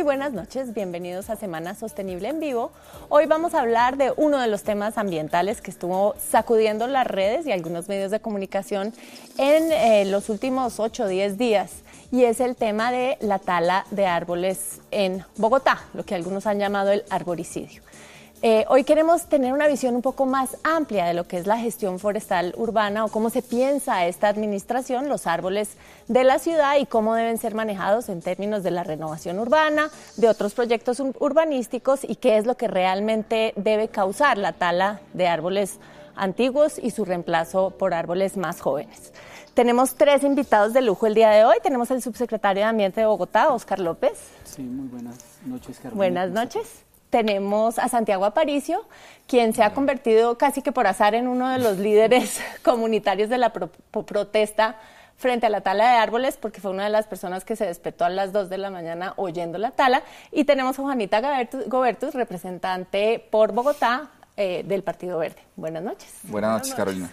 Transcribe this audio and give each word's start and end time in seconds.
Muy 0.00 0.06
buenas 0.06 0.32
noches, 0.32 0.72
bienvenidos 0.72 1.28
a 1.28 1.36
Semana 1.36 1.74
Sostenible 1.74 2.26
en 2.26 2.40
Vivo. 2.40 2.72
Hoy 3.10 3.26
vamos 3.26 3.52
a 3.52 3.60
hablar 3.60 3.98
de 3.98 4.14
uno 4.16 4.40
de 4.40 4.46
los 4.46 4.62
temas 4.62 4.96
ambientales 4.96 5.60
que 5.60 5.70
estuvo 5.70 6.14
sacudiendo 6.30 6.86
las 6.86 7.06
redes 7.06 7.46
y 7.46 7.52
algunos 7.52 7.86
medios 7.86 8.10
de 8.10 8.18
comunicación 8.18 8.94
en 9.36 9.70
eh, 9.70 10.06
los 10.06 10.30
últimos 10.30 10.80
8 10.80 11.04
o 11.04 11.06
10 11.06 11.36
días 11.36 11.72
y 12.10 12.24
es 12.24 12.40
el 12.40 12.56
tema 12.56 12.90
de 12.90 13.18
la 13.20 13.38
tala 13.40 13.84
de 13.90 14.06
árboles 14.06 14.80
en 14.90 15.22
Bogotá, 15.36 15.82
lo 15.92 16.02
que 16.02 16.14
algunos 16.14 16.46
han 16.46 16.58
llamado 16.58 16.92
el 16.92 17.04
arboricidio. 17.10 17.82
Eh, 18.42 18.64
hoy 18.70 18.84
queremos 18.84 19.26
tener 19.26 19.52
una 19.52 19.68
visión 19.68 19.94
un 19.94 20.00
poco 20.00 20.24
más 20.24 20.56
amplia 20.62 21.04
de 21.04 21.12
lo 21.12 21.28
que 21.28 21.36
es 21.36 21.46
la 21.46 21.58
gestión 21.58 21.98
forestal 21.98 22.54
urbana 22.56 23.04
o 23.04 23.08
cómo 23.08 23.28
se 23.28 23.42
piensa 23.42 24.06
esta 24.06 24.28
administración, 24.28 25.10
los 25.10 25.26
árboles 25.26 25.76
de 26.08 26.24
la 26.24 26.38
ciudad 26.38 26.78
y 26.78 26.86
cómo 26.86 27.14
deben 27.14 27.36
ser 27.36 27.54
manejados 27.54 28.08
en 28.08 28.22
términos 28.22 28.62
de 28.62 28.70
la 28.70 28.82
renovación 28.82 29.38
urbana, 29.38 29.90
de 30.16 30.30
otros 30.30 30.54
proyectos 30.54 31.00
urbanísticos 31.00 32.00
y 32.02 32.16
qué 32.16 32.38
es 32.38 32.46
lo 32.46 32.56
que 32.56 32.66
realmente 32.66 33.52
debe 33.56 33.88
causar 33.88 34.38
la 34.38 34.54
tala 34.54 35.02
de 35.12 35.28
árboles 35.28 35.78
antiguos 36.16 36.78
y 36.78 36.92
su 36.92 37.04
reemplazo 37.04 37.72
por 37.72 37.92
árboles 37.92 38.38
más 38.38 38.62
jóvenes. 38.62 39.12
Tenemos 39.52 39.96
tres 39.96 40.24
invitados 40.24 40.72
de 40.72 40.80
lujo 40.80 41.06
el 41.06 41.14
día 41.14 41.28
de 41.28 41.44
hoy. 41.44 41.56
Tenemos 41.62 41.90
el 41.90 42.00
subsecretario 42.00 42.62
de 42.62 42.70
Ambiente 42.70 43.02
de 43.02 43.06
Bogotá, 43.06 43.52
Oscar 43.52 43.80
López. 43.80 44.12
Sí, 44.44 44.62
muy 44.62 44.88
buenas 44.88 45.18
noches, 45.44 45.78
Carmen. 45.78 45.98
Buenas 45.98 46.30
noches 46.30 46.89
tenemos 47.10 47.78
a 47.78 47.88
Santiago 47.88 48.24
Aparicio, 48.24 48.86
quien 49.26 49.52
se 49.52 49.62
ha 49.62 49.74
convertido 49.74 50.38
casi 50.38 50.62
que 50.62 50.72
por 50.72 50.86
azar 50.86 51.14
en 51.14 51.28
uno 51.28 51.48
de 51.48 51.58
los 51.58 51.78
líderes 51.78 52.40
comunitarios 52.62 53.28
de 53.28 53.38
la 53.38 53.52
protesta 53.52 54.76
frente 55.16 55.46
a 55.46 55.50
la 55.50 55.60
tala 55.60 55.92
de 55.92 55.98
árboles, 55.98 56.38
porque 56.38 56.62
fue 56.62 56.70
una 56.70 56.84
de 56.84 56.90
las 56.90 57.06
personas 57.06 57.44
que 57.44 57.54
se 57.54 57.66
despertó 57.66 58.06
a 58.06 58.08
las 58.08 58.32
2 58.32 58.48
de 58.48 58.56
la 58.56 58.70
mañana 58.70 59.12
oyendo 59.16 59.58
la 59.58 59.70
tala. 59.70 60.02
Y 60.32 60.44
tenemos 60.44 60.78
a 60.78 60.82
Juanita 60.82 61.20
Gobertus, 61.66 62.14
representante 62.14 63.22
por 63.30 63.52
Bogotá 63.52 64.08
eh, 64.38 64.64
del 64.66 64.82
Partido 64.82 65.18
Verde. 65.18 65.42
Buenas 65.56 65.82
noches. 65.82 66.08
Buenas 66.22 66.52
noches, 66.52 66.74
Carolina. 66.74 67.10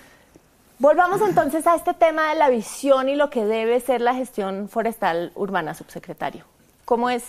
Volvamos 0.80 1.22
entonces 1.22 1.68
a 1.68 1.76
este 1.76 1.94
tema 1.96 2.30
de 2.30 2.36
la 2.36 2.50
visión 2.50 3.10
y 3.10 3.16
lo 3.16 3.30
que 3.30 3.44
debe 3.44 3.80
ser 3.82 4.00
la 4.00 4.14
gestión 4.14 4.70
forestal 4.70 5.32
urbana, 5.36 5.74
subsecretario. 5.74 6.46
¿Cómo 6.86 7.10
es 7.10 7.24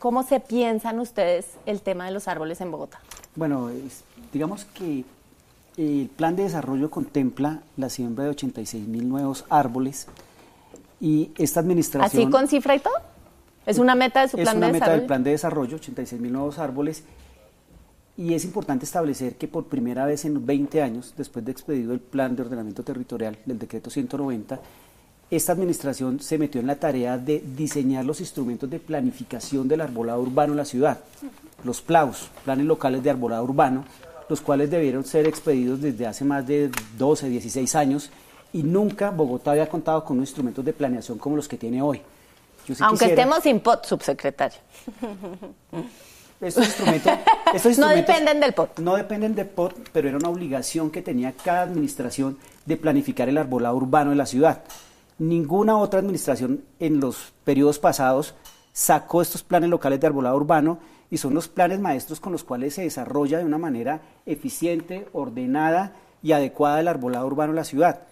¿Cómo 0.00 0.22
se 0.22 0.40
piensan 0.40 0.98
ustedes 0.98 1.46
el 1.66 1.82
tema 1.82 2.06
de 2.06 2.10
los 2.10 2.26
árboles 2.26 2.62
en 2.62 2.70
Bogotá? 2.70 3.00
Bueno, 3.36 3.70
digamos 4.32 4.64
que 4.64 5.04
el 5.76 6.08
plan 6.16 6.34
de 6.36 6.44
desarrollo 6.44 6.90
contempla 6.90 7.60
la 7.76 7.90
siembra 7.90 8.24
de 8.24 8.30
86 8.30 8.88
mil 8.88 9.06
nuevos 9.06 9.44
árboles 9.50 10.06
y 11.02 11.32
esta 11.36 11.60
administración... 11.60 12.22
¿Así 12.22 12.30
con 12.30 12.48
cifra 12.48 12.74
y 12.74 12.78
todo? 12.78 12.94
¿Es 13.66 13.78
una 13.78 13.94
meta 13.94 14.22
de 14.22 14.28
su 14.28 14.38
plan 14.38 14.58
de 14.58 14.68
desarrollo? 14.68 14.76
Es 14.76 14.80
una 14.80 14.86
meta 14.86 14.92
del 14.98 15.06
plan 15.06 15.22
de 15.22 15.30
desarrollo, 15.32 15.76
86 15.76 16.20
mil 16.22 16.32
nuevos 16.32 16.58
árboles. 16.58 17.04
Y 18.16 18.32
es 18.32 18.46
importante 18.46 18.86
establecer 18.86 19.36
que 19.36 19.48
por 19.48 19.66
primera 19.66 20.06
vez 20.06 20.24
en 20.24 20.46
20 20.46 20.80
años, 20.80 21.12
después 21.18 21.44
de 21.44 21.52
expedido 21.52 21.92
el 21.92 22.00
plan 22.00 22.34
de 22.36 22.42
ordenamiento 22.42 22.82
territorial 22.82 23.36
del 23.44 23.58
decreto 23.58 23.90
190, 23.90 24.58
esta 25.30 25.52
administración 25.52 26.20
se 26.20 26.38
metió 26.38 26.60
en 26.60 26.66
la 26.66 26.76
tarea 26.76 27.16
de 27.16 27.42
diseñar 27.56 28.04
los 28.04 28.20
instrumentos 28.20 28.68
de 28.68 28.80
planificación 28.80 29.68
del 29.68 29.80
arbolado 29.80 30.20
urbano 30.20 30.52
en 30.52 30.56
la 30.56 30.64
ciudad, 30.64 30.98
los 31.64 31.80
PLAUS, 31.80 32.28
planes 32.44 32.66
locales 32.66 33.02
de 33.02 33.10
arbolado 33.10 33.44
urbano, 33.44 33.84
los 34.28 34.40
cuales 34.40 34.70
debieron 34.70 35.04
ser 35.04 35.26
expedidos 35.26 35.80
desde 35.80 36.06
hace 36.06 36.24
más 36.24 36.46
de 36.46 36.70
12, 36.98 37.28
16 37.28 37.74
años 37.76 38.10
y 38.52 38.62
nunca 38.62 39.10
Bogotá 39.10 39.52
había 39.52 39.68
contado 39.68 40.04
con 40.04 40.18
instrumentos 40.18 40.64
de 40.64 40.72
planeación 40.72 41.18
como 41.18 41.36
los 41.36 41.46
que 41.46 41.56
tiene 41.56 41.80
hoy. 41.80 42.02
Aunque 42.80 43.06
estemos 43.06 43.42
sin 43.42 43.60
POT, 43.60 43.86
subsecretario. 43.86 44.58
Estos 46.40 46.66
instrumentos, 46.66 47.12
no 47.78 47.88
dependen 47.88 48.40
del 48.40 48.52
POT. 48.52 48.78
No 48.78 48.96
dependen 48.96 49.34
del 49.34 49.46
POT, 49.46 49.90
pero 49.92 50.08
era 50.08 50.16
una 50.16 50.28
obligación 50.28 50.90
que 50.90 51.02
tenía 51.02 51.32
cada 51.32 51.62
administración 51.62 52.38
de 52.64 52.76
planificar 52.76 53.28
el 53.28 53.38
arbolado 53.38 53.76
urbano 53.76 54.12
en 54.12 54.18
la 54.18 54.26
ciudad. 54.26 54.62
Ninguna 55.20 55.76
otra 55.76 56.00
administración 56.00 56.64
en 56.78 56.98
los 56.98 57.34
periodos 57.44 57.78
pasados 57.78 58.34
sacó 58.72 59.20
estos 59.20 59.42
planes 59.42 59.68
locales 59.68 60.00
de 60.00 60.06
arbolado 60.06 60.34
urbano 60.34 60.78
y 61.10 61.18
son 61.18 61.34
los 61.34 61.46
planes 61.46 61.78
maestros 61.78 62.20
con 62.20 62.32
los 62.32 62.42
cuales 62.42 62.72
se 62.72 62.84
desarrolla 62.84 63.36
de 63.36 63.44
una 63.44 63.58
manera 63.58 64.00
eficiente, 64.24 65.08
ordenada 65.12 65.92
y 66.22 66.32
adecuada 66.32 66.80
el 66.80 66.88
arbolado 66.88 67.26
urbano 67.26 67.52
en 67.52 67.56
la 67.56 67.64
ciudad. 67.64 68.04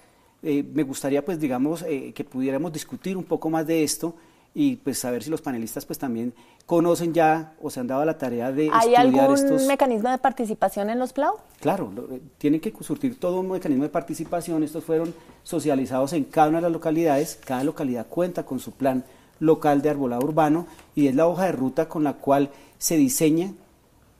Eh, 0.42 0.62
me 0.74 0.82
gustaría, 0.82 1.24
pues, 1.24 1.40
digamos, 1.40 1.80
eh, 1.88 2.12
que 2.14 2.24
pudiéramos 2.24 2.74
discutir 2.74 3.16
un 3.16 3.24
poco 3.24 3.48
más 3.48 3.66
de 3.66 3.84
esto 3.84 4.14
y 4.58 4.74
pues 4.74 4.98
saber 4.98 5.22
si 5.22 5.30
los 5.30 5.40
panelistas 5.40 5.86
pues 5.86 6.00
también 6.00 6.34
conocen 6.66 7.14
ya 7.14 7.54
o 7.62 7.70
se 7.70 7.78
han 7.78 7.86
dado 7.86 8.04
la 8.04 8.18
tarea 8.18 8.50
de 8.50 8.68
¿Hay 8.72 8.96
algún 8.96 9.38
mecanismo 9.68 10.10
de 10.10 10.18
participación 10.18 10.90
en 10.90 10.98
los 10.98 11.12
PLAU? 11.12 11.36
Claro, 11.60 11.92
eh, 12.10 12.20
tienen 12.38 12.58
que 12.58 12.74
surtir 12.80 13.20
todo 13.20 13.38
un 13.38 13.52
mecanismo 13.52 13.84
de 13.84 13.88
participación. 13.88 14.64
Estos 14.64 14.82
fueron 14.82 15.14
socializados 15.44 16.12
en 16.12 16.24
cada 16.24 16.48
una 16.48 16.58
de 16.58 16.62
las 16.62 16.72
localidades. 16.72 17.38
Cada 17.44 17.62
localidad 17.62 18.08
cuenta 18.08 18.44
con 18.44 18.58
su 18.58 18.72
plan 18.72 19.04
local 19.38 19.80
de 19.80 19.90
arbolado 19.90 20.24
urbano 20.24 20.66
y 20.96 21.06
es 21.06 21.14
la 21.14 21.28
hoja 21.28 21.44
de 21.44 21.52
ruta 21.52 21.88
con 21.88 22.02
la 22.02 22.14
cual 22.14 22.50
se 22.78 22.96
diseña, 22.96 23.52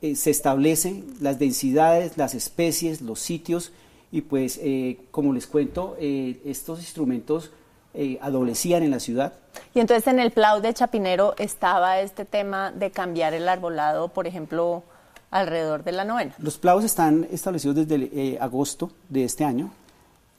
eh, 0.03 0.15
se 0.15 0.31
establecen 0.31 1.05
las 1.21 1.41
densidades, 1.41 2.17
las 2.17 2.37
especies, 2.37 3.03
los 3.03 3.19
sitios 3.19 3.73
y 4.13 4.21
pues 4.21 4.61
eh, 4.63 5.01
como 5.11 5.33
les 5.33 5.49
cuento, 5.49 5.97
estos 5.99 6.79
instrumentos 6.79 7.51
eh, 7.95 8.19
adolecían 8.21 8.83
en 8.83 8.91
la 8.91 9.01
ciudad. 9.01 9.33
Y 9.75 9.81
entonces 9.81 10.07
en 10.07 10.21
el 10.21 10.31
Plau 10.31 10.61
de 10.61 10.73
Chapinero 10.75 11.35
estaba 11.39 12.01
este 12.01 12.25
tema 12.25 12.71
de 12.71 12.91
cambiar 12.91 13.35
el 13.35 13.49
arbolado, 13.49 14.09
por 14.09 14.27
ejemplo, 14.27 14.83
alrededor 15.31 15.85
de 15.85 15.93
la 15.93 16.05
novena. 16.05 16.35
Los 16.39 16.59
Plaus 16.59 16.85
están 16.85 17.27
establecidos 17.31 17.77
desde 17.77 18.11
eh, 18.13 18.39
agosto 18.41 18.91
de 19.09 19.25
este 19.25 19.45
año 19.45 19.71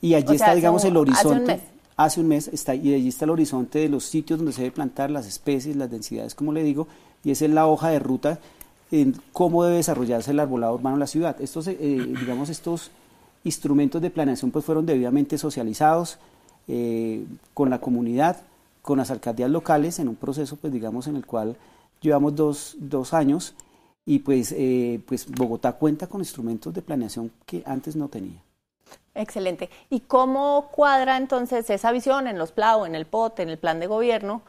y 0.00 0.14
allí 0.14 0.34
está, 0.34 0.54
digamos, 0.54 0.84
el 0.84 0.96
horizonte. 0.96 1.60
Hace 1.96 2.20
un 2.20 2.28
mes. 2.28 2.48
está, 2.48 2.74
y 2.74 2.94
allí 2.94 3.08
está 3.08 3.26
el 3.26 3.30
horizonte 3.30 3.80
de 3.80 3.88
los 3.90 4.04
sitios 4.04 4.38
donde 4.38 4.52
se 4.52 4.62
debe 4.62 4.74
plantar, 4.74 5.10
las 5.10 5.26
especies, 5.26 5.76
las 5.76 5.90
densidades, 5.90 6.34
como 6.34 6.52
le 6.52 6.62
digo, 6.62 6.88
y 7.22 7.30
esa 7.30 7.44
es 7.44 7.50
la 7.50 7.66
hoja 7.66 7.90
de 7.90 7.98
ruta 7.98 8.38
en 8.90 9.14
cómo 9.32 9.64
debe 9.64 9.76
desarrollarse 9.76 10.30
el 10.30 10.40
arbolado 10.40 10.74
urbano 10.74 10.96
en 10.96 11.00
la 11.00 11.06
ciudad. 11.06 11.36
Estos, 11.40 11.68
eh, 11.68 11.76
digamos, 11.78 12.48
estos 12.48 12.90
instrumentos 13.44 14.00
de 14.00 14.10
planeación 14.10 14.50
pues 14.50 14.64
fueron 14.64 14.86
debidamente 14.86 15.36
socializados, 15.36 16.18
eh, 16.72 17.26
con 17.52 17.68
la 17.68 17.80
comunidad, 17.80 18.36
con 18.80 18.98
las 18.98 19.10
alcaldías 19.10 19.50
locales, 19.50 19.98
en 19.98 20.08
un 20.08 20.14
proceso, 20.14 20.54
pues 20.56 20.72
digamos, 20.72 21.08
en 21.08 21.16
el 21.16 21.26
cual 21.26 21.56
llevamos 22.00 22.36
dos, 22.36 22.76
dos 22.78 23.12
años 23.12 23.54
y 24.06 24.20
pues, 24.20 24.54
eh, 24.56 25.00
pues 25.06 25.28
Bogotá 25.28 25.72
cuenta 25.72 26.06
con 26.06 26.20
instrumentos 26.20 26.72
de 26.72 26.82
planeación 26.82 27.32
que 27.44 27.62
antes 27.66 27.96
no 27.96 28.08
tenía. 28.08 28.40
Excelente. 29.14 29.68
¿Y 29.88 30.00
cómo 30.00 30.68
cuadra 30.70 31.16
entonces 31.16 31.68
esa 31.70 31.90
visión 31.90 32.28
en 32.28 32.38
los 32.38 32.52
PLAO, 32.52 32.86
en 32.86 32.94
el 32.94 33.06
POT, 33.06 33.40
en 33.40 33.48
el 33.48 33.58
plan 33.58 33.80
de 33.80 33.88
gobierno? 33.88 34.42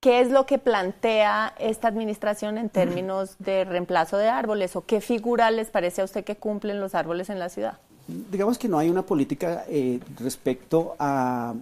¿Qué 0.00 0.20
es 0.20 0.30
lo 0.30 0.46
que 0.46 0.58
plantea 0.58 1.52
esta 1.58 1.88
administración 1.88 2.58
en 2.58 2.68
términos 2.68 3.36
de 3.38 3.64
reemplazo 3.64 4.16
de 4.18 4.28
árboles 4.28 4.76
o 4.76 4.84
qué 4.84 5.00
figura 5.00 5.50
les 5.50 5.70
parece 5.70 6.02
a 6.02 6.04
usted 6.04 6.24
que 6.24 6.36
cumplen 6.36 6.80
los 6.80 6.94
árboles 6.94 7.28
en 7.28 7.40
la 7.40 7.48
ciudad? 7.48 7.78
Digamos 8.06 8.58
que 8.58 8.68
no 8.68 8.78
hay 8.78 8.88
una 8.88 9.02
política 9.02 9.64
eh, 9.68 10.00
respecto 10.18 10.94
a, 10.98 11.54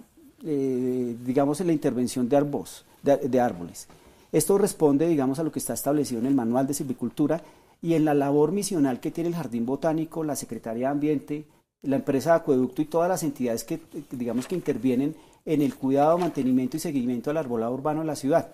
eh, 0.43 1.15
digamos, 1.25 1.59
la 1.61 1.71
intervención 1.71 2.29
de, 2.29 2.37
arbos, 2.37 2.85
de, 3.01 3.39
árboles. 3.39 3.87
Esto 4.31 4.57
responde, 4.57 5.07
digamos, 5.07 5.39
a 5.39 5.43
lo 5.43 5.51
que 5.51 5.59
está 5.59 5.73
establecido 5.73 6.19
en 6.21 6.27
el 6.27 6.35
Manual 6.35 6.67
de 6.67 6.73
Silvicultura 6.73 7.41
y 7.81 7.93
en 7.93 8.05
la 8.05 8.13
labor 8.13 8.51
misional 8.51 8.99
que 8.99 9.11
tiene 9.11 9.29
el 9.29 9.35
Jardín 9.35 9.65
Botánico, 9.65 10.23
la 10.23 10.35
Secretaría 10.35 10.87
de 10.87 10.91
Ambiente, 10.91 11.45
la 11.81 11.97
empresa 11.97 12.31
de 12.31 12.37
acueducto 12.37 12.81
y 12.81 12.85
todas 12.85 13.09
las 13.09 13.23
entidades 13.23 13.63
que, 13.63 13.79
digamos, 14.11 14.47
que 14.47 14.55
intervienen 14.55 15.15
en 15.45 15.61
el 15.61 15.75
cuidado, 15.75 16.17
mantenimiento 16.17 16.77
y 16.77 16.79
seguimiento 16.79 17.29
del 17.29 17.37
arbolado 17.37 17.73
urbano 17.73 18.01
en 18.01 18.07
la 18.07 18.15
ciudad. 18.15 18.49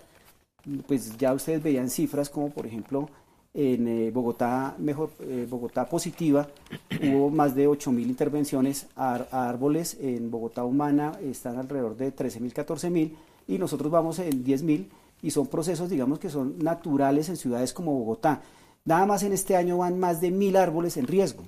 Pues 0.88 1.18
ya 1.18 1.34
ustedes 1.34 1.64
veían 1.64 1.90
cifras 1.90 2.30
como, 2.30 2.50
por 2.50 2.68
ejemplo, 2.68 3.10
en 3.54 3.88
eh, 3.88 4.12
Bogotá, 4.12 4.76
mejor, 4.78 5.12
eh, 5.22 5.46
Bogotá 5.50 5.86
positiva, 5.86 6.48
hubo 7.04 7.30
más 7.30 7.54
de 7.56 7.68
8.000 7.68 8.04
intervenciones 8.04 8.88
a, 8.96 9.16
árboles. 9.32 9.98
En 10.02 10.32
Bogotá 10.32 10.64
humana 10.64 11.14
están 11.22 11.58
alrededor 11.58 11.96
de 11.98 12.16
13.000, 12.16 12.54
14.000 12.54 13.14
y 13.48 13.58
nosotros 13.58 13.92
vamos 13.92 14.20
en 14.20 14.44
10.000 14.44 14.88
y 15.22 15.32
son 15.32 15.48
procesos, 15.48 15.90
digamos, 15.90 16.20
que 16.20 16.30
son 16.30 16.58
naturales 16.60 17.30
en 17.30 17.38
ciudades 17.38 17.74
como 17.74 17.94
Bogotá. 17.94 18.42
Nada 18.86 19.06
más 19.06 19.24
en 19.24 19.34
este 19.34 19.56
año 19.56 19.78
van 19.78 20.00
más 20.00 20.22
de 20.22 20.32
1.000 20.32 20.58
árboles 20.58 20.98
en 20.98 21.08
riesgo. 21.08 21.44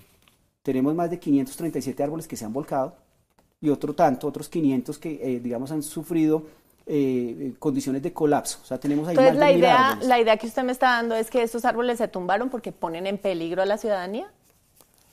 Tenemos 0.61 0.93
más 0.95 1.09
de 1.09 1.19
537 1.19 2.03
árboles 2.03 2.27
que 2.27 2.35
se 2.35 2.45
han 2.45 2.53
volcado 2.53 2.95
y 3.59 3.69
otro 3.69 3.95
tanto, 3.95 4.27
otros 4.27 4.49
500 4.49 4.97
que, 4.99 5.19
eh, 5.21 5.39
digamos, 5.39 5.71
han 5.71 5.83
sufrido 5.83 6.43
eh, 6.85 7.53
condiciones 7.59 8.01
de 8.01 8.13
colapso. 8.13 8.59
O 8.61 8.65
sea, 8.65 8.79
tenemos 8.79 9.07
ahí 9.07 9.15
Entonces, 9.15 9.37
la 9.37 9.51
idea, 9.51 9.99
la 10.01 10.19
idea 10.19 10.37
que 10.37 10.47
usted 10.47 10.63
me 10.63 10.71
está 10.71 10.87
dando 10.91 11.15
es 11.15 11.29
que 11.29 11.41
estos 11.41 11.65
árboles 11.65 11.97
se 11.97 12.07
tumbaron 12.07 12.49
porque 12.49 12.71
ponen 12.71 13.07
en 13.07 13.17
peligro 13.17 13.61
a 13.61 13.65
la 13.65 13.77
ciudadanía. 13.77 14.31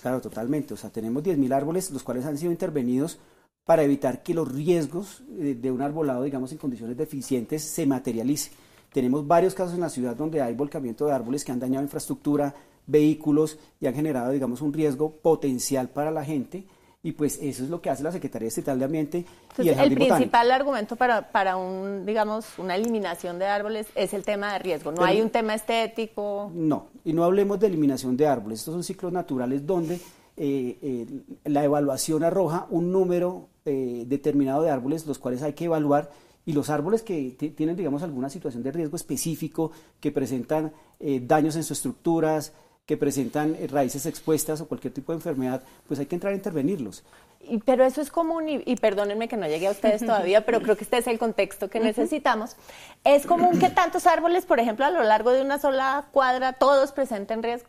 Claro, 0.01 0.21
totalmente. 0.21 0.75
O 0.75 0.77
sea, 0.77 0.91
tenemos 0.91 1.23
10.000 1.23 1.53
árboles, 1.53 1.91
los 1.91 2.03
cuales 2.03 2.25
han 2.25 2.39
sido 2.39 2.51
intervenidos 2.51 3.19
para 3.65 3.83
evitar 3.83 4.23
que 4.23 4.35
los 4.35 4.51
riesgos 4.51 5.23
de 5.29 5.71
un 5.71 5.83
arbolado, 5.83 6.25
digamos, 6.25 6.51
en 6.51 6.59
condiciones 6.59 6.97
deficientes 6.97 7.63
se 7.63 7.87
materialicen. 7.87 8.53
Tenemos 8.93 9.27
varios 9.27 9.55
casos 9.55 9.75
en 9.75 9.81
la 9.81 9.91
ciudad 9.91 10.17
donde 10.17 10.43
hay 10.43 10.55
volcamiento 10.55 11.07
de 11.07 11.13
árboles 11.13 11.45
que 11.45 11.53
han 11.53 11.61
dañado 11.61 11.85
infraestructura, 11.85 12.55
vehículos 12.87 13.59
y 13.79 13.87
han 13.87 13.95
generado, 13.95 14.33
digamos, 14.33 14.63
un 14.63 14.73
riesgo 14.73 15.13
potencial 15.13 15.89
para 15.91 16.11
la 16.11 16.25
gente 16.25 16.65
y 17.03 17.13
pues 17.13 17.39
eso 17.41 17.65
es 17.65 17.71
lo 17.71 17.81
que 17.81 17.89
hace 17.89 18.03
la 18.03 18.13
Secretaría 18.13 18.49
Estatal 18.49 18.79
de 18.79 18.85
Ambiente 18.85 19.25
y 19.59 19.69
el 19.69 19.79
El 19.79 19.95
principal 19.95 20.51
argumento 20.51 20.97
para, 20.97 21.33
para 21.33 21.57
un, 21.57 22.05
digamos, 22.05 22.59
una 22.59 22.75
eliminación 22.77 23.39
de 23.39 23.47
árboles 23.47 23.87
es 23.95 24.13
el 24.13 24.23
tema 24.23 24.53
de 24.53 24.59
riesgo, 24.59 24.93
no 24.93 25.03
hay 25.03 25.21
un 25.21 25.31
tema 25.31 25.55
estético. 25.55 26.51
No, 26.55 26.89
y 27.05 27.13
no 27.13 27.25
hablemos 27.25 27.59
de 27.59 27.69
eliminación 27.69 28.17
de 28.17 28.27
árboles, 28.27 28.61
estos 28.61 28.75
son 28.75 28.85
ciclos 28.85 29.13
naturales 29.13 29.67
donde 29.67 29.95
eh, 30.37 30.79
eh, 30.83 31.07
la 31.45 31.65
evaluación 31.65 32.23
arroja 32.23 32.67
un 32.71 32.93
número 32.93 33.49
eh, 33.65 34.05
determinado 34.07 34.63
de 34.63 34.71
árboles 34.71 35.07
los 35.07 35.19
cuales 35.19 35.43
hay 35.43 35.55
que 35.55 35.65
evaluar 35.65 36.11
y 36.45 36.53
los 36.53 36.71
árboles 36.71 37.03
que 37.03 37.37
tienen, 37.57 37.77
digamos, 37.77 38.03
alguna 38.03 38.29
situación 38.29 38.63
de 38.63 38.73
riesgo 38.73 38.97
específico, 38.97 39.73
que 40.01 40.11
presentan 40.11 40.73
daños 40.99 41.55
en 41.55 41.63
sus 41.63 41.79
estructuras, 41.79 42.55
que 42.91 42.97
presentan 42.97 43.55
eh, 43.55 43.69
raíces 43.69 44.05
expuestas 44.05 44.61
o 44.61 44.67
cualquier 44.67 44.93
tipo 44.93 45.13
de 45.13 45.19
enfermedad, 45.19 45.63
pues 45.87 46.01
hay 46.01 46.07
que 46.07 46.17
entrar 46.17 46.33
a 46.33 46.37
intervenirlos. 46.37 47.05
Y, 47.41 47.59
pero 47.59 47.85
eso 47.85 48.01
es 48.01 48.11
común, 48.11 48.49
y, 48.49 48.75
perdónenme 48.75 49.29
que 49.29 49.37
no 49.37 49.47
llegue 49.47 49.69
a 49.69 49.71
ustedes 49.71 50.01
todavía, 50.05 50.45
pero 50.45 50.61
creo 50.61 50.77
que 50.77 50.83
este 50.83 50.99
es 50.99 51.07
el 51.07 51.17
contexto 51.17 51.71
que 51.71 51.79
necesitamos. 51.79 52.57
Es 53.05 53.27
común 53.27 53.61
que 53.61 53.71
tantos 53.71 54.09
árboles, 54.09 54.45
por 54.45 54.59
ejemplo, 54.59 54.85
a 54.85 54.91
lo 54.91 55.05
largo 55.05 55.31
de 55.31 55.41
una 55.41 55.61
sola 55.61 56.09
cuadra, 56.11 56.55
todos 56.55 56.91
presenten 56.91 57.45
riesgo. 57.45 57.69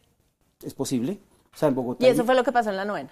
Es 0.63 0.73
posible. 0.73 1.19
O 1.53 1.55
sea, 1.55 1.69
en 1.69 1.75
Bogotá. 1.75 2.03
Y 2.03 2.09
eso 2.09 2.25
fue 2.25 2.33
lo 2.33 2.43
que 2.43 2.51
pasó 2.51 2.71
en 2.71 2.77
la 2.77 2.85
novena. 2.85 3.11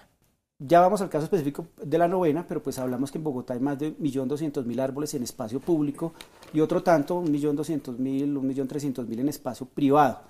Ya 0.58 0.80
vamos 0.80 1.00
al 1.02 1.10
caso 1.10 1.26
específico 1.26 1.68
de 1.80 1.96
la 1.96 2.08
novena, 2.08 2.44
pero 2.48 2.60
pues 2.60 2.80
hablamos 2.80 3.12
que 3.12 3.18
en 3.18 3.24
Bogotá 3.24 3.54
hay 3.54 3.60
más 3.60 3.78
de 3.78 3.96
1.200.000 3.96 4.80
árboles 4.80 5.14
en 5.14 5.22
espacio 5.22 5.60
público 5.60 6.12
y 6.52 6.60
otro 6.60 6.82
tanto, 6.82 7.22
1.200.000, 7.22 7.96
1.300.000 7.96 9.20
en 9.20 9.28
espacio 9.28 9.66
privado. 9.66 10.22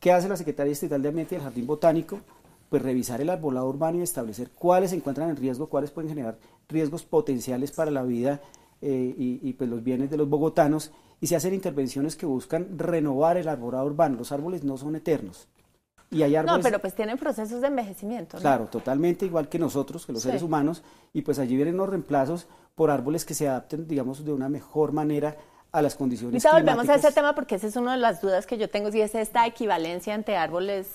¿Qué 0.00 0.12
hace 0.12 0.28
la 0.28 0.36
Secretaría 0.36 0.72
Estatal 0.72 1.02
de 1.02 1.08
Ambiente 1.08 1.34
y 1.34 1.38
el 1.38 1.44
Jardín 1.44 1.66
Botánico? 1.66 2.20
Pues 2.68 2.82
revisar 2.82 3.20
el 3.20 3.30
arbolado 3.30 3.68
urbano 3.68 3.98
y 3.98 4.02
establecer 4.02 4.50
cuáles 4.50 4.90
se 4.90 4.96
encuentran 4.96 5.30
en 5.30 5.36
riesgo, 5.36 5.68
cuáles 5.68 5.90
pueden 5.90 6.10
generar 6.10 6.38
riesgos 6.68 7.04
potenciales 7.04 7.72
para 7.72 7.90
la 7.90 8.02
vida 8.02 8.40
eh, 8.80 9.14
y, 9.16 9.52
pues 9.54 9.68
los 9.68 9.82
bienes 9.82 10.10
de 10.10 10.16
los 10.16 10.28
bogotanos 10.28 10.92
y 11.20 11.26
se 11.26 11.34
hacen 11.34 11.52
intervenciones 11.52 12.14
que 12.14 12.26
buscan 12.26 12.78
renovar 12.78 13.38
el 13.38 13.48
arbolado 13.48 13.86
urbano. 13.86 14.18
Los 14.18 14.30
árboles 14.30 14.62
no 14.62 14.76
son 14.76 14.94
eternos. 14.94 15.48
Y 16.10 16.22
hay 16.22 16.36
árboles, 16.36 16.58
no, 16.58 16.62
pero 16.62 16.78
pues 16.78 16.94
tienen 16.94 17.18
procesos 17.18 17.60
de 17.60 17.66
envejecimiento. 17.66 18.38
Claro, 18.38 18.66
totalmente 18.66 19.26
igual 19.26 19.48
que 19.48 19.58
nosotros, 19.58 20.06
que 20.06 20.12
los 20.12 20.22
seres 20.22 20.42
humanos, 20.42 20.82
y 21.12 21.22
pues 21.22 21.38
allí 21.38 21.56
vienen 21.56 21.76
los 21.76 21.88
reemplazos 21.88 22.46
por 22.74 22.90
árboles 22.90 23.24
que 23.24 23.34
se 23.34 23.48
adapten, 23.48 23.88
digamos, 23.88 24.24
de 24.24 24.32
una 24.32 24.48
mejor 24.48 24.92
manera 24.92 25.36
a 25.72 25.82
las 25.82 25.94
condiciones 25.94 26.44
Ahorita 26.44 26.72
volvemos 26.72 26.88
a 26.88 26.94
ese 26.96 27.12
tema 27.12 27.34
porque 27.34 27.56
esa 27.56 27.66
es 27.66 27.76
una 27.76 27.92
de 27.92 27.98
las 27.98 28.20
dudas 28.20 28.46
que 28.46 28.58
yo 28.58 28.68
tengo, 28.70 28.90
si 28.90 29.00
es 29.00 29.14
esta 29.14 29.46
equivalencia 29.46 30.14
entre 30.14 30.36
árboles 30.36 30.88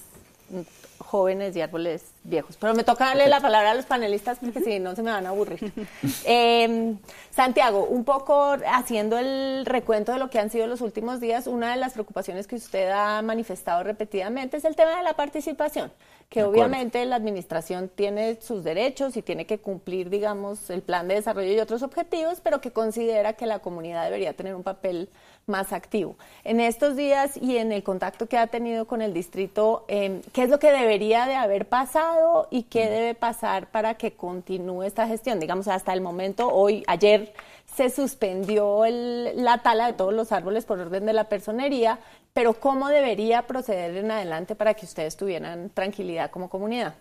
jóvenes 0.98 1.56
y 1.56 1.62
árboles 1.62 2.06
viejos. 2.24 2.58
Pero 2.58 2.74
me 2.74 2.84
toca 2.84 3.06
darle 3.06 3.28
la 3.28 3.40
palabra 3.40 3.72
a 3.72 3.76
los 3.76 3.86
panelistas 3.86 4.40
porque 4.40 4.62
si 4.62 4.80
no 4.80 4.96
se 4.96 5.04
me 5.04 5.12
van 5.12 5.26
a 5.26 5.30
aburrir. 5.30 5.72
Em, 6.26 6.98
Santiago, 7.32 7.86
un 7.86 8.04
poco 8.04 8.58
haciendo 8.68 9.18
el 9.18 9.66
recuento 9.66 10.12
de 10.12 10.20
lo 10.20 10.30
que 10.30 10.40
han 10.40 10.50
sido 10.50 10.68
los 10.68 10.82
últimos 10.82 11.20
días, 11.20 11.48
una 11.48 11.72
de 11.72 11.78
las 11.78 11.94
preocupaciones 11.94 12.48
que 12.48 12.56
usted 12.56 12.90
ha 12.90 13.22
manifestado 13.22 13.84
repetidamente 13.84 14.58
es 14.58 14.66
el 14.66 14.76
tema 14.76 14.98
de 14.98 15.04
la 15.04 15.16
participación 15.16 15.92
que 16.34 16.44
obviamente 16.44 17.06
la 17.06 17.16
administración 17.16 17.92
tiene 17.94 18.42
sus 18.42 18.64
derechos 18.64 19.16
y 19.18 19.22
tiene 19.22 19.46
que 19.46 19.60
cumplir, 19.60 20.10
digamos, 20.10 20.72
el 20.72 20.82
plan 20.82 21.08
de 21.08 21.14
desarrollo 21.14 21.52
y 21.52 21.60
otros 21.60 21.84
objetivos, 21.84 22.42
pero 22.42 22.60
que 22.60 22.72
considera 22.72 23.34
que 23.34 23.46
la 23.46 23.60
comunidad 23.60 24.06
debería 24.06 24.34
tener 24.34 24.56
un 24.56 24.64
papel 24.64 25.10
más 25.46 25.74
activo. 25.74 26.16
En 26.44 26.60
estos 26.60 26.96
días 26.96 27.38
y 27.38 27.58
en 27.58 27.72
el 27.72 27.84
contacto 27.84 28.28
que 28.28 28.38
ha 28.38 28.48
tenido 28.48 28.86
con 28.86 29.02
el 29.02 29.14
distrito, 29.14 29.86
em, 29.88 30.22
¿qué 30.32 30.44
es 30.44 30.50
lo 30.50 30.60
que 30.60 30.72
debería 30.72 31.26
de 31.26 31.36
haber 31.36 31.68
pasado 31.68 32.48
y 32.50 32.64
qué 32.64 32.90
debe 32.90 33.16
pasar 33.16 33.68
para 33.68 33.96
que 33.96 34.14
continúe 34.14 34.84
esta 34.84 35.08
gestión? 35.08 35.40
Digamos, 35.40 35.68
hasta 35.68 35.94
el 35.94 36.02
momento, 36.02 36.50
hoy, 36.50 36.84
ayer 36.88 37.34
se 37.66 37.90
suspendió 37.90 38.84
la 38.88 39.60
tala 39.64 39.88
de 39.88 39.94
todos 39.94 40.14
los 40.14 40.32
árboles 40.32 40.66
por 40.66 40.80
orden 40.80 41.06
de 41.06 41.14
la 41.14 41.30
personería, 41.30 42.00
pero 42.34 42.54
¿cómo 42.54 42.90
debería 42.90 43.44
proceder 43.44 43.98
en 43.98 44.12
adelante 44.12 44.56
para 44.56 44.74
que 44.74 44.86
ustedes 44.86 45.18
tuvieran 45.18 45.70
tranquilidad 45.70 46.30
como 46.30 46.50
comunidad? 46.50 46.96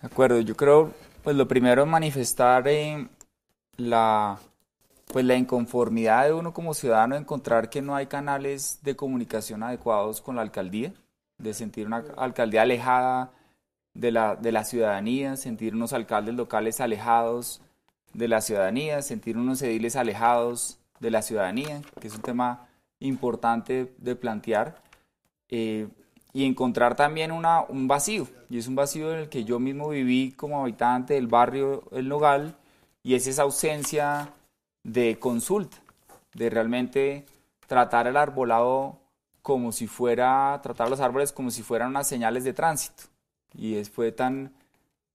De 0.00 0.06
acuerdo, 0.06 0.40
yo 0.40 0.56
creo, 0.56 0.92
pues 1.22 1.36
lo 1.36 1.48
primero 1.48 1.82
es 1.82 1.88
manifestar 1.88 2.66
eh, 2.68 3.08
la 3.76 4.38
pues 5.12 5.24
la 5.24 5.36
inconformidad 5.36 6.26
de 6.26 6.32
uno 6.32 6.52
como 6.52 6.74
ciudadano 6.74 7.16
encontrar 7.16 7.70
que 7.70 7.82
no 7.82 7.94
hay 7.94 8.06
canales 8.06 8.80
de 8.82 8.96
comunicación 8.96 9.62
adecuados 9.62 10.20
con 10.20 10.36
la 10.36 10.42
alcaldía, 10.42 10.92
de 11.38 11.54
sentir 11.54 11.86
una 11.86 12.04
alcaldía 12.16 12.62
alejada 12.62 13.32
de 13.94 14.10
la, 14.10 14.36
de 14.36 14.52
la 14.52 14.64
ciudadanía, 14.64 15.36
sentir 15.36 15.74
unos 15.74 15.92
alcaldes 15.92 16.34
locales 16.34 16.80
alejados 16.80 17.62
de 18.12 18.28
la 18.28 18.40
ciudadanía, 18.40 19.02
sentir 19.02 19.36
unos 19.36 19.62
ediles 19.62 19.96
alejados 19.96 20.78
de 21.00 21.10
la 21.10 21.22
ciudadanía, 21.22 21.82
que 22.00 22.08
es 22.08 22.14
un 22.14 22.22
tema 22.22 22.68
importante 23.00 23.94
de 23.98 24.16
plantear, 24.16 24.82
eh, 25.48 25.88
y 26.32 26.44
encontrar 26.44 26.96
también 26.96 27.30
una, 27.30 27.62
un 27.62 27.88
vacío, 27.88 28.26
y 28.50 28.58
es 28.58 28.68
un 28.68 28.74
vacío 28.74 29.12
en 29.12 29.20
el 29.20 29.28
que 29.28 29.44
yo 29.44 29.58
mismo 29.58 29.90
viví 29.90 30.32
como 30.32 30.60
habitante 30.62 31.14
del 31.14 31.26
barrio 31.26 31.84
El 31.92 32.08
Nogal, 32.08 32.56
y 33.02 33.14
es 33.14 33.26
esa 33.26 33.42
ausencia 33.42 34.32
de 34.86 35.18
consulta, 35.18 35.78
de 36.34 36.48
realmente 36.48 37.26
tratar 37.66 38.06
el 38.06 38.16
arbolado 38.16 39.00
como 39.42 39.72
si 39.72 39.88
fuera, 39.88 40.58
tratar 40.62 40.88
los 40.88 41.00
árboles 41.00 41.32
como 41.32 41.50
si 41.50 41.62
fueran 41.62 41.90
unas 41.90 42.06
señales 42.06 42.44
de 42.44 42.52
tránsito. 42.52 43.04
Y 43.52 43.82
fue 43.84 44.12
tan, 44.12 44.52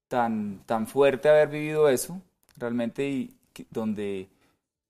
tan, 0.07 0.59
tan 0.65 0.87
fuerte 0.87 1.29
haber 1.29 1.47
vivido 1.47 1.87
eso, 1.87 2.21
realmente, 2.57 3.07
y, 3.07 3.35
donde, 3.69 4.29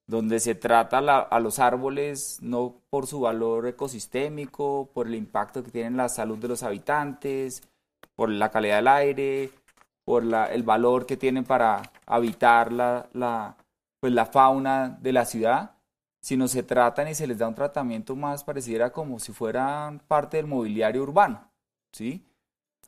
donde 0.07 0.39
se 0.39 0.55
trata 0.55 0.97
a 0.97 1.39
los 1.39 1.59
árboles 1.59 2.39
no 2.41 2.75
por 2.89 3.05
su 3.05 3.19
valor 3.19 3.67
ecosistémico, 3.67 4.89
por 4.93 5.07
el 5.07 5.15
impacto 5.15 5.63
que 5.63 5.71
tienen 5.71 5.93
en 5.93 5.97
la 5.97 6.09
salud 6.09 6.39
de 6.39 6.47
los 6.47 6.63
habitantes, 6.63 7.61
por 8.15 8.29
la 8.29 8.49
calidad 8.49 8.77
del 8.77 8.87
aire, 8.87 9.51
por 10.05 10.23
la, 10.23 10.45
el 10.47 10.63
valor 10.63 11.05
que 11.05 11.17
tienen 11.17 11.43
para 11.43 11.83
habitar 12.05 12.71
la, 12.71 13.07
la, 13.13 13.55
pues 14.01 14.13
la 14.13 14.25
fauna 14.25 14.97
de 15.01 15.13
la 15.13 15.25
ciudad, 15.25 15.77
sino 16.21 16.47
se 16.47 16.63
tratan 16.63 17.07
y 17.07 17.15
se 17.15 17.27
les 17.27 17.37
da 17.37 17.47
un 17.47 17.55
tratamiento 17.55 18.15
más 18.15 18.43
pareciera 18.43 18.91
como 18.91 19.19
si 19.19 19.31
fueran 19.31 19.99
parte 19.99 20.37
del 20.37 20.47
mobiliario 20.47 21.03
urbano, 21.03 21.51
¿sí? 21.93 22.25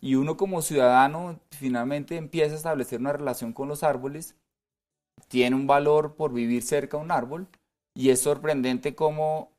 Y 0.01 0.15
uno 0.15 0.38
como 0.38 0.62
ciudadano 0.62 1.39
finalmente 1.51 2.17
empieza 2.17 2.53
a 2.53 2.58
establecer 2.58 3.00
una 3.00 3.13
relación 3.13 3.53
con 3.53 3.70
los 3.70 3.84
árboles, 3.84 4.36
tiene 5.27 5.55
un 5.55 5.67
valor 5.67 6.15
por 6.15 6.34
vivir 6.34 6.63
cerca 6.63 6.98
de 6.98 7.03
un 7.03 7.12
árbol 7.12 7.48
y 7.96 8.10
es 8.10 8.22
sorprendente 8.22 8.96
cómo 8.96 9.51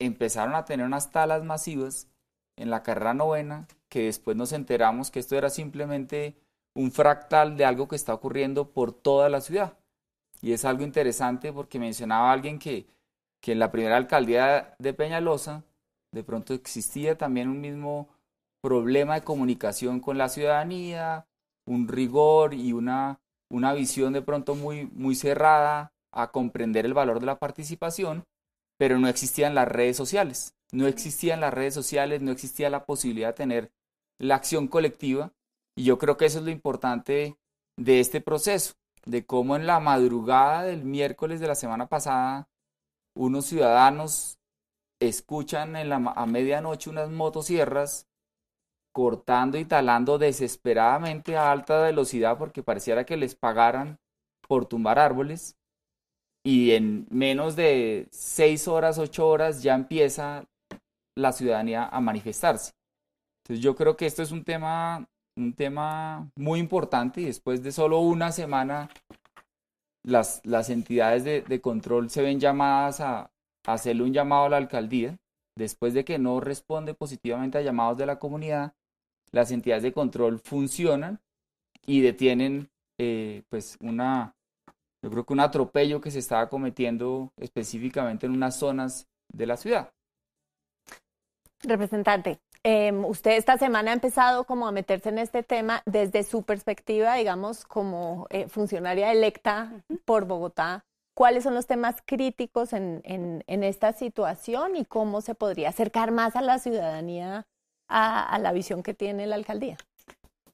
empezaron 0.00 0.54
a 0.54 0.64
tener 0.64 0.86
unas 0.86 1.10
talas 1.12 1.44
masivas 1.44 2.08
en 2.56 2.70
la 2.70 2.82
carrera 2.82 3.14
novena, 3.14 3.66
que 3.90 4.04
después 4.04 4.36
nos 4.36 4.52
enteramos 4.52 5.10
que 5.10 5.20
esto 5.20 5.36
era 5.36 5.50
simplemente 5.50 6.38
un 6.74 6.92
fractal 6.92 7.56
de 7.56 7.66
algo 7.66 7.88
que 7.88 7.96
está 7.96 8.14
ocurriendo 8.14 8.72
por 8.72 8.92
toda 8.92 9.28
la 9.28 9.40
ciudad. 9.40 9.76
Y 10.44 10.52
es 10.52 10.66
algo 10.66 10.84
interesante 10.84 11.54
porque 11.54 11.78
mencionaba 11.78 12.30
alguien 12.30 12.58
que, 12.58 12.86
que 13.40 13.52
en 13.52 13.58
la 13.58 13.72
primera 13.72 13.96
alcaldía 13.96 14.76
de 14.78 14.92
Peñalosa 14.92 15.64
de 16.12 16.22
pronto 16.22 16.52
existía 16.52 17.16
también 17.16 17.48
un 17.48 17.62
mismo 17.62 18.10
problema 18.60 19.14
de 19.14 19.24
comunicación 19.24 20.00
con 20.00 20.18
la 20.18 20.28
ciudadanía, 20.28 21.26
un 21.64 21.88
rigor 21.88 22.52
y 22.52 22.74
una, 22.74 23.20
una 23.50 23.72
visión 23.72 24.12
de 24.12 24.20
pronto 24.20 24.54
muy, 24.54 24.84
muy 24.92 25.14
cerrada 25.14 25.94
a 26.12 26.30
comprender 26.30 26.84
el 26.84 26.92
valor 26.92 27.20
de 27.20 27.26
la 27.26 27.38
participación, 27.38 28.24
pero 28.76 28.98
no 28.98 29.08
existían 29.08 29.54
las 29.54 29.66
redes 29.66 29.96
sociales. 29.96 30.54
No 30.72 30.86
existían 30.86 31.40
las 31.40 31.54
redes 31.54 31.72
sociales, 31.72 32.20
no 32.20 32.32
existía 32.32 32.68
la 32.68 32.84
posibilidad 32.84 33.28
de 33.28 33.32
tener 33.32 33.72
la 34.18 34.34
acción 34.34 34.68
colectiva. 34.68 35.32
Y 35.74 35.84
yo 35.84 35.96
creo 35.96 36.18
que 36.18 36.26
eso 36.26 36.40
es 36.40 36.44
lo 36.44 36.50
importante 36.50 37.38
de 37.78 38.00
este 38.00 38.20
proceso 38.20 38.74
de 39.06 39.26
cómo 39.26 39.56
en 39.56 39.66
la 39.66 39.80
madrugada 39.80 40.64
del 40.64 40.84
miércoles 40.84 41.40
de 41.40 41.48
la 41.48 41.54
semana 41.54 41.88
pasada 41.88 42.48
unos 43.14 43.46
ciudadanos 43.46 44.38
escuchan 45.00 45.76
en 45.76 45.88
la, 45.88 45.96
a 45.96 46.26
medianoche 46.26 46.90
unas 46.90 47.10
motosierras 47.10 48.08
cortando 48.92 49.58
y 49.58 49.64
talando 49.64 50.18
desesperadamente 50.18 51.36
a 51.36 51.50
alta 51.50 51.82
velocidad 51.82 52.38
porque 52.38 52.62
pareciera 52.62 53.04
que 53.04 53.16
les 53.16 53.34
pagaran 53.34 53.98
por 54.46 54.66
tumbar 54.66 54.98
árboles 54.98 55.56
y 56.44 56.72
en 56.72 57.06
menos 57.10 57.56
de 57.56 58.06
seis 58.10 58.68
horas, 58.68 58.98
ocho 58.98 59.26
horas 59.28 59.62
ya 59.62 59.74
empieza 59.74 60.44
la 61.16 61.32
ciudadanía 61.32 61.86
a 61.86 62.00
manifestarse. 62.00 62.72
Entonces 63.42 63.64
yo 63.64 63.74
creo 63.74 63.96
que 63.96 64.06
esto 64.06 64.22
es 64.22 64.30
un 64.30 64.44
tema 64.44 65.08
un 65.36 65.52
tema 65.54 66.30
muy 66.36 66.60
importante 66.60 67.20
y 67.20 67.26
después 67.26 67.62
de 67.62 67.72
solo 67.72 68.00
una 68.00 68.32
semana 68.32 68.88
las, 70.04 70.40
las 70.44 70.70
entidades 70.70 71.24
de, 71.24 71.60
control 71.60 72.10
se 72.10 72.22
ven 72.22 72.38
llamadas 72.38 73.00
a, 73.00 73.30
hacerle 73.66 74.02
un 74.02 74.12
llamado 74.12 74.44
a 74.44 74.48
la 74.50 74.56
alcaldía 74.58 75.16
después 75.56 75.94
de 75.94 76.04
que 76.04 76.18
no 76.18 76.40
responde 76.40 76.94
positivamente 76.94 77.56
a 77.56 77.62
llamados 77.62 77.96
de 77.96 78.06
la 78.06 78.18
comunidad, 78.18 78.74
las 79.32 79.50
entidades 79.50 79.82
de 79.82 79.92
control 79.92 80.38
funcionan 80.38 81.20
y 81.86 82.00
detienen 82.02 82.68
eh, 82.98 83.42
pues 83.48 83.78
una, 83.80 84.34
yo 85.02 85.10
creo 85.10 85.24
que 85.24 85.32
un 85.32 85.40
atropello 85.40 86.00
que 86.00 86.10
se 86.10 86.18
estaba 86.18 86.48
cometiendo 86.48 87.32
específicamente 87.38 88.26
en 88.26 88.32
unas 88.32 88.56
zonas 88.56 89.08
de 89.32 89.46
la 89.46 89.56
ciudad. 89.56 89.90
Representante, 91.62 92.40
em, 92.64 93.04
usted 93.04 93.32
esta 93.32 93.56
semana 93.58 93.90
ha 93.92 93.94
empezado 93.94 94.44
como 94.44 94.66
a 94.66 94.72
meterse 94.72 95.10
en 95.10 95.18
este 95.18 95.42
tema 95.42 95.82
desde 95.86 96.24
su 96.24 96.42
perspectiva, 96.42 97.14
digamos, 97.14 97.64
como 97.64 98.26
eh, 98.30 98.48
funcionaria 98.48 99.12
electa 99.12 99.72
por 100.04 100.24
Bogotá. 100.26 100.84
¿Cuáles 101.14 101.44
son 101.44 101.54
los 101.54 101.68
temas 101.68 101.96
críticos 102.04 102.72
en, 102.72 103.00
en, 103.04 103.62
esta 103.62 103.92
situación 103.92 104.74
y 104.74 104.84
cómo 104.84 105.20
se 105.20 105.36
podría 105.36 105.68
acercar 105.68 106.10
más 106.10 106.34
a 106.34 106.42
la 106.42 106.58
ciudadanía 106.58 107.46
a 107.86 108.38
la 108.40 108.52
visión 108.52 108.82
que 108.82 108.94
tiene 108.94 109.26
la 109.28 109.36
alcaldía? 109.36 109.76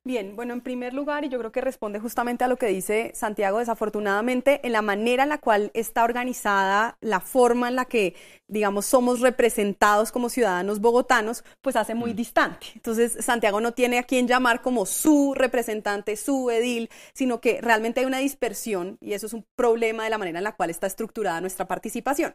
Bien, 0.02 0.34
bueno, 0.34 0.54
en 0.54 0.62
primer 0.62 0.94
lugar, 0.94 1.26
y 1.26 1.28
yo 1.28 1.38
creo 1.38 1.52
que 1.52 1.60
responde 1.60 2.00
justamente 2.00 2.42
a 2.42 2.48
lo 2.48 2.56
que 2.56 2.68
dice 2.68 3.12
Santiago, 3.14 3.58
desafortunadamente, 3.58 4.66
en 4.66 4.72
la 4.72 4.80
manera 4.80 5.24
en 5.24 5.28
la 5.28 5.36
cual 5.36 5.70
está 5.74 6.04
organizada, 6.04 6.96
la 7.02 7.20
forma 7.20 7.68
en 7.68 7.76
la 7.76 7.84
que, 7.84 8.14
digamos, 8.48 8.86
somos 8.86 9.20
representados 9.20 10.10
como 10.10 10.30
ciudadanos 10.30 10.80
bogotanos, 10.80 11.44
pues 11.60 11.76
hace 11.76 11.94
muy 11.94 12.14
mm. 12.14 12.16
distante. 12.16 12.66
Entonces, 12.76 13.18
Santiago 13.22 13.60
no 13.60 13.72
tiene 13.72 13.98
a 13.98 14.04
quien 14.04 14.26
llamar 14.26 14.62
como 14.62 14.86
su 14.86 15.34
representante, 15.34 16.16
su 16.16 16.50
edil, 16.50 16.88
sino 17.12 17.42
que 17.42 17.60
realmente 17.60 18.00
hay 18.00 18.06
una 18.06 18.20
dispersión 18.20 18.96
y 19.02 19.12
eso 19.12 19.26
es 19.26 19.34
un 19.34 19.44
problema 19.54 20.04
de 20.04 20.10
la 20.10 20.16
manera 20.16 20.38
en 20.38 20.44
la 20.44 20.56
cual 20.56 20.70
está 20.70 20.86
estructurada 20.86 21.42
nuestra 21.42 21.68
participación. 21.68 22.32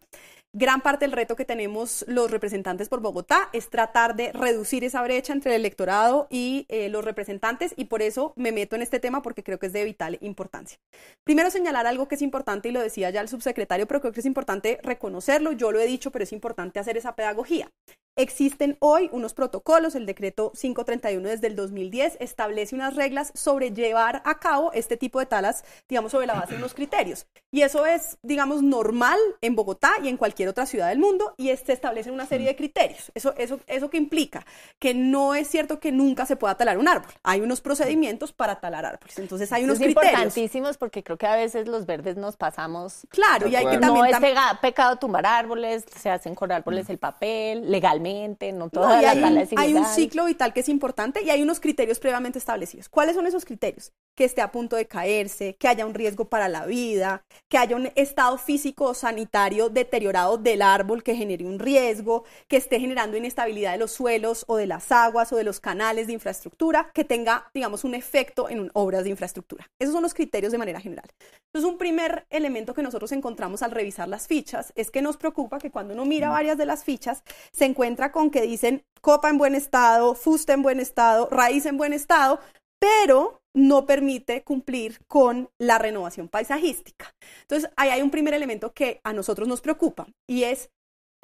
Gran 0.54 0.82
parte 0.82 1.06
del 1.06 1.14
reto 1.14 1.36
que 1.36 1.46
tenemos 1.46 2.06
los 2.08 2.30
representantes 2.30 2.90
por 2.90 3.02
Bogotá 3.02 3.50
es 3.54 3.72
tratar 3.72 4.16
de 4.16 4.32
reducir 4.34 4.84
esa 4.84 5.02
brecha 5.02 5.34
entre 5.34 5.56
el 5.56 5.62
electorado 5.62 6.28
y 6.30 6.68
eh, 6.70 6.90
los 6.90 7.04
representantes 7.04 7.55
y 7.76 7.86
por 7.86 8.02
eso 8.02 8.34
me 8.36 8.52
meto 8.52 8.76
en 8.76 8.82
este 8.82 9.00
tema 9.00 9.22
porque 9.22 9.44
creo 9.44 9.60
que 9.60 9.68
es 9.68 9.74
de 9.74 9.84
vital 9.84 10.18
importancia. 10.22 10.78
Primero 11.24 11.50
señalar 11.50 11.88
algo 11.88 12.08
que 12.08 12.16
es 12.16 12.22
importante 12.22 12.70
y 12.70 12.72
lo 12.72 12.82
decía 12.82 13.10
ya 13.10 13.22
el 13.22 13.30
subsecretario, 13.30 13.88
pero 13.88 14.02
creo 14.02 14.14
que 14.14 14.20
es 14.20 14.26
importante 14.26 14.80
reconocerlo, 14.84 15.52
yo 15.52 15.72
lo 15.72 15.80
he 15.80 15.86
dicho, 15.86 16.12
pero 16.12 16.24
es 16.24 16.32
importante 16.32 16.80
hacer 16.80 16.98
esa 16.98 17.16
pedagogía. 17.16 17.72
Existen 18.18 18.78
hoy 18.80 19.10
unos 19.12 19.34
protocolos, 19.34 19.94
el 19.94 20.06
decreto 20.06 20.54
531 20.54 21.28
desde 21.28 21.48
el 21.48 21.58
2010 21.58 22.16
establece 22.22 22.74
unas 22.74 22.96
reglas 22.96 23.34
sobre 23.36 23.72
llevar 23.72 24.22
a 24.24 24.40
cabo 24.40 24.72
este 24.72 24.96
tipo 24.96 25.20
de 25.20 25.26
talas, 25.26 25.66
digamos, 25.90 26.14
sobre 26.14 26.26
la 26.26 26.36
base 26.36 26.54
de 26.54 26.60
unos 26.60 26.74
criterios. 26.74 27.28
Y 27.52 27.64
eso 27.64 27.86
es, 27.86 28.18
digamos, 28.24 28.64
normal 28.64 29.20
en 29.42 29.56
Bogotá 29.58 29.92
y 30.02 30.08
en 30.08 30.16
cualquier 30.16 30.48
otra 30.48 30.66
ciudad 30.66 30.88
del 30.88 31.00
mundo 31.00 31.36
y 31.36 31.54
se 31.58 31.74
establecen 31.74 32.14
una 32.14 32.26
serie 32.26 32.48
de 32.48 32.56
criterios. 32.56 33.12
Eso, 33.16 33.34
eso, 33.38 33.60
eso 33.68 33.90
que 33.90 33.98
implica 33.98 34.46
que 34.80 34.94
no 34.94 35.36
es 35.36 35.50
cierto 35.50 35.82
que 35.82 35.92
nunca 35.92 36.26
se 36.26 36.38
pueda 36.38 36.56
talar 36.56 36.78
un 36.78 36.88
árbol. 36.88 37.12
Hay 37.22 37.42
unos 37.42 37.60
procedimientos 37.60 38.32
para 38.32 38.62
talar 38.62 38.86
árboles. 38.86 39.20
Entonces 39.20 39.52
hay 39.52 39.66
unos 39.66 39.78
criterios. 39.78 40.14
importantísimos 40.14 40.78
porque 40.78 41.04
creo 41.04 41.18
que 41.18 41.28
a 41.28 41.36
veces 41.36 41.68
los 41.68 41.86
verdes 41.86 42.16
nos 42.16 42.38
pasamos. 42.38 43.06
Claro, 43.10 43.50
y 43.50 43.58
hay 43.58 43.66
que 43.66 43.78
también. 43.78 43.94
No 43.94 44.06
es 44.06 44.58
pecado 44.62 44.96
tumbar 44.96 45.26
árboles, 45.26 45.84
se 45.98 46.10
hacen 46.10 46.34
con 46.34 46.50
árboles 46.54 46.90
el 46.90 46.98
papel, 46.98 47.70
legalmente 47.70 48.05
no 48.54 48.70
toda 48.70 49.02
la 49.02 49.12
hay, 49.12 49.48
hay 49.58 49.74
un 49.74 49.86
ciclo 49.86 50.26
vital 50.26 50.54
que 50.54 50.60
es 50.60 50.70
importante 50.70 51.24
y 51.24 51.30
hay 51.30 51.42
unos 51.42 51.60
criterios 51.60 52.00
previamente 52.00 52.40
establecidos. 52.40 52.90
¿Cuáles 52.90 53.16
son 53.16 53.28
esos 53.28 53.46
criterios? 53.46 53.92
Que 54.16 54.26
esté 54.26 54.42
a 54.42 54.52
punto 54.52 54.76
de 54.76 54.86
caerse, 54.86 55.56
que 55.60 55.68
haya 55.68 55.86
un 55.86 55.94
riesgo 55.94 56.26
para 56.26 56.48
la 56.48 56.66
vida, 56.66 57.24
que 57.50 57.58
haya 57.58 57.76
un 57.76 57.90
estado 57.96 58.38
físico 58.38 58.86
o 58.86 58.94
sanitario 58.94 59.70
deteriorado 59.70 60.38
del 60.38 60.62
árbol 60.62 61.04
que 61.04 61.16
genere 61.16 61.46
un 61.46 61.60
riesgo, 61.60 62.24
que 62.48 62.58
esté 62.58 62.80
generando 62.80 63.18
inestabilidad 63.18 63.74
de 63.74 63.80
los 63.80 63.92
suelos 63.92 64.46
o 64.48 64.58
de 64.58 64.68
las 64.68 64.92
aguas 64.92 65.34
o 65.34 65.36
de 65.36 65.44
los 65.44 65.60
canales 65.60 66.08
de 66.08 66.14
infraestructura, 66.14 66.92
que 66.94 67.04
tenga, 67.04 67.50
digamos, 67.54 67.84
un 67.84 67.96
efecto 67.96 68.50
en 68.50 68.70
obras 68.74 69.04
de 69.04 69.10
infraestructura. 69.10 69.70
Esos 69.80 69.94
son 69.94 70.04
los 70.04 70.14
criterios 70.14 70.52
de 70.52 70.58
manera 70.58 70.80
general. 70.80 71.10
Entonces, 71.54 71.72
un 71.72 71.78
primer 71.78 72.26
elemento 72.30 72.74
que 72.74 72.84
nosotros 72.84 73.12
encontramos 73.12 73.62
al 73.64 73.72
revisar 73.72 74.08
las 74.08 74.28
fichas 74.28 74.74
es 74.76 74.92
que 74.92 75.02
nos 75.02 75.18
preocupa 75.18 75.58
que 75.60 75.72
cuando 75.72 75.94
uno 75.94 76.06
mira 76.06 76.30
varias 76.30 76.58
de 76.58 76.66
las 76.66 76.84
fichas 76.84 77.24
se 77.52 77.66
encuentra 77.66 77.95
con 78.12 78.30
que 78.32 78.42
dicen 78.42 78.84
copa 79.02 79.30
en 79.30 79.38
buen 79.38 79.56
estado, 79.56 80.16
fusta 80.16 80.54
en 80.54 80.64
buen 80.64 80.80
estado, 80.80 81.28
raíz 81.30 81.66
en 81.66 81.78
buen 81.78 81.94
estado, 81.94 82.40
pero 82.80 83.42
no 83.56 83.86
permite 83.86 84.44
cumplir 84.44 85.00
con 85.08 85.50
la 85.60 85.78
renovación 85.78 86.28
paisajística. 86.28 87.14
Entonces, 87.42 87.70
ahí 87.78 87.90
hay 87.90 88.02
un 88.02 88.12
primer 88.12 88.34
elemento 88.34 88.74
que 88.74 89.00
a 89.04 89.14
nosotros 89.14 89.48
nos 89.48 89.62
preocupa 89.62 90.08
y 90.28 90.44
es 90.44 90.70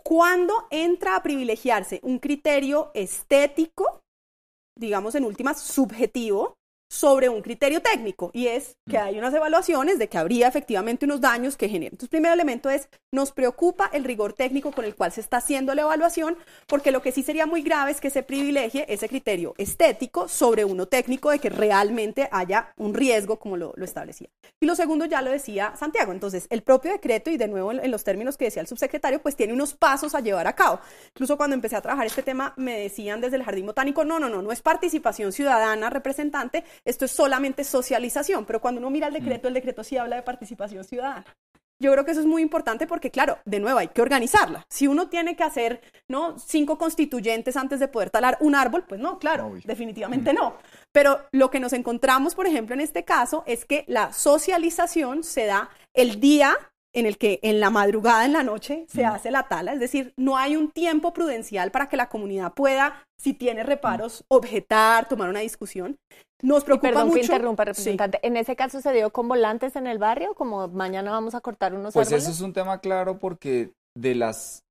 cuando 0.04 0.68
entra 0.72 1.16
a 1.16 1.24
privilegiarse 1.24 2.00
un 2.04 2.20
criterio 2.20 2.92
estético, 2.94 4.02
digamos 4.78 5.16
en 5.16 5.26
últimas 5.26 5.60
subjetivo, 5.60 6.56
sobre 6.92 7.30
un 7.30 7.42
criterio 7.42 7.82
técnico 7.82 8.32
y 8.34 8.48
es 8.48 8.76
que 8.90 8.98
mm. 9.00 9.02
hay 9.02 9.18
unas 9.18 9.34
evaluaciones 9.34 9.98
de 9.98 10.10
que 10.10 10.18
habría 10.18 10.50
efectivamente 10.50 11.06
unos 11.06 11.22
daños 11.22 11.56
que 11.56 11.70
generan. 11.70 11.94
Entonces, 11.94 12.10
primer 12.10 12.34
elemento 12.34 12.70
es, 12.70 12.90
nos 13.14 13.32
preocupa 13.32 13.90
el 13.94 14.04
rigor 14.04 14.34
técnico 14.34 14.74
con 14.74 14.84
el 14.84 14.94
cual 14.94 15.14
se 15.14 15.22
está 15.22 15.38
haciendo 15.38 15.74
la 15.74 15.84
evaluación, 15.84 16.38
porque 16.68 16.92
lo 16.92 17.02
que 17.02 17.14
sí 17.14 17.24
sería 17.24 17.46
muy 17.46 17.62
grave 17.62 17.92
es 17.92 18.02
que 18.02 18.10
se 18.10 18.24
privilegie 18.24 18.86
ese 18.90 19.08
criterio 19.08 19.54
estético 19.58 20.28
sobre 20.28 20.66
uno 20.66 20.86
técnico 20.86 21.30
de 21.30 21.40
que 21.40 21.50
realmente 21.50 22.28
haya 22.30 22.74
un 22.76 22.94
riesgo 22.94 23.40
como 23.40 23.56
lo, 23.56 23.74
establecía. 23.82 24.28
Y 24.60 24.66
lo 24.66 24.76
segundo 24.76 25.06
ya 25.06 25.22
lo 25.22 25.32
decía 25.32 25.74
Santiago, 25.78 26.12
entonces 26.12 26.48
el 26.50 26.62
propio 26.62 26.92
decreto 26.92 27.30
y 27.30 27.38
de 27.38 27.48
nuevo 27.48 27.72
en, 27.72 27.90
los 27.90 28.04
términos 28.04 28.36
que 28.36 28.46
decía 28.46 28.62
el 28.62 28.68
subsecretario, 28.68 29.22
pues 29.22 29.38
tiene 29.38 29.54
unos 29.54 29.76
pasos 29.76 30.14
a 30.14 30.20
llevar 30.20 30.46
a 30.46 30.56
cabo. 30.56 30.82
Incluso 31.16 31.38
cuando 31.38 31.54
empecé 31.54 31.78
a 31.78 31.82
trabajar 31.82 32.06
este 32.06 32.22
tema 32.22 32.54
me 32.58 32.78
decían 32.78 33.22
desde 33.22 33.38
el 33.38 33.44
Jardín 33.44 33.66
Botánico, 33.66 34.04
no, 34.04 34.20
no, 34.20 34.28
no, 34.28 34.42
no 34.42 34.52
es 34.52 34.62
participación 34.62 35.32
ciudadana 35.32 35.90
representante, 35.90 36.66
esto 36.86 37.06
es 37.06 37.12
solamente 37.12 37.64
socialización, 37.64 38.46
pero 38.46 38.62
cuando 38.62 38.80
uno 38.80 38.90
mira 38.90 39.08
el 39.08 39.14
decreto, 39.14 39.48
el 39.48 39.54
decreto 39.54 39.84
sí 39.84 39.98
habla 39.98 40.16
de 40.16 40.24
participación 40.24 40.84
ciudadana. 40.84 41.26
Yo 41.82 41.92
creo 41.92 42.06
que 42.06 42.12
eso 42.12 42.20
es 42.20 42.28
muy 42.28 42.44
importante 42.44 42.86
porque, 42.86 43.10
claro, 43.10 43.40
de 43.44 43.60
nuevo 43.60 43.80
hay 43.80 43.88
que 43.88 44.04
organizarla. 44.04 44.64
Si 44.70 44.86
uno 44.86 45.10
tiene 45.10 45.36
que 45.36 45.44
hacer, 45.44 45.82
¿no? 46.08 46.38
Cinco 46.38 46.78
constituyentes 46.78 47.58
antes 47.58 47.80
de 47.80 47.88
poder 47.88 48.12
talar 48.12 48.38
un 48.40 48.54
árbol, 48.54 48.84
pues 48.88 49.02
no, 49.02 49.18
claro, 49.18 49.56
definitivamente 49.66 50.32
no. 50.32 50.58
Pero 50.92 51.22
lo 51.32 51.50
que 51.50 51.60
nos 51.60 51.74
encontramos, 51.74 52.36
por 52.36 52.46
ejemplo, 52.46 52.76
en 52.76 52.82
este 52.82 53.04
caso, 53.04 53.44
es 53.48 53.66
que 53.66 53.84
la 53.88 54.14
socialización 54.14 55.24
se 55.24 55.48
da 55.48 55.72
el 55.96 56.20
día 56.20 56.56
en 56.94 57.06
el 57.06 57.18
que 57.18 57.40
en 57.42 57.60
la 57.60 57.70
madrugada, 57.72 58.26
en 58.26 58.34
la 58.34 58.44
noche, 58.44 58.86
se 58.88 59.06
hace 59.06 59.32
la 59.32 59.48
tala, 59.48 59.74
es 59.74 59.80
decir, 59.80 60.14
no 60.18 60.38
hay 60.38 60.56
un 60.56 60.72
tiempo 60.72 61.14
prudencial 61.14 61.72
para 61.72 61.88
que 61.88 61.98
la 61.98 62.10
comunidad 62.10 62.54
pueda, 62.54 63.08
si 63.18 63.34
tiene 63.34 63.64
reparos, 63.64 64.26
objetar, 64.28 65.08
tomar 65.08 65.30
una 65.30 65.40
discusión. 65.40 65.98
Nos 66.42 66.64
preocupa 66.64 66.90
perdón 66.90 67.08
mucho. 67.08 67.20
que 67.20 67.26
interrumpa, 67.26 67.66
representante. 67.66 68.20
¿En 68.24 68.38
ese 68.38 68.56
caso 68.56 68.82
se 68.82 68.92
dio 68.94 69.12
con 69.12 69.28
volantes 69.28 69.76
en 69.76 69.88
el 69.88 69.98
barrio? 70.00 70.34
Como 70.34 70.68
mañana 70.68 71.12
vamos 71.12 71.36
a 71.36 71.42
cortar 71.42 71.74
unos 71.74 71.94
pues 71.94 72.08
árboles. 72.08 72.24
Pues 72.26 72.34
eso 72.36 72.44
es 72.44 72.46
un 72.46 72.54
tema 72.54 72.80
claro 72.80 73.20
porque 73.20 73.72
de 73.96 74.16
las 74.16 74.64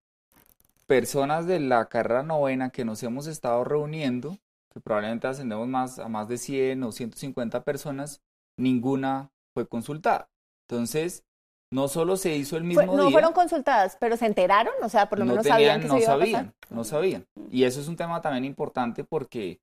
personas 0.87 1.47
de 1.47 1.61
la 1.61 1.87
carrera 1.87 2.23
novena 2.23 2.71
que 2.71 2.85
nos 2.85 3.03
hemos 3.03 3.27
estado 3.27 3.62
reuniendo, 3.65 4.39
que 4.73 4.81
probablemente 4.81 5.29
ascendemos 5.29 5.69
más 5.69 5.99
a 5.99 6.09
más 6.09 6.29
de 6.29 6.39
100 6.39 6.83
o 6.83 6.93
150 6.93 7.62
personas, 7.62 8.21
ninguna 8.59 9.31
fue 9.55 9.67
consultada. 9.69 10.29
Entonces, 10.69 11.25
no 11.73 11.87
solo 11.87 12.17
se 12.17 12.35
hizo 12.35 12.57
el 12.57 12.65
mismo 12.65 12.83
día. 12.83 12.93
No 12.93 13.11
fueron 13.11 13.33
consultadas, 13.33 13.97
pero 14.00 14.17
se 14.17 14.27
enteraron, 14.27 14.75
o 14.83 14.89
sea, 14.89 15.09
por 15.09 15.21
lo 15.21 15.25
menos 15.25 15.47
sabían 15.47 15.81
que 15.81 15.87
no 15.87 15.95
se 15.95 16.00
iba 16.00 16.07
sabían, 16.07 16.47
a 16.47 16.53
pasar. 16.53 16.77
no 16.77 16.85
sabían. 16.85 17.27
Y 17.50 17.65
eso 17.65 17.81
es 17.81 17.87
un 17.87 17.97
tema 17.97 18.21
también 18.21 18.45
importante 18.45 19.05
porque 19.05 19.61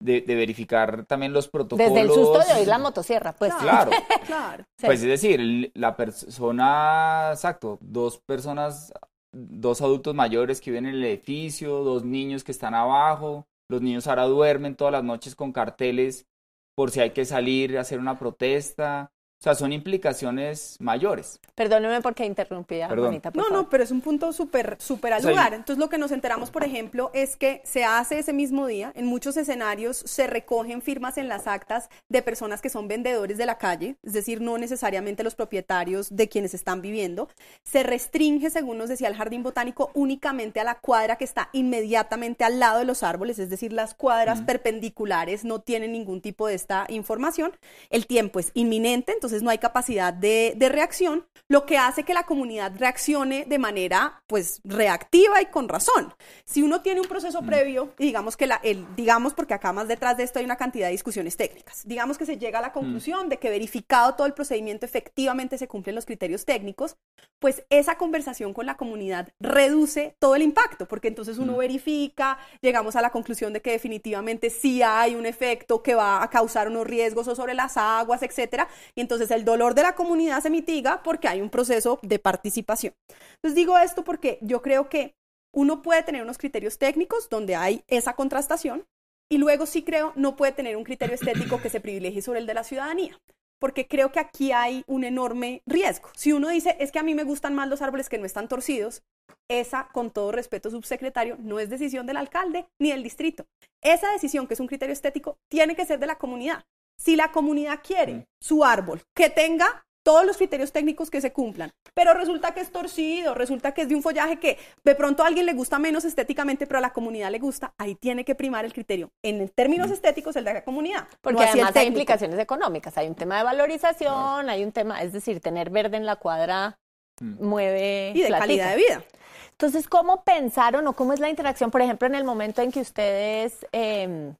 de, 0.00 0.22
verificar 0.26 1.04
también 1.06 1.32
los 1.32 1.48
protocolos. 1.48 1.92
Desde 1.92 2.00
el 2.00 2.12
susto 2.12 2.40
de 2.40 2.60
oír 2.60 2.68
la 2.68 2.78
motosierra, 2.78 3.32
pues. 3.32 3.54
Claro, 3.54 3.90
claro. 4.26 4.64
Pues 4.80 5.02
es 5.02 5.08
decir, 5.08 5.70
la 5.74 5.96
persona, 5.96 7.30
exacto, 7.32 7.78
dos 7.80 8.18
personas, 8.18 8.92
dos 9.32 9.82
adultos 9.82 10.14
mayores 10.14 10.60
que 10.60 10.70
viven 10.70 10.86
en 10.86 10.94
el 10.94 11.04
edificio, 11.04 11.84
dos 11.84 12.04
niños 12.04 12.42
que 12.42 12.52
están 12.52 12.74
abajo, 12.74 13.46
los 13.68 13.82
niños 13.82 14.06
ahora 14.06 14.24
duermen 14.24 14.74
todas 14.74 14.92
las 14.92 15.04
noches 15.04 15.36
con 15.36 15.52
carteles 15.52 16.26
por 16.74 16.90
si 16.90 17.00
hay 17.00 17.10
que 17.10 17.24
salir 17.24 17.76
a 17.76 17.82
hacer 17.82 17.98
una 17.98 18.18
protesta. 18.18 19.12
O 19.40 19.42
sea, 19.42 19.54
son 19.54 19.72
implicaciones 19.72 20.76
mayores. 20.80 21.40
Perdóneme 21.54 22.02
porque 22.02 22.26
interrumpí 22.26 22.82
a 22.82 22.88
Juanita, 22.88 23.30
No, 23.32 23.48
no, 23.48 23.70
pero 23.70 23.82
es 23.82 23.90
un 23.90 24.02
punto 24.02 24.34
súper, 24.34 24.76
súper 24.78 25.14
al 25.14 25.22
lugar. 25.22 25.54
Entonces, 25.54 25.78
lo 25.78 25.88
que 25.88 25.96
nos 25.96 26.12
enteramos, 26.12 26.50
por 26.50 26.62
ejemplo, 26.62 27.10
es 27.14 27.36
que 27.36 27.62
se 27.64 27.82
hace 27.82 28.18
ese 28.18 28.34
mismo 28.34 28.66
día, 28.66 28.92
en 28.94 29.06
muchos 29.06 29.38
escenarios 29.38 29.96
se 29.96 30.26
recogen 30.26 30.82
firmas 30.82 31.16
en 31.16 31.28
las 31.28 31.46
actas 31.46 31.88
de 32.10 32.20
personas 32.20 32.60
que 32.60 32.68
son 32.68 32.86
vendedores 32.86 33.38
de 33.38 33.46
la 33.46 33.56
calle, 33.56 33.96
es 34.02 34.12
decir, 34.12 34.42
no 34.42 34.58
necesariamente 34.58 35.24
los 35.24 35.34
propietarios 35.34 36.14
de 36.14 36.28
quienes 36.28 36.52
están 36.52 36.82
viviendo. 36.82 37.30
Se 37.62 37.82
restringe, 37.82 38.50
según 38.50 38.76
nos 38.76 38.90
decía 38.90 39.08
el 39.08 39.16
Jardín 39.16 39.42
Botánico, 39.42 39.90
únicamente 39.94 40.60
a 40.60 40.64
la 40.64 40.80
cuadra 40.80 41.16
que 41.16 41.24
está 41.24 41.48
inmediatamente 41.54 42.44
al 42.44 42.58
lado 42.58 42.80
de 42.80 42.84
los 42.84 43.02
árboles, 43.02 43.38
es 43.38 43.48
decir, 43.48 43.72
las 43.72 43.94
cuadras 43.94 44.42
perpendiculares 44.42 45.46
no 45.46 45.60
tienen 45.60 45.92
ningún 45.92 46.20
tipo 46.20 46.46
de 46.46 46.56
esta 46.56 46.84
información. 46.90 47.52
El 47.88 48.06
tiempo 48.06 48.38
es 48.38 48.50
inminente, 48.52 49.12
entonces 49.12 49.29
entonces 49.30 49.44
no 49.44 49.50
hay 49.50 49.58
capacidad 49.58 50.12
de, 50.12 50.54
de, 50.56 50.68
reacción, 50.68 51.24
lo 51.48 51.64
que 51.64 51.78
hace 51.78 52.02
que 52.02 52.14
la 52.14 52.24
comunidad 52.24 52.72
reaccione 52.76 53.44
de 53.44 53.58
manera 53.58 54.22
pues 54.26 54.60
reactiva 54.64 55.40
y 55.40 55.46
con 55.46 55.68
razón. 55.68 56.12
Si 56.44 56.62
uno 56.62 56.80
tiene 56.80 57.00
un 57.00 57.06
proceso 57.06 57.42
mm. 57.42 57.46
previo, 57.46 57.94
y 57.98 58.06
digamos 58.06 58.36
que 58.36 58.48
la, 58.48 58.60
el, 58.64 58.84
digamos 58.96 59.34
porque 59.34 59.54
acá 59.54 59.72
más 59.72 59.86
detrás 59.86 60.16
de 60.16 60.24
esto 60.24 60.40
hay 60.40 60.44
una 60.44 60.56
cantidad 60.56 60.86
de 60.86 60.92
discusiones 60.92 61.36
técnicas, 61.36 61.86
digamos 61.86 62.18
que 62.18 62.26
se 62.26 62.38
llega 62.38 62.58
a 62.58 62.62
la 62.62 62.70
mm. 62.70 62.72
conclusión 62.72 63.28
de 63.28 63.38
que 63.38 63.50
verificado 63.50 64.14
todo 64.14 64.26
el 64.26 64.34
procedimiento 64.34 64.84
efectivamente 64.84 65.58
se 65.58 65.68
cumplen 65.68 65.94
los 65.94 66.06
criterios 66.06 66.44
técnicos, 66.44 66.96
pues 67.38 67.62
esa 67.70 67.96
conversación 67.96 68.52
con 68.52 68.66
la 68.66 68.76
comunidad 68.76 69.28
reduce 69.38 70.16
todo 70.18 70.34
el 70.34 70.42
impacto, 70.42 70.86
porque 70.86 71.08
entonces 71.08 71.38
uno 71.38 71.52
mm. 71.52 71.58
verifica, 71.58 72.38
llegamos 72.62 72.96
a 72.96 73.00
la 73.00 73.10
conclusión 73.10 73.52
de 73.52 73.62
que 73.62 73.70
definitivamente 73.70 74.50
sí 74.50 74.82
hay 74.82 75.14
un 75.14 75.24
efecto 75.24 75.84
que 75.84 75.94
va 75.94 76.22
a 76.22 76.30
causar 76.30 76.68
unos 76.68 76.86
riesgos 76.86 77.28
o 77.28 77.36
sobre 77.36 77.54
las 77.54 77.76
aguas, 77.76 78.22
etcétera, 78.22 78.68
y 78.94 79.00
entonces 79.00 79.19
el 79.30 79.44
dolor 79.44 79.74
de 79.74 79.82
la 79.82 79.94
comunidad 79.94 80.42
se 80.42 80.50
mitiga 80.50 81.02
porque 81.02 81.28
hay 81.28 81.40
un 81.40 81.50
proceso 81.50 81.98
de 82.02 82.18
participación. 82.18 82.94
Entonces 83.36 83.54
digo 83.54 83.76
esto 83.76 84.04
porque 84.04 84.38
yo 84.40 84.62
creo 84.62 84.88
que 84.88 85.14
uno 85.52 85.82
puede 85.82 86.02
tener 86.02 86.22
unos 86.22 86.38
criterios 86.38 86.78
técnicos 86.78 87.28
donde 87.28 87.56
hay 87.56 87.82
esa 87.88 88.14
contrastación 88.14 88.86
y 89.28 89.38
luego 89.38 89.66
sí 89.66 89.82
creo 89.82 90.12
no 90.16 90.36
puede 90.36 90.52
tener 90.52 90.76
un 90.76 90.84
criterio 90.84 91.14
estético 91.14 91.60
que 91.60 91.70
se 91.70 91.80
privilegie 91.80 92.22
sobre 92.22 92.38
el 92.38 92.46
de 92.46 92.54
la 92.54 92.64
ciudadanía 92.64 93.18
porque 93.60 93.86
creo 93.86 94.10
que 94.10 94.18
aquí 94.18 94.52
hay 94.52 94.82
un 94.86 95.04
enorme 95.04 95.62
riesgo. 95.66 96.08
Si 96.16 96.32
uno 96.32 96.48
dice, 96.48 96.76
es 96.80 96.90
que 96.90 96.98
a 96.98 97.02
mí 97.02 97.14
me 97.14 97.24
gustan 97.24 97.54
más 97.54 97.68
los 97.68 97.82
árboles 97.82 98.08
que 98.08 98.18
no 98.18 98.24
están 98.24 98.48
torcidos, 98.48 99.02
esa, 99.48 99.88
con 99.92 100.10
todo 100.10 100.32
respeto, 100.32 100.70
subsecretario, 100.70 101.36
no 101.38 101.60
es 101.60 101.68
decisión 101.68 102.06
del 102.06 102.16
alcalde 102.16 102.66
ni 102.80 102.90
del 102.90 103.02
distrito. 103.02 103.46
Esa 103.82 104.10
decisión, 104.12 104.46
que 104.46 104.54
es 104.54 104.60
un 104.60 104.66
criterio 104.66 104.92
estético, 104.92 105.36
tiene 105.48 105.76
que 105.76 105.84
ser 105.84 105.98
de 105.98 106.06
la 106.06 106.16
comunidad. 106.16 106.64
Si 107.00 107.16
la 107.16 107.32
comunidad 107.32 107.80
quiere 107.82 108.26
su 108.40 108.62
árbol 108.62 109.00
que 109.14 109.30
tenga 109.30 109.86
todos 110.02 110.26
los 110.26 110.36
criterios 110.36 110.70
técnicos 110.70 111.10
que 111.10 111.22
se 111.22 111.32
cumplan, 111.32 111.70
pero 111.94 112.12
resulta 112.12 112.52
que 112.52 112.60
es 112.60 112.70
torcido, 112.70 113.34
resulta 113.34 113.72
que 113.72 113.82
es 113.82 113.88
de 113.88 113.94
un 113.94 114.02
follaje 114.02 114.38
que 114.38 114.58
de 114.84 114.94
pronto 114.94 115.22
a 115.22 115.26
alguien 115.26 115.46
le 115.46 115.54
gusta 115.54 115.78
menos 115.78 116.04
estéticamente, 116.04 116.66
pero 116.66 116.76
a 116.76 116.82
la 116.82 116.92
comunidad 116.92 117.30
le 117.30 117.38
gusta, 117.38 117.72
ahí 117.78 117.94
tiene 117.94 118.24
que 118.24 118.34
primar 118.34 118.66
el 118.66 118.74
criterio. 118.74 119.10
En 119.22 119.48
términos 119.48 119.88
mm. 119.88 119.92
estéticos, 119.92 120.36
el 120.36 120.44
de 120.44 120.54
la 120.54 120.64
comunidad. 120.64 121.08
Porque 121.22 121.42
además 121.42 121.74
hay 121.74 121.86
implicaciones 121.86 122.38
económicas, 122.38 122.96
hay 122.98 123.08
un 123.08 123.14
tema 123.14 123.38
de 123.38 123.44
valorización, 123.44 124.50
hay 124.50 124.62
un 124.62 124.72
tema, 124.72 125.02
es 125.02 125.14
decir, 125.14 125.40
tener 125.40 125.70
verde 125.70 125.96
en 125.96 126.04
la 126.04 126.16
cuadra 126.16 126.78
mm. 127.20 127.42
mueve... 127.42 128.12
Y 128.14 128.20
de 128.20 128.28
calidad 128.28 128.72
de 128.72 128.76
vida. 128.76 129.04
Entonces, 129.52 129.88
¿cómo 129.88 130.22
pensaron 130.22 130.86
o 130.86 130.94
cómo 130.94 131.14
es 131.14 131.20
la 131.20 131.30
interacción, 131.30 131.70
por 131.70 131.80
ejemplo, 131.80 132.06
en 132.06 132.14
el 132.14 132.24
momento 132.24 132.60
en 132.60 132.70
que 132.70 132.80
ustedes... 132.80 133.66
Eh, 133.72 134.34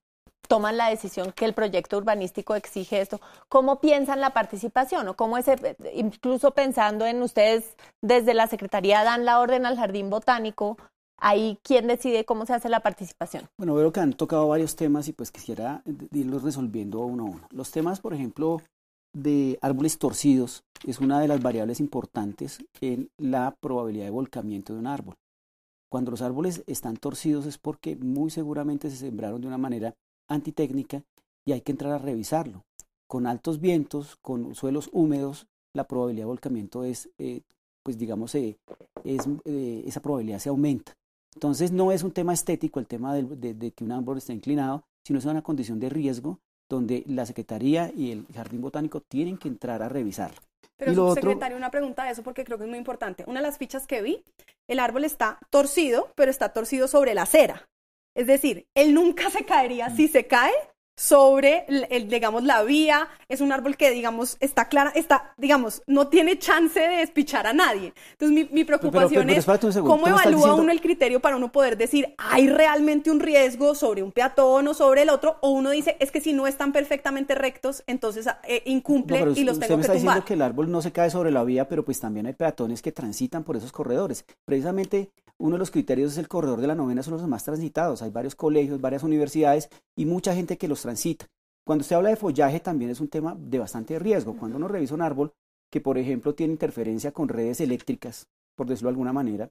toman 0.50 0.76
la 0.76 0.90
decisión 0.90 1.30
que 1.30 1.44
el 1.44 1.54
proyecto 1.54 1.96
urbanístico 1.96 2.56
exige 2.56 3.00
esto, 3.00 3.20
¿cómo 3.48 3.78
piensan 3.78 4.20
la 4.20 4.30
participación 4.30 5.06
o 5.06 5.14
cómo 5.14 5.38
es, 5.38 5.46
incluso 5.94 6.50
pensando 6.50 7.06
en 7.06 7.22
ustedes 7.22 7.76
desde 8.02 8.34
la 8.34 8.48
Secretaría 8.48 9.04
dan 9.04 9.24
la 9.24 9.38
orden 9.38 9.64
al 9.64 9.76
Jardín 9.76 10.10
Botánico, 10.10 10.76
ahí 11.18 11.56
quién 11.62 11.86
decide 11.86 12.24
cómo 12.24 12.46
se 12.46 12.54
hace 12.54 12.68
la 12.68 12.80
participación? 12.80 13.44
Bueno, 13.58 13.76
veo 13.76 13.92
que 13.92 14.00
han 14.00 14.12
tocado 14.12 14.48
varios 14.48 14.74
temas 14.74 15.06
y 15.06 15.12
pues 15.12 15.30
quisiera 15.30 15.84
irlos 16.10 16.42
resolviendo 16.42 16.98
uno 16.98 17.22
a 17.22 17.26
uno. 17.26 17.48
Los 17.52 17.70
temas, 17.70 18.00
por 18.00 18.12
ejemplo, 18.12 18.60
de 19.12 19.56
árboles 19.62 19.98
torcidos 19.98 20.64
es 20.84 20.98
una 20.98 21.20
de 21.20 21.28
las 21.28 21.40
variables 21.40 21.78
importantes 21.78 22.58
en 22.80 23.08
la 23.18 23.54
probabilidad 23.60 24.06
de 24.06 24.10
volcamiento 24.10 24.72
de 24.72 24.80
un 24.80 24.88
árbol. 24.88 25.14
Cuando 25.88 26.10
los 26.10 26.22
árboles 26.22 26.64
están 26.66 26.96
torcidos 26.96 27.46
es 27.46 27.56
porque 27.56 27.94
muy 27.94 28.30
seguramente 28.30 28.90
se 28.90 28.96
sembraron 28.96 29.40
de 29.40 29.46
una 29.46 29.58
manera 29.58 29.94
antitécnica 30.30 31.02
y 31.44 31.52
hay 31.52 31.60
que 31.60 31.72
entrar 31.72 31.92
a 31.92 31.98
revisarlo. 31.98 32.64
Con 33.06 33.26
altos 33.26 33.60
vientos, 33.60 34.16
con 34.22 34.54
suelos 34.54 34.88
húmedos, 34.92 35.46
la 35.74 35.84
probabilidad 35.84 36.22
de 36.22 36.28
volcamiento 36.28 36.84
es, 36.84 37.10
eh, 37.18 37.42
pues 37.82 37.98
digamos, 37.98 38.34
eh, 38.34 38.56
es, 39.04 39.28
eh, 39.44 39.82
esa 39.86 40.00
probabilidad 40.00 40.38
se 40.38 40.48
aumenta. 40.48 40.96
Entonces 41.34 41.72
no 41.72 41.92
es 41.92 42.02
un 42.02 42.12
tema 42.12 42.32
estético 42.32 42.80
el 42.80 42.86
tema 42.86 43.14
de, 43.14 43.72
que 43.72 43.84
un 43.84 43.92
árbol 43.92 44.18
esté 44.18 44.32
inclinado, 44.32 44.84
sino 45.04 45.18
es 45.18 45.24
una 45.24 45.42
condición 45.42 45.78
de 45.78 45.88
riesgo 45.88 46.40
donde 46.68 47.04
la 47.06 47.26
Secretaría 47.26 47.92
y 47.94 48.12
el 48.12 48.26
Jardín 48.32 48.60
Botánico 48.60 49.00
tienen 49.00 49.38
que 49.38 49.48
entrar 49.48 49.82
a 49.82 49.88
revisarlo. 49.88 50.40
Pero, 50.76 51.14
secretario, 51.14 51.56
una 51.56 51.70
pregunta 51.70 52.04
de 52.04 52.12
eso 52.12 52.22
porque 52.22 52.44
creo 52.44 52.56
que 52.56 52.64
es 52.64 52.70
muy 52.70 52.78
importante. 52.78 53.24
Una 53.26 53.40
de 53.40 53.46
las 53.46 53.58
fichas 53.58 53.86
que 53.86 54.02
vi, 54.02 54.24
el 54.66 54.78
árbol 54.78 55.04
está 55.04 55.38
torcido, 55.50 56.08
pero 56.14 56.30
está 56.30 56.52
torcido 56.52 56.88
sobre 56.88 57.14
la 57.14 57.22
acera. 57.22 57.68
Es 58.20 58.26
decir, 58.26 58.66
él 58.74 58.92
nunca 58.92 59.30
se 59.30 59.46
caería. 59.46 59.88
Si 59.88 60.06
se 60.06 60.26
cae, 60.26 60.52
sobre, 61.00 61.64
el, 61.88 62.08
digamos, 62.08 62.44
la 62.44 62.62
vía. 62.62 63.08
Es 63.26 63.40
un 63.40 63.52
árbol 63.52 63.78
que, 63.78 63.90
digamos, 63.90 64.36
está 64.38 64.68
clara, 64.68 64.92
está, 64.94 65.32
digamos, 65.38 65.82
no 65.86 66.08
tiene 66.08 66.38
chance 66.38 66.78
de 66.78 66.96
despichar 66.96 67.46
a 67.46 67.54
nadie. 67.54 67.94
Entonces, 68.12 68.50
mi, 68.52 68.64
preocupación 68.64 69.30
es 69.30 69.46
cómo 69.80 70.06
evalúa 70.06 70.54
uno 70.54 70.70
el 70.70 70.82
criterio 70.82 71.20
para 71.20 71.36
uno 71.36 71.50
poder 71.50 71.78
decir, 71.78 72.14
¿hay 72.18 72.50
realmente 72.50 73.10
un 73.10 73.20
riesgo 73.20 73.74
sobre 73.74 74.02
un 74.02 74.12
peatón 74.12 74.68
o 74.68 74.74
sobre 74.74 75.02
el 75.02 75.08
otro? 75.08 75.38
O 75.40 75.52
uno 75.52 75.70
dice, 75.70 75.96
es 76.00 76.10
que 76.10 76.20
si 76.20 76.34
no 76.34 76.46
están 76.46 76.70
perfectamente 76.70 77.34
rectos, 77.34 77.82
entonces 77.86 78.26
eh, 78.46 78.62
incumple 78.66 79.32
y 79.36 79.44
los 79.44 79.58
tengo 79.58 79.78
me 79.78 79.80
está 79.80 79.94
diciendo 79.94 80.22
que 80.26 80.34
el 80.34 80.42
árbol 80.42 80.70
no 80.70 80.82
se 80.82 80.92
cae 80.92 81.08
sobre 81.08 81.30
la 81.30 81.44
vía, 81.44 81.66
pero 81.66 81.82
pues 81.82 81.98
también 81.98 82.26
hay 82.26 82.34
peatones 82.34 82.82
que 82.82 82.92
transitan 82.92 83.42
por 83.42 83.56
esos 83.56 83.72
corredores. 83.72 84.26
Precisamente 84.44 85.10
uno 85.40 85.54
de 85.54 85.58
los 85.58 85.70
criterios 85.70 86.12
es 86.12 86.18
el 86.18 86.28
corredor 86.28 86.60
de 86.60 86.66
la 86.66 86.74
novena, 86.74 87.02
son 87.02 87.14
los 87.14 87.26
más 87.26 87.44
transitados. 87.44 88.02
Hay 88.02 88.10
varios 88.10 88.34
colegios, 88.34 88.80
varias 88.80 89.02
universidades 89.02 89.68
y 89.96 90.04
mucha 90.04 90.34
gente 90.34 90.58
que 90.58 90.68
los 90.68 90.82
transita. 90.82 91.26
Cuando 91.64 91.82
usted 91.82 91.96
habla 91.96 92.10
de 92.10 92.16
follaje 92.16 92.60
también 92.60 92.90
es 92.90 93.00
un 93.00 93.08
tema 93.08 93.34
de 93.38 93.58
bastante 93.58 93.98
riesgo. 93.98 94.36
Cuando 94.36 94.58
uno 94.58 94.68
revisa 94.68 94.94
un 94.94 95.02
árbol 95.02 95.32
que, 95.70 95.80
por 95.80 95.96
ejemplo, 95.96 96.34
tiene 96.34 96.52
interferencia 96.52 97.12
con 97.12 97.28
redes 97.28 97.60
eléctricas, 97.60 98.26
por 98.54 98.66
decirlo 98.66 98.88
de 98.88 98.92
alguna 98.92 99.12
manera, 99.12 99.48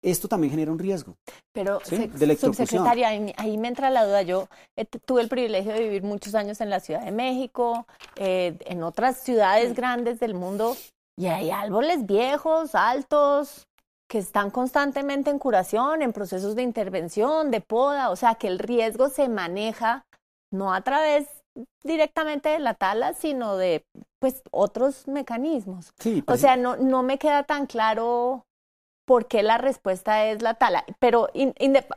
esto 0.00 0.28
también 0.28 0.52
genera 0.52 0.70
un 0.70 0.78
riesgo. 0.78 1.16
Pero, 1.52 1.80
subsecretaria, 1.80 3.08
ahí, 3.08 3.58
me 3.58 3.68
entra 3.68 3.90
la 3.90 4.04
duda. 4.04 4.22
Yo 4.22 4.48
eh, 4.76 4.84
tuve 4.84 5.22
el 5.22 5.28
privilegio 5.28 5.72
de 5.72 5.80
vivir 5.80 6.02
muchos 6.04 6.36
años 6.36 6.60
en 6.60 6.70
la 6.70 6.78
Ciudad 6.78 7.04
de 7.04 7.10
México, 7.10 7.86
eh, 8.14 8.56
en 8.66 8.84
otras 8.84 9.22
ciudades 9.22 9.74
grandes 9.74 10.20
del 10.20 10.34
mundo, 10.34 10.76
y 11.16 11.26
hay 11.26 11.50
árboles 11.50 12.06
viejos, 12.06 12.74
altos, 12.74 13.66
que 14.08 14.18
están 14.18 14.50
constantemente 14.50 15.30
en 15.30 15.38
curación, 15.38 16.02
en 16.02 16.12
procesos 16.12 16.54
de 16.54 16.62
intervención, 16.62 17.50
de 17.50 17.60
poda, 17.60 18.10
o 18.10 18.16
sea 18.16 18.36
que 18.36 18.46
el 18.48 18.58
riesgo 18.58 19.08
se 19.08 19.28
maneja 19.28 20.06
no 20.50 20.72
a 20.72 20.80
través 20.80 21.28
directamente 21.82 22.48
de 22.48 22.58
la 22.58 22.74
tala, 22.74 23.14
sino 23.14 23.56
de 23.56 23.84
pues 24.18 24.42
otros 24.50 25.08
mecanismos. 25.08 25.92
o 26.20 26.24
pues 26.24 26.40
sea, 26.40 26.56
no, 26.56 26.76
no 26.76 27.02
me 27.02 27.18
queda 27.18 27.42
tan 27.42 27.66
claro 27.66 28.45
por 29.06 29.26
qué 29.26 29.42
la 29.42 29.56
respuesta 29.56 30.26
es 30.26 30.42
la 30.42 30.54
tala. 30.54 30.84
Pero 30.98 31.28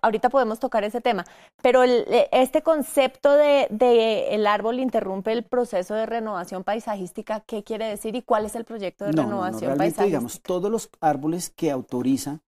ahorita 0.01 0.29
podemos 0.29 0.59
tocar 0.59 0.85
ese 0.85 1.01
tema. 1.01 1.25
Pero 1.61 1.83
e, 1.83 2.29
este 2.31 2.61
concepto 2.61 3.33
de, 3.33 3.67
de, 3.69 4.35
el 4.35 4.47
árbol 4.47 4.79
interrumpe 4.79 5.33
el 5.33 5.43
proceso 5.43 5.95
de 5.95 6.05
renovación 6.05 6.63
paisajística, 6.63 7.41
¿qué 7.41 7.63
quiere 7.63 7.85
decir 7.87 8.15
y 8.15 8.21
cuál 8.21 8.45
es 8.45 8.55
el 8.55 8.63
proyecto 8.63 9.05
de 9.05 9.11
renovación 9.11 9.75
paisajística? 9.75 10.05
Digamos, 10.05 10.41
todos 10.41 10.71
los 10.71 10.89
árboles 11.01 11.49
que 11.49 11.71
autoriza 11.71 12.39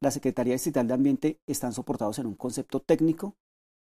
la 0.00 0.10
Secretaría 0.10 0.54
Distrital 0.54 0.88
de 0.88 0.94
Ambiente 0.94 1.40
están 1.46 1.72
soportados 1.72 2.18
en 2.18 2.26
un 2.26 2.34
concepto 2.34 2.80
técnico 2.80 3.36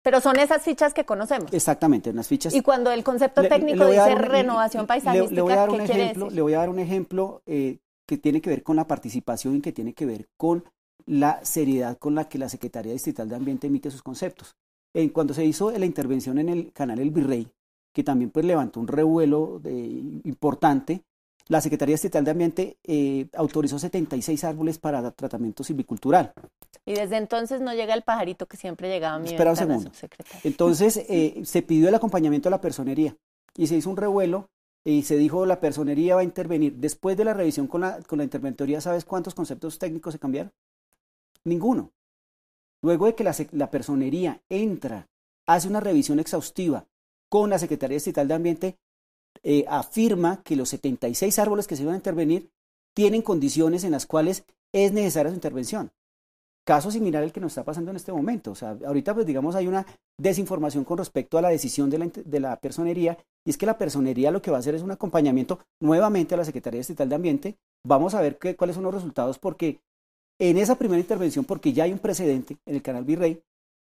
pero 0.06 0.22
son 0.22 0.38
esas 0.38 0.62
fichas 0.62 0.94
que 0.94 1.04
conocemos. 1.04 1.52
Exactamente, 1.52 2.12
en 2.12 2.16
las 2.16 2.28
fichas. 2.28 2.54
Y 2.54 2.62
cuando 2.62 2.92
el 2.92 3.04
concepto 3.04 3.42
técnico 3.42 3.88
dice 3.88 4.14
renovación 4.14 4.86
paisajística, 4.86 5.34
le, 5.34 5.42
voy 5.42 5.54
a 5.54 5.56
dar 5.56 5.70
un 5.72 5.78
¿qué 5.80 5.84
ejemplo, 5.84 6.30
Le 6.30 6.42
voy 6.44 6.54
a 6.54 6.60
dar 6.60 6.70
un 6.70 6.78
ejemplo 6.78 7.42
eh, 7.48 7.80
que 8.06 8.18
tiene 8.18 8.42
que 8.42 8.50
ver 8.50 8.64
con 8.64 8.76
la 8.76 8.88
participación 8.88 9.56
y 9.56 9.62
que 9.62 9.72
tiene 9.72 9.94
que 9.94 10.06
ver 10.06 10.28
con 10.38 10.64
la 11.06 11.44
seriedad 11.46 11.98
con 11.98 12.16
la 12.16 12.28
que 12.28 12.38
la 12.38 12.50
Secretaría 12.50 12.94
Distrital 12.94 13.30
de 13.30 13.36
Ambiente 13.36 13.68
emite 13.68 13.92
sus 13.92 14.02
conceptos. 14.02 14.56
En, 14.94 15.10
cuando 15.10 15.34
se 15.34 15.46
hizo 15.46 15.72
la 15.72 15.86
intervención 15.86 16.40
en 16.40 16.50
el 16.50 16.72
canal 16.72 17.00
El 17.00 17.12
Virrey, 17.12 17.48
que 17.94 18.04
también 18.04 18.32
pues 18.32 18.46
levantó 18.46 18.80
un 18.80 18.88
revuelo 18.88 19.62
importante, 20.24 21.04
la 21.48 21.62
Secretaría 21.62 21.94
Distrital 21.94 22.26
de 22.26 22.32
Ambiente 22.32 22.78
eh, 22.84 23.28
autorizó 23.34 23.78
76 23.78 24.44
árboles 24.44 24.80
para 24.80 25.12
tratamiento 25.12 25.64
silvicultural. 25.64 26.34
Y 26.86 26.94
desde 26.94 27.18
entonces 27.18 27.62
no 27.62 27.74
llega 27.74 27.94
el 27.94 28.02
pajarito 28.02 28.48
que 28.48 28.58
siempre 28.58 28.90
llegaba 28.90 29.16
a 29.16 29.20
mi 29.20 29.30
Espera 29.30 29.52
un 29.52 29.58
segundo. 29.58 29.92
Entonces 30.44 30.98
eh, 31.08 31.42
se 31.46 31.62
pidió 31.62 31.88
el 31.88 31.96
acompañamiento 31.96 32.50
a 32.50 32.52
la 32.52 32.62
personería 32.62 33.16
y 33.56 33.68
se 33.68 33.76
hizo 33.76 33.90
un 33.90 33.98
revuelo 33.98 34.50
y 34.86 35.02
se 35.02 35.18
dijo 35.18 35.46
la 35.46 35.60
personería 35.60 36.16
va 36.16 36.22
a 36.22 36.26
intervenir. 36.26 36.76
Después 36.76 37.18
de 37.18 37.26
la 37.26 37.34
revisión 37.34 37.68
con 37.68 37.82
la, 37.82 38.02
con 38.04 38.20
la 38.20 38.24
interventoría, 38.24 38.80
¿sabes 38.80 39.04
cuántos 39.04 39.34
conceptos 39.34 39.80
técnicos 39.80 40.14
se 40.14 40.20
cambiaron? 40.20 40.54
Ninguno. 41.44 41.92
Luego 42.82 43.08
de 43.08 43.16
que 43.16 43.24
la, 43.24 43.36
la 43.52 43.72
personería 43.72 44.42
entra, 44.48 45.10
hace 45.48 45.68
una 45.68 45.80
revisión 45.80 46.20
exhaustiva 46.20 46.88
con 47.30 47.50
la 47.50 47.58
Secretaría 47.58 47.98
Estatal 47.98 48.28
de 48.28 48.34
Ambiente, 48.36 48.78
eh, 49.42 49.66
afirma 49.68 50.44
que 50.44 50.56
los 50.56 50.70
76 50.70 51.40
árboles 51.40 51.68
que 51.68 51.76
se 51.76 51.82
iban 51.82 51.96
a 51.96 51.98
intervenir 51.98 52.52
tienen 52.94 53.24
condiciones 53.24 53.84
en 53.84 53.92
las 53.92 54.06
cuales 54.06 54.46
es 54.72 54.94
necesaria 54.94 55.32
su 55.32 55.36
intervención. 55.36 55.92
Caso 56.66 56.92
similar 56.92 57.24
al 57.24 57.32
que 57.32 57.40
nos 57.40 57.52
está 57.52 57.64
pasando 57.64 57.92
en 57.92 57.98
este 57.98 58.12
momento. 58.12 58.52
O 58.52 58.56
sea, 58.56 58.78
ahorita 58.86 59.14
pues 59.14 59.26
digamos 59.26 59.56
hay 59.56 59.68
una 59.68 59.86
desinformación 60.18 60.84
con 60.84 60.98
respecto 60.98 61.38
a 61.38 61.42
la 61.42 61.50
decisión 61.50 61.90
de 61.90 62.00
la, 62.00 62.08
de 62.08 62.40
la 62.40 62.60
personería 62.60 63.18
y 63.46 63.52
es 63.52 63.58
que 63.58 63.66
la 63.66 63.78
personería 63.78 64.32
lo 64.32 64.42
que 64.42 64.52
va 64.52 64.58
a 64.58 64.60
hacer 64.60 64.76
es 64.76 64.82
un 64.82 64.92
acompañamiento 64.92 65.60
nuevamente 65.80 66.34
a 66.34 66.38
la 66.38 66.46
Secretaría 66.46 66.82
Estatal 66.82 67.08
de 67.08 67.16
Ambiente. 67.16 67.56
Vamos 67.86 68.16
a 68.16 68.22
ver 68.22 68.38
qué, 68.38 68.56
cuáles 68.56 68.76
son 68.76 68.84
los 68.84 68.94
resultados 68.94 69.38
porque 69.38 69.80
en 70.40 70.58
esa 70.58 70.76
primera 70.76 71.00
intervención, 71.00 71.46
porque 71.46 71.72
ya 71.72 71.86
hay 71.86 71.94
un 71.94 72.00
precedente 72.00 72.58
en 72.66 72.76
el 72.76 72.82
canal 72.82 73.06
Virrey, 73.06 73.42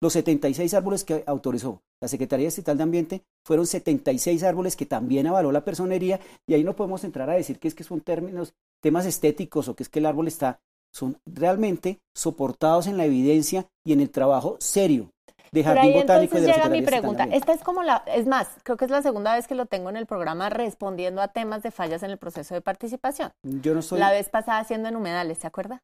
los 0.02 0.14
76 0.14 0.74
árboles 0.74 1.04
que 1.04 1.24
autorizó 1.26 1.82
la 2.02 2.08
Secretaría 2.08 2.48
Estatal 2.48 2.78
de 2.78 2.84
Ambiente 2.84 3.24
fueron 3.46 3.68
76 3.68 4.44
árboles 4.44 4.78
que 4.78 4.86
también 4.86 5.28
avaló 5.28 5.52
la 5.52 5.66
personería 5.66 6.20
y 6.48 6.54
ahí 6.54 6.64
no 6.64 6.76
podemos 6.76 7.04
entrar 7.04 7.30
a 7.30 7.34
decir 7.34 7.60
que 7.60 7.68
es 7.68 7.76
que 7.76 7.84
son 7.84 8.00
términos, 8.00 8.54
temas 8.82 9.06
estéticos 9.06 9.68
o 9.68 9.76
que 9.76 9.84
es 9.84 9.90
que 9.90 10.00
el 10.00 10.06
árbol 10.06 10.28
está 10.28 10.62
son 10.94 11.18
realmente 11.26 12.00
soportados 12.16 12.88
en 12.88 12.98
la 12.98 13.06
evidencia 13.06 13.66
y 13.86 13.94
en 13.94 14.02
el 14.02 14.10
trabajo 14.10 14.58
serio 14.60 15.10
de 15.52 15.64
Jardín 15.64 15.94
Botánico 15.94 16.38
y 16.38 16.42
de 16.42 16.48
llega 16.48 16.70
mi 16.70 16.82
pregunta. 16.82 17.24
Esta 17.32 17.54
es 17.54 17.64
como 17.64 17.84
la, 17.84 18.04
es 18.08 18.28
más, 18.28 18.48
creo 18.64 18.78
que 18.78 18.86
es 18.86 18.92
la 18.92 19.02
segunda 19.02 19.36
vez 19.36 19.48
que 19.48 19.56
lo 19.56 19.66
tengo 19.66 19.90
en 19.90 19.98
el 19.98 20.06
programa 20.06 20.50
respondiendo 20.50 21.22
a 21.22 21.30
temas 21.30 21.64
de 21.64 21.72
fallas 21.72 22.04
en 22.04 22.12
el 22.12 22.18
proceso 22.18 22.54
de 22.54 22.62
participación. 22.62 23.32
Yo 23.44 23.74
no 23.74 23.82
soy. 23.82 24.00
La 24.00 24.12
vez 24.12 24.30
pasada 24.30 24.60
haciendo 24.60 24.90
en 24.90 24.96
humedales, 24.96 25.40
¿se 25.40 25.48
acuerda? 25.48 25.82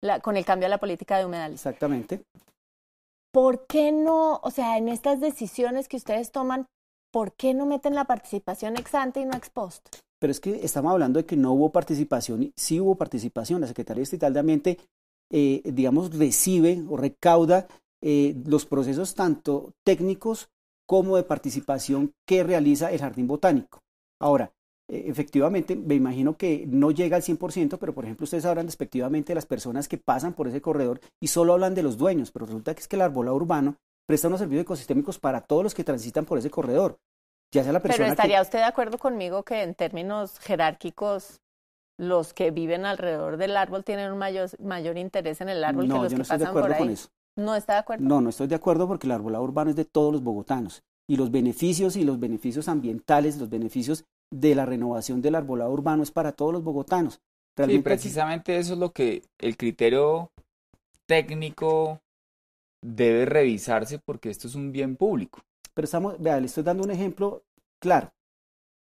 La, 0.00 0.20
con 0.20 0.36
el 0.36 0.44
cambio 0.44 0.66
a 0.66 0.70
la 0.70 0.78
política 0.78 1.18
de 1.18 1.26
humedales. 1.26 1.54
Exactamente. 1.60 2.22
¿Por 3.32 3.66
qué 3.66 3.92
no, 3.92 4.40
o 4.42 4.50
sea, 4.50 4.76
en 4.76 4.88
estas 4.88 5.20
decisiones 5.20 5.88
que 5.88 5.96
ustedes 5.96 6.32
toman, 6.32 6.66
¿por 7.12 7.32
qué 7.32 7.54
no 7.54 7.66
meten 7.66 7.94
la 7.94 8.04
participación 8.04 8.76
ex 8.76 8.94
ante 8.94 9.20
y 9.20 9.24
no 9.24 9.36
ex 9.36 9.48
post? 9.48 9.96
Pero 10.22 10.30
es 10.30 10.38
que 10.38 10.60
estamos 10.64 10.92
hablando 10.92 11.18
de 11.18 11.26
que 11.26 11.36
no 11.36 11.50
hubo 11.52 11.72
participación, 11.72 12.52
sí 12.54 12.78
hubo 12.78 12.94
participación. 12.94 13.60
La 13.60 13.66
Secretaría 13.66 14.04
Estatal 14.04 14.32
de 14.32 14.38
Ambiente, 14.38 14.78
eh, 15.32 15.62
digamos, 15.64 16.16
recibe 16.16 16.80
o 16.88 16.96
recauda 16.96 17.66
eh, 18.00 18.40
los 18.46 18.64
procesos 18.64 19.16
tanto 19.16 19.74
técnicos 19.82 20.48
como 20.86 21.16
de 21.16 21.24
participación 21.24 22.12
que 22.24 22.44
realiza 22.44 22.92
el 22.92 23.00
Jardín 23.00 23.26
Botánico. 23.26 23.82
Ahora, 24.20 24.52
eh, 24.88 25.06
efectivamente, 25.08 25.74
me 25.74 25.96
imagino 25.96 26.36
que 26.36 26.68
no 26.68 26.92
llega 26.92 27.16
al 27.16 27.24
100%, 27.24 27.76
pero 27.80 27.92
por 27.92 28.04
ejemplo, 28.04 28.22
ustedes 28.22 28.44
hablan 28.44 28.66
respectivamente 28.66 29.32
de 29.32 29.34
las 29.34 29.46
personas 29.46 29.88
que 29.88 29.98
pasan 29.98 30.34
por 30.34 30.46
ese 30.46 30.62
corredor 30.62 31.00
y 31.20 31.26
solo 31.26 31.52
hablan 31.52 31.74
de 31.74 31.82
los 31.82 31.98
dueños, 31.98 32.30
pero 32.30 32.46
resulta 32.46 32.76
que 32.76 32.80
es 32.80 32.86
que 32.86 32.94
el 32.94 33.02
arbolado 33.02 33.34
urbano 33.34 33.74
presta 34.06 34.28
unos 34.28 34.38
servicios 34.38 34.62
ecosistémicos 34.62 35.18
para 35.18 35.40
todos 35.40 35.64
los 35.64 35.74
que 35.74 35.82
transitan 35.82 36.24
por 36.24 36.38
ese 36.38 36.48
corredor. 36.48 37.00
Pero 37.52 38.06
estaría 38.06 38.40
usted 38.40 38.60
de 38.60 38.64
acuerdo 38.64 38.98
conmigo 38.98 39.42
que 39.42 39.62
en 39.62 39.74
términos 39.74 40.38
jerárquicos 40.38 41.40
los 41.98 42.32
que 42.32 42.50
viven 42.50 42.86
alrededor 42.86 43.36
del 43.36 43.56
árbol 43.56 43.84
tienen 43.84 44.10
un 44.10 44.18
mayor, 44.18 44.48
mayor 44.60 44.96
interés 44.96 45.40
en 45.40 45.50
el 45.50 45.62
árbol 45.62 45.86
que 45.86 45.94
los 45.94 46.12
que 46.12 46.18
pasan 46.24 46.52
por 46.52 46.72
ahí. 46.72 46.78
Con 46.78 46.90
eso. 46.90 47.08
¿No 47.36 47.54
está 47.54 47.74
de 47.74 47.78
acuerdo? 47.80 48.04
No, 48.04 48.20
no 48.20 48.30
estoy 48.30 48.46
de 48.46 48.54
acuerdo 48.54 48.88
porque 48.88 49.06
el 49.06 49.12
arbolado 49.12 49.44
urbano 49.44 49.70
es 49.70 49.76
de 49.76 49.84
todos 49.84 50.12
los 50.12 50.22
bogotanos 50.22 50.82
y 51.06 51.16
los 51.16 51.30
beneficios 51.30 51.96
y 51.96 52.04
los 52.04 52.18
beneficios 52.18 52.68
ambientales, 52.68 53.36
los 53.36 53.50
beneficios 53.50 54.04
de 54.30 54.54
la 54.54 54.64
renovación 54.64 55.20
del 55.20 55.34
arbolado 55.34 55.70
urbano 55.70 56.02
es 56.02 56.10
para 56.10 56.32
todos 56.32 56.52
los 56.52 56.64
bogotanos. 56.64 57.20
sí, 57.56 57.78
precisamente 57.80 58.56
eso 58.56 58.74
es 58.74 58.78
lo 58.78 58.92
que 58.92 59.22
el 59.38 59.56
criterio 59.56 60.30
técnico 61.06 62.00
debe 62.82 63.26
revisarse 63.26 63.98
porque 63.98 64.30
esto 64.30 64.48
es 64.48 64.54
un 64.54 64.72
bien 64.72 64.96
público. 64.96 65.40
Pero 65.74 65.84
estamos, 65.84 66.20
vea, 66.20 66.38
le 66.40 66.46
estoy 66.46 66.62
dando 66.62 66.84
un 66.84 66.90
ejemplo 66.90 67.44
claro. 67.80 68.12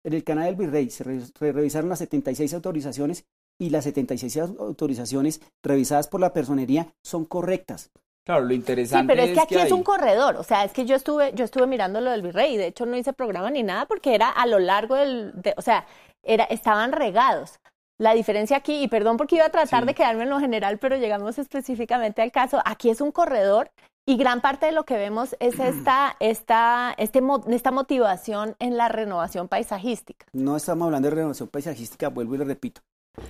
En 0.04 0.14
el 0.14 0.24
canal 0.24 0.46
del 0.46 0.56
Virrey 0.56 0.90
se, 0.90 1.04
revisaron 1.04 1.90
las 1.90 2.00
76 2.00 2.54
autorizaciones 2.56 3.26
y 3.60 3.70
las 3.70 3.84
76 3.84 4.38
autorizaciones 4.38 5.42
revisadas 5.62 6.08
por 6.08 6.20
la 6.20 6.34
personería 6.34 6.88
son 7.04 7.26
correctas. 7.26 7.92
Claro, 8.26 8.46
lo 8.46 8.54
interesante 8.54 9.14
sí, 9.14 9.20
pero 9.20 9.28
es, 9.28 9.34
que 9.34 9.42
aquí 9.42 9.56
es 9.56 9.72
un 9.72 9.84
corredor, 9.84 10.36
o 10.36 10.44
sea, 10.44 10.64
es 10.64 10.74
que 10.74 10.86
yo 10.86 10.96
estuve, 10.96 11.34
yo 11.34 11.44
estuve 11.44 11.66
mirando 11.66 12.02
lo 12.02 12.12
del 12.12 12.22
Virrey, 12.22 12.54
y 12.54 12.58
de 12.58 12.68
hecho 12.68 12.86
no 12.86 12.96
hice 12.96 13.14
programa 13.14 13.50
ni 13.50 13.64
nada 13.64 13.88
porque 13.88 14.14
era 14.14 14.30
a 14.30 14.46
lo 14.46 14.60
largo 14.60 14.96
del, 14.96 15.34
o 15.58 15.62
sea, 15.62 15.88
era, 16.24 16.44
estaban 16.46 16.92
regados. 16.92 17.60
La 17.98 18.14
diferencia 18.14 18.58
aquí, 18.58 18.84
y 18.84 18.88
perdón 18.88 19.18
porque 19.18 19.36
iba 19.36 19.46
a 19.46 19.50
tratar 19.50 19.86
de 19.86 19.94
quedarme 19.94 20.24
en 20.24 20.30
lo 20.30 20.40
general, 20.40 20.80
pero 20.80 20.98
llegamos 20.98 21.38
específicamente 21.38 22.22
al 22.22 22.32
caso, 22.32 22.60
aquí 22.66 22.90
es 22.90 23.02
un 23.02 23.12
corredor 23.12 23.72
y 24.06 24.18
gran 24.18 24.42
parte 24.42 24.66
de 24.66 24.72
lo 24.72 24.84
que 24.84 24.96
vemos 24.98 25.36
es 25.40 25.60
esta, 25.60 26.16
esta, 26.20 26.94
este, 26.98 27.22
esta 27.50 27.72
motivación 27.72 28.56
en 28.60 28.78
la 28.78 28.90
renovación 28.90 29.48
paisajística. 29.48 30.26
No 30.34 30.58
estamos 30.58 30.86
hablando 30.86 31.10
de 31.10 31.16
renovación 31.16 31.50
paisajística, 31.50 32.10
vuelvo 32.10 32.36
y 32.36 32.40
le 32.40 32.46
repito. 32.46 32.82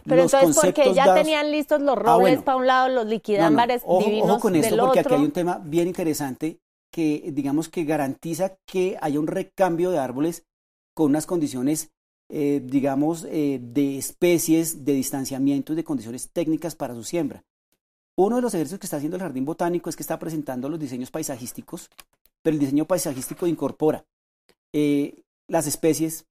Pero 0.06 0.22
entonces, 0.22 0.56
porque 0.56 0.94
ya 0.94 1.14
tenían 1.16 1.52
listos 1.52 1.82
los 1.82 1.98
ah, 1.98 2.00
robles 2.00 2.42
para 2.44 2.58
un 2.58 2.68
lado, 2.68 2.88
los 2.90 3.08
liquidámbares 3.08 3.84
divinos 4.06 4.30
ojo 4.30 4.40
con 4.40 4.56
esto, 4.56 4.78
porque 4.78 5.00
aquí 5.00 5.14
hay 5.16 5.24
un 5.24 5.32
tema 5.32 5.60
bien 5.64 5.88
interesante 5.88 6.60
que, 6.92 7.32
digamos, 7.34 7.70
que 7.70 7.84
garantiza 7.84 8.58
que 8.66 8.98
haya 9.02 9.20
un 9.20 9.28
recambio 9.28 9.90
de 9.90 9.98
árboles 9.98 10.46
con 10.94 11.08
unas 11.08 11.26
condiciones, 11.26 11.90
eh, 12.30 12.62
digamos, 12.64 13.26
eh, 13.30 13.60
de 13.62 13.98
especies, 13.98 14.86
de 14.86 14.94
distanciamiento 14.94 15.74
y 15.74 15.78
de 15.78 15.84
condiciones 15.84 16.30
técnicas 16.32 16.76
para 16.76 16.94
su 16.94 17.04
siembra. 17.04 17.44
Uno 18.24 18.36
de 18.36 18.44
los 18.44 18.54
ejercicios 18.54 18.80
que 18.80 18.86
está 18.86 18.98
haciendo 18.98 19.18
el 19.18 19.24
Jardín 19.24 19.46
Botánico 19.46 19.90
es 19.90 19.96
que 19.96 20.04
está 20.04 20.20
presentando 20.20 20.70
los 20.70 20.80
diseños 20.80 21.10
paisajísticos, 21.10 21.90
pero 22.44 22.54
el 22.54 22.60
diseño 22.60 22.86
paisajístico 22.86 23.48
incorpora 23.48 24.06
eh, 24.74 25.24
las 25.48 25.66
especies, 25.66 26.28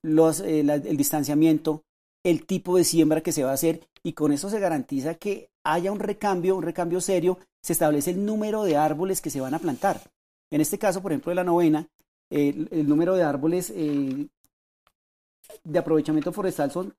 los, 0.00 0.38
eh, 0.38 0.60
el 0.60 0.96
distanciamiento, 0.96 1.82
el 2.22 2.46
tipo 2.46 2.76
de 2.76 2.84
siembra 2.84 3.20
que 3.20 3.32
se 3.32 3.42
va 3.42 3.50
a 3.50 3.54
hacer 3.54 3.88
y 4.04 4.12
con 4.12 4.30
eso 4.30 4.48
se 4.48 4.60
garantiza 4.60 5.16
que 5.16 5.50
haya 5.64 5.90
un 5.90 5.98
recambio, 5.98 6.54
un 6.54 6.62
recambio 6.62 7.00
serio, 7.00 7.40
se 7.62 7.72
establece 7.72 8.12
el 8.12 8.24
número 8.24 8.62
de 8.62 8.76
árboles 8.76 9.20
que 9.20 9.30
se 9.30 9.40
van 9.40 9.54
a 9.54 9.58
plantar. 9.58 10.00
En 10.52 10.60
este 10.60 10.78
caso, 10.78 11.02
por 11.02 11.10
ejemplo, 11.10 11.30
de 11.30 11.36
la 11.36 11.42
novena, 11.42 11.88
el, 12.30 12.68
el 12.70 12.88
número 12.88 13.16
de 13.16 13.24
árboles 13.24 13.72
eh, 13.74 14.28
de 15.64 15.78
aprovechamiento 15.80 16.30
forestal 16.30 16.70
son 16.70 16.94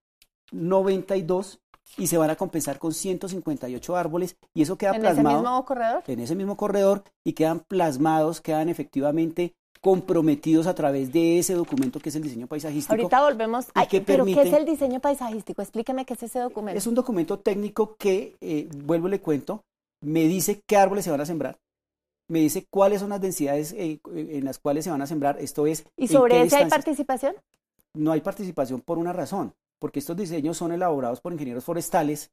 92 0.51 1.61
y 1.97 2.07
se 2.07 2.17
van 2.17 2.29
a 2.29 2.35
compensar 2.35 2.79
con 2.79 2.93
158 2.93 3.95
árboles 3.95 4.37
y 4.53 4.61
eso 4.61 4.77
queda 4.77 4.93
plasmado. 4.93 5.19
¿En 5.19 5.25
ese 5.27 5.43
mismo 5.43 5.65
corredor? 5.65 6.03
En 6.07 6.19
ese 6.19 6.35
mismo 6.35 6.57
corredor 6.57 7.03
y 7.23 7.33
quedan 7.33 7.59
plasmados, 7.59 8.41
quedan 8.41 8.69
efectivamente 8.69 9.55
comprometidos 9.81 10.67
a 10.67 10.75
través 10.75 11.11
de 11.13 11.39
ese 11.39 11.53
documento 11.53 11.99
que 11.99 12.09
es 12.09 12.15
el 12.15 12.23
diseño 12.23 12.47
paisajístico. 12.47 12.93
Ahorita 12.93 13.21
volvemos 13.21 13.67
a 13.73 13.85
que 13.85 14.01
pero 14.01 14.25
¿qué 14.25 14.41
es 14.41 14.53
el 14.53 14.65
diseño 14.65 14.99
paisajístico? 14.99 15.61
Explíqueme 15.61 16.05
qué 16.05 16.13
es 16.15 16.23
ese 16.23 16.39
documento. 16.39 16.77
Es 16.77 16.87
un 16.87 16.95
documento 16.95 17.39
técnico 17.39 17.95
que, 17.97 18.35
eh, 18.41 18.67
vuelvo 18.83 19.07
y 19.07 19.11
le 19.11 19.21
cuento, 19.21 19.63
me 20.01 20.23
dice 20.23 20.61
qué 20.65 20.75
árboles 20.77 21.05
se 21.05 21.11
van 21.11 21.21
a 21.21 21.25
sembrar, 21.25 21.57
me 22.27 22.39
dice 22.39 22.65
cuáles 22.69 22.99
son 22.99 23.09
las 23.09 23.21
densidades 23.21 23.73
eh, 23.73 23.99
en 24.13 24.45
las 24.45 24.59
cuales 24.59 24.83
se 24.83 24.91
van 24.91 25.01
a 25.01 25.07
sembrar, 25.07 25.37
esto 25.39 25.65
es... 25.65 25.85
¿Y 25.97 26.07
sobre 26.07 26.41
ese 26.41 26.57
hay 26.57 26.69
participación? 26.69 27.35
No 27.93 28.11
hay 28.11 28.21
participación 28.21 28.81
por 28.81 28.97
una 28.97 29.13
razón 29.13 29.53
porque 29.79 29.99
estos 29.99 30.17
diseños 30.17 30.57
son 30.57 30.71
elaborados 30.71 31.21
por 31.21 31.33
ingenieros 31.33 31.63
forestales, 31.63 32.31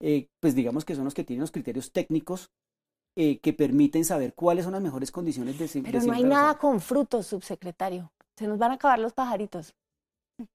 eh, 0.00 0.28
pues 0.40 0.54
digamos 0.54 0.84
que 0.84 0.94
son 0.94 1.04
los 1.04 1.14
que 1.14 1.24
tienen 1.24 1.42
los 1.42 1.50
criterios 1.50 1.92
técnicos 1.92 2.50
eh, 3.16 3.38
que 3.40 3.52
permiten 3.52 4.04
saber 4.04 4.34
cuáles 4.34 4.64
son 4.64 4.74
las 4.74 4.82
mejores 4.82 5.10
condiciones 5.10 5.58
de 5.58 5.82
Pero 5.82 6.02
no 6.02 6.12
hay 6.12 6.24
nada 6.24 6.58
con 6.58 6.80
frutos, 6.80 7.26
subsecretario. 7.26 8.12
Se 8.36 8.46
nos 8.46 8.58
van 8.58 8.72
a 8.72 8.74
acabar 8.74 8.98
los 8.98 9.14
pajaritos. 9.14 9.74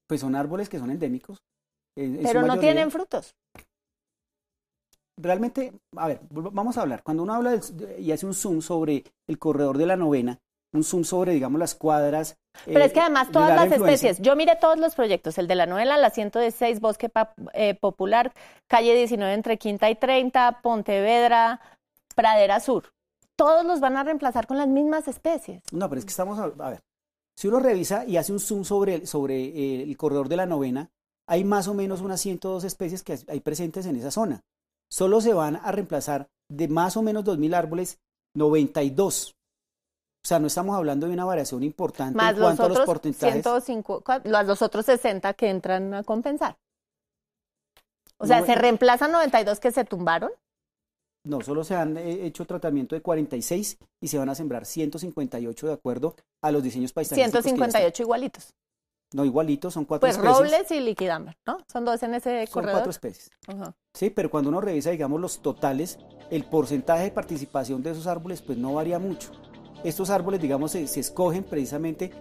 Pues 0.07 0.21
son 0.21 0.35
árboles 0.35 0.69
que 0.69 0.77
son 0.77 0.91
endémicos. 0.91 1.41
Pero 1.95 2.43
no 2.43 2.59
tienen 2.59 2.91
frutos. 2.91 3.35
Realmente, 5.17 5.73
a 5.95 6.07
ver, 6.07 6.21
vamos 6.29 6.77
a 6.77 6.81
hablar. 6.81 7.03
Cuando 7.03 7.23
uno 7.23 7.33
habla 7.33 7.59
y 7.97 8.11
hace 8.11 8.25
un 8.25 8.33
zoom 8.33 8.61
sobre 8.61 9.03
el 9.27 9.39
corredor 9.39 9.77
de 9.77 9.85
la 9.87 9.95
novena, 9.95 10.39
un 10.73 10.83
zoom 10.83 11.03
sobre, 11.03 11.33
digamos, 11.33 11.59
las 11.59 11.75
cuadras. 11.75 12.37
Pero 12.65 12.83
es 12.83 12.93
que 12.93 12.99
eh, 12.99 13.03
además 13.03 13.31
todas 13.31 13.55
las 13.55 13.71
especies, 13.71 14.19
yo 14.19 14.35
miré 14.35 14.55
todos 14.59 14.77
los 14.77 14.95
proyectos, 14.95 15.37
el 15.37 15.47
de 15.47 15.55
la 15.55 15.65
novela, 15.65 15.97
la 15.97 16.09
106, 16.09 16.79
Bosque 16.79 17.09
eh, 17.53 17.75
Popular, 17.75 18.33
calle 18.67 18.95
19 18.95 19.33
entre 19.33 19.57
Quinta 19.57 19.89
y 19.89 19.95
30, 19.95 20.61
Pontevedra, 20.61 21.59
Pradera 22.15 22.59
Sur. 22.59 22.91
Todos 23.35 23.65
los 23.65 23.79
van 23.79 23.97
a 23.97 24.03
reemplazar 24.03 24.47
con 24.47 24.57
las 24.57 24.67
mismas 24.67 25.07
especies. 25.07 25.63
No, 25.71 25.89
pero 25.89 25.99
es 25.99 26.05
que 26.05 26.11
estamos, 26.11 26.37
a, 26.39 26.69
ver, 26.69 26.81
si 27.35 27.47
uno 27.47 27.59
revisa 27.59 28.05
y 28.05 28.17
hace 28.17 28.31
un 28.31 28.39
zoom 28.39 28.63
sobre, 28.63 29.05
sobre 29.05 29.43
eh, 29.43 29.83
el 29.83 29.97
corredor 29.97 30.29
de 30.29 30.35
la 30.35 30.45
novena, 30.45 30.91
hay 31.27 31.43
más 31.43 31.67
o 31.67 31.73
menos 31.73 32.01
unas 32.01 32.21
102 32.21 32.63
especies 32.63 33.03
que 33.03 33.17
hay 33.27 33.39
presentes 33.39 33.85
en 33.85 33.95
esa 33.95 34.11
zona. 34.11 34.41
Solo 34.89 35.21
se 35.21 35.33
van 35.33 35.55
a 35.55 35.71
reemplazar 35.71 36.27
de 36.49 36.67
más 36.67 36.97
o 36.97 37.01
menos 37.01 37.23
2.000 37.23 37.55
árboles, 37.55 37.99
92 38.35 39.35
o 40.23 40.27
sea, 40.27 40.39
no 40.39 40.47
estamos 40.47 40.75
hablando 40.75 41.07
de 41.07 41.13
una 41.13 41.25
variación 41.25 41.63
importante 41.63 42.23
en 42.23 42.35
cuanto 42.37 42.63
a 42.63 42.69
los 42.69 42.79
porcentajes. 42.81 43.43
los 44.23 44.61
otros 44.61 44.85
60 44.85 45.33
que 45.33 45.49
entran 45.49 45.95
a 45.95 46.03
compensar. 46.03 46.57
O 48.17 48.27
sea, 48.27 48.45
¿se 48.45 48.53
reemplazan 48.53 49.11
92 49.11 49.59
que 49.59 49.71
se 49.71 49.83
tumbaron? 49.83 50.29
No, 51.23 51.41
solo 51.41 51.63
se 51.63 51.75
han 51.75 51.97
eh, 51.97 52.25
hecho 52.25 52.45
tratamiento 52.45 52.95
de 52.95 53.01
46 53.01 53.77
y 53.99 54.07
se 54.07 54.17
van 54.17 54.29
a 54.29 54.35
sembrar 54.35 54.65
158 54.65 55.67
de 55.67 55.73
acuerdo 55.73 56.15
a 56.43 56.51
los 56.51 56.61
diseños 56.61 56.93
paisajísticos. 56.93 57.43
158 57.43 58.03
igualitos. 58.03 58.53
No 59.13 59.25
igualitos, 59.25 59.73
son 59.73 59.85
cuatro 59.85 60.07
pues 60.07 60.17
especies. 60.17 60.37
Pues 60.37 60.51
robles 60.51 60.71
y 60.71 60.79
liquidambar, 60.79 61.35
¿no? 61.45 61.57
Son 61.71 61.83
dos 61.83 62.01
en 62.03 62.13
ese 62.13 62.45
son 62.45 62.53
corredor. 62.53 62.75
cuatro 62.75 62.91
especies. 62.91 63.29
Sí, 63.93 64.09
pero 64.09 64.29
cuando 64.29 64.49
uno 64.49 64.61
revisa, 64.61 64.91
digamos, 64.91 65.19
los 65.19 65.41
totales, 65.41 65.99
el 66.29 66.45
porcentaje 66.45 67.03
de 67.03 67.11
participación 67.11 67.83
de 67.83 67.91
esos 67.91 68.07
árboles, 68.07 68.41
pues 68.41 68.57
no 68.57 68.75
varía 68.75 68.99
mucho. 68.99 69.31
Estos 69.83 70.09
árboles, 70.09 70.41
digamos, 70.41 70.71
se, 70.71 70.83
escogen 70.83 71.43
precisamente, 71.43 72.11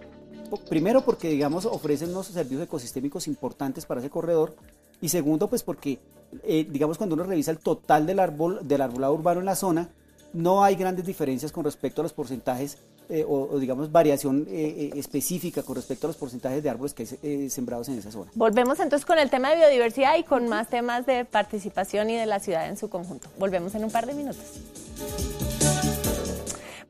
primero 0.67 1.03
porque, 1.03 1.29
digamos, 1.29 1.65
ofrecen 1.65 2.09
unos 2.09 2.27
servicios 2.27 2.63
ecosistémicos 2.63 3.27
importantes 3.27 3.85
para 3.85 3.99
ese 3.99 4.09
corredor, 4.09 4.55
y 5.01 5.09
segundo, 5.09 5.47
pues 5.47 5.63
porque, 5.63 5.99
eh, 6.43 6.65
digamos, 6.69 6.97
cuando 6.97 7.15
uno 7.15 7.23
revisa 7.23 7.51
el 7.51 7.59
total 7.59 8.05
del 8.05 8.19
árbol, 8.19 8.59
del 8.63 8.81
arbolado 8.81 9.13
urbano 9.13 9.39
en 9.39 9.45
la 9.47 9.55
zona, 9.55 9.89
no 10.33 10.63
hay 10.63 10.75
grandes 10.75 11.05
diferencias 11.05 11.51
con 11.51 11.65
respecto 11.65 12.01
a 12.01 12.03
los 12.03 12.13
porcentajes 12.13 12.77
eh, 13.09 13.25
o, 13.27 13.59
digamos, 13.59 13.91
variación 13.91 14.47
eh, 14.49 14.91
específica 14.95 15.63
con 15.63 15.75
respecto 15.75 16.07
a 16.07 16.09
los 16.09 16.15
porcentajes 16.15 16.63
de 16.63 16.69
árboles 16.69 16.93
que 16.93 17.05
hay 17.21 17.49
sembrados 17.49 17.89
en 17.89 17.97
esa 17.97 18.11
zona. 18.11 18.31
Volvemos 18.35 18.79
entonces 18.79 19.05
con 19.05 19.19
el 19.19 19.29
tema 19.29 19.49
de 19.49 19.57
biodiversidad 19.57 20.17
y 20.17 20.23
con 20.23 20.47
más 20.47 20.69
temas 20.69 21.05
de 21.05 21.25
participación 21.25 22.09
y 22.09 22.15
de 22.15 22.25
la 22.25 22.39
ciudad 22.39 22.69
en 22.69 22.77
su 22.77 22.89
conjunto. 22.89 23.27
Volvemos 23.37 23.75
en 23.75 23.83
un 23.83 23.91
par 23.91 24.05
de 24.05 24.13
minutos. 24.13 24.45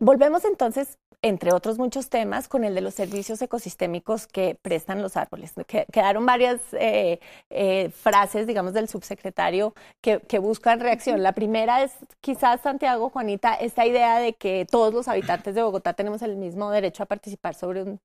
Volvemos 0.01 0.45
entonces 0.45 0.97
entre 1.23 1.53
otros 1.53 1.77
muchos 1.77 2.09
temas, 2.09 2.47
con 2.47 2.63
el 2.63 2.73
de 2.73 2.81
los 2.81 2.95
servicios 2.95 3.39
ecosistémicos 3.39 4.25
que 4.25 4.57
prestan 4.59 5.03
los 5.03 5.15
árboles. 5.15 5.53
quedaron 5.91 6.25
varias 6.25 6.59
eh, 6.73 7.19
eh, 7.51 7.91
frases, 7.91 8.47
digamos, 8.47 8.73
del 8.73 8.87
subsecretario 8.87 9.75
que, 10.01 10.39
buscan 10.39 10.79
reacción. 10.79 11.21
La 11.21 11.33
primera 11.33 11.83
es 11.83 11.91
quizás, 12.21 12.61
Santiago, 12.61 13.11
Juanita, 13.11 13.53
esta 13.53 13.85
idea 13.85 14.17
de 14.17 14.33
que 14.33 14.65
todos 14.69 14.91
los 14.93 15.07
habitantes 15.07 15.53
de 15.53 15.61
Bogotá 15.61 15.93
tenemos 15.93 16.23
el 16.23 16.35
mismo 16.37 16.71
derecho 16.71 17.03
a 17.03 17.05
participar 17.05 17.53
sobre 17.53 17.83
un 17.83 17.99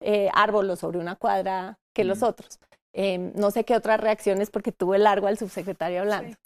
eh, 0.00 0.30
árbol 0.32 0.70
o 0.70 0.76
sobre 0.76 0.98
una 0.98 1.16
cuadra 1.16 1.80
que 1.92 2.04
los 2.04 2.22
otros. 2.22 2.60
No 2.94 3.50
sé 3.50 3.64
qué 3.64 3.74
otras 3.74 4.00
reacciones 4.00 4.50
porque 4.50 4.72
tuve 4.72 4.98
largo 4.98 5.26
al 5.26 5.38
subsecretario 5.38 6.00
hablando. 6.00 6.36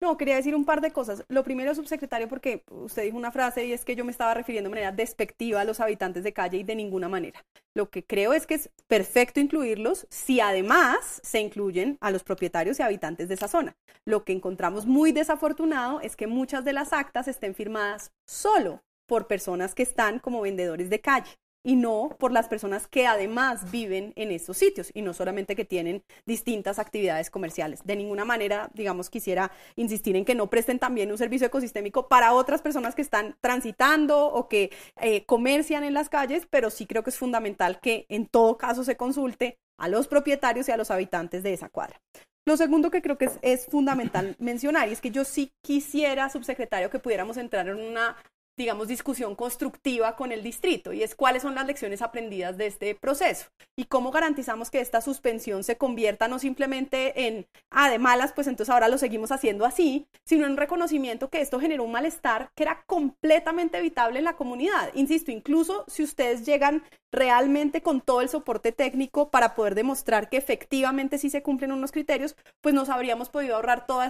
No, 0.00 0.16
quería 0.16 0.36
decir 0.36 0.54
un 0.54 0.64
par 0.64 0.80
de 0.80 0.92
cosas. 0.92 1.24
Lo 1.28 1.42
primero, 1.42 1.74
subsecretario, 1.74 2.28
porque 2.28 2.62
usted 2.70 3.02
dijo 3.02 3.16
una 3.16 3.32
frase 3.32 3.64
y 3.64 3.72
es 3.72 3.84
que 3.84 3.96
yo 3.96 4.04
me 4.04 4.12
estaba 4.12 4.32
refiriendo 4.32 4.68
de 4.68 4.74
manera 4.74 4.92
despectiva 4.92 5.60
a 5.60 5.64
los 5.64 5.80
habitantes 5.80 6.22
de 6.22 6.32
calle 6.32 6.58
y 6.58 6.62
de 6.62 6.76
ninguna 6.76 7.08
manera. 7.08 7.44
Lo 7.74 7.90
que 7.90 8.04
creo 8.04 8.32
es 8.32 8.46
que 8.46 8.54
es 8.54 8.70
perfecto 8.86 9.40
incluirlos 9.40 10.06
si 10.08 10.40
además 10.40 11.20
se 11.24 11.40
incluyen 11.40 11.98
a 12.00 12.12
los 12.12 12.22
propietarios 12.22 12.78
y 12.78 12.82
habitantes 12.82 13.26
de 13.26 13.34
esa 13.34 13.48
zona. 13.48 13.76
Lo 14.04 14.24
que 14.24 14.32
encontramos 14.32 14.86
muy 14.86 15.10
desafortunado 15.10 16.00
es 16.00 16.14
que 16.14 16.28
muchas 16.28 16.64
de 16.64 16.74
las 16.74 16.92
actas 16.92 17.26
estén 17.26 17.56
firmadas 17.56 18.12
solo 18.24 18.80
por 19.08 19.26
personas 19.26 19.74
que 19.74 19.82
están 19.82 20.20
como 20.20 20.42
vendedores 20.42 20.90
de 20.90 21.00
calle 21.00 21.38
y 21.62 21.76
no 21.76 22.16
por 22.18 22.32
las 22.32 22.48
personas 22.48 22.86
que 22.86 23.06
además 23.06 23.70
viven 23.70 24.12
en 24.16 24.30
estos 24.30 24.56
sitios 24.56 24.90
y 24.94 25.02
no 25.02 25.12
solamente 25.12 25.56
que 25.56 25.64
tienen 25.64 26.02
distintas 26.24 26.78
actividades 26.78 27.30
comerciales. 27.30 27.80
De 27.84 27.96
ninguna 27.96 28.24
manera, 28.24 28.70
digamos, 28.74 29.10
quisiera 29.10 29.50
insistir 29.76 30.16
en 30.16 30.24
que 30.24 30.34
no 30.34 30.48
presten 30.48 30.78
también 30.78 31.10
un 31.10 31.18
servicio 31.18 31.46
ecosistémico 31.46 32.08
para 32.08 32.32
otras 32.32 32.62
personas 32.62 32.94
que 32.94 33.02
están 33.02 33.36
transitando 33.40 34.26
o 34.26 34.48
que 34.48 34.70
eh, 35.00 35.24
comercian 35.26 35.84
en 35.84 35.94
las 35.94 36.08
calles, 36.08 36.46
pero 36.48 36.70
sí 36.70 36.86
creo 36.86 37.02
que 37.02 37.10
es 37.10 37.18
fundamental 37.18 37.80
que 37.80 38.06
en 38.08 38.26
todo 38.26 38.56
caso 38.56 38.84
se 38.84 38.96
consulte 38.96 39.58
a 39.78 39.88
los 39.88 40.08
propietarios 40.08 40.68
y 40.68 40.72
a 40.72 40.76
los 40.76 40.90
habitantes 40.90 41.42
de 41.42 41.52
esa 41.52 41.68
cuadra. 41.68 42.00
Lo 42.46 42.56
segundo 42.56 42.90
que 42.90 43.02
creo 43.02 43.18
que 43.18 43.26
es, 43.26 43.38
es, 43.42 43.66
fundamental 43.66 44.34
mencionar 44.38 44.88
y 44.88 44.92
es 44.92 45.02
que 45.02 45.10
yo 45.10 45.24
sí 45.24 45.52
quisiera, 45.62 46.30
subsecretario, 46.30 46.88
que 46.88 46.98
pudiéramos 46.98 47.36
entrar 47.36 47.68
en 47.68 47.76
una 47.76 48.16
digamos, 48.58 48.88
discusión 48.88 49.36
constructiva 49.36 50.16
con 50.16 50.32
el 50.32 50.42
distrito 50.42 50.92
y 50.92 51.04
es 51.04 51.14
cuáles 51.14 51.42
son 51.42 51.54
las 51.54 51.64
lecciones 51.64 52.02
aprendidas 52.02 52.58
de 52.58 52.66
este 52.66 52.94
proceso 52.96 53.46
y 53.76 53.84
cómo 53.84 54.10
garantizamos 54.10 54.68
que 54.70 54.80
esta 54.80 55.00
suspensión 55.00 55.62
se 55.62 55.78
convierta 55.78 56.26
no 56.26 56.40
simplemente 56.40 57.28
en, 57.28 57.46
ah, 57.70 57.88
de 57.88 58.00
malas, 58.00 58.32
pues 58.32 58.48
entonces 58.48 58.72
ahora 58.72 58.88
lo 58.88 58.98
seguimos 58.98 59.30
haciendo 59.30 59.64
así, 59.64 60.08
sino 60.24 60.44
en 60.44 60.56
reconocimiento 60.56 61.30
que 61.30 61.40
esto 61.40 61.60
generó 61.60 61.84
un 61.84 61.92
malestar 61.92 62.50
que 62.56 62.64
era 62.64 62.82
completamente 62.86 63.78
evitable 63.78 64.18
en 64.18 64.24
la 64.24 64.36
comunidad. 64.36 64.90
Insisto, 64.94 65.30
incluso 65.30 65.84
si 65.86 66.02
ustedes 66.02 66.44
llegan 66.44 66.82
realmente 67.10 67.80
con 67.82 68.00
todo 68.00 68.20
el 68.20 68.28
soporte 68.28 68.72
técnico 68.72 69.30
para 69.30 69.54
poder 69.54 69.74
demostrar 69.74 70.28
que 70.28 70.36
efectivamente 70.36 71.18
sí 71.18 71.30
se 71.30 71.42
cumplen 71.42 71.72
unos 71.72 71.92
criterios, 71.92 72.36
pues 72.60 72.74
nos 72.74 72.88
habríamos 72.88 73.30
podido 73.30 73.56
ahorrar 73.56 73.86
todo 73.86 74.02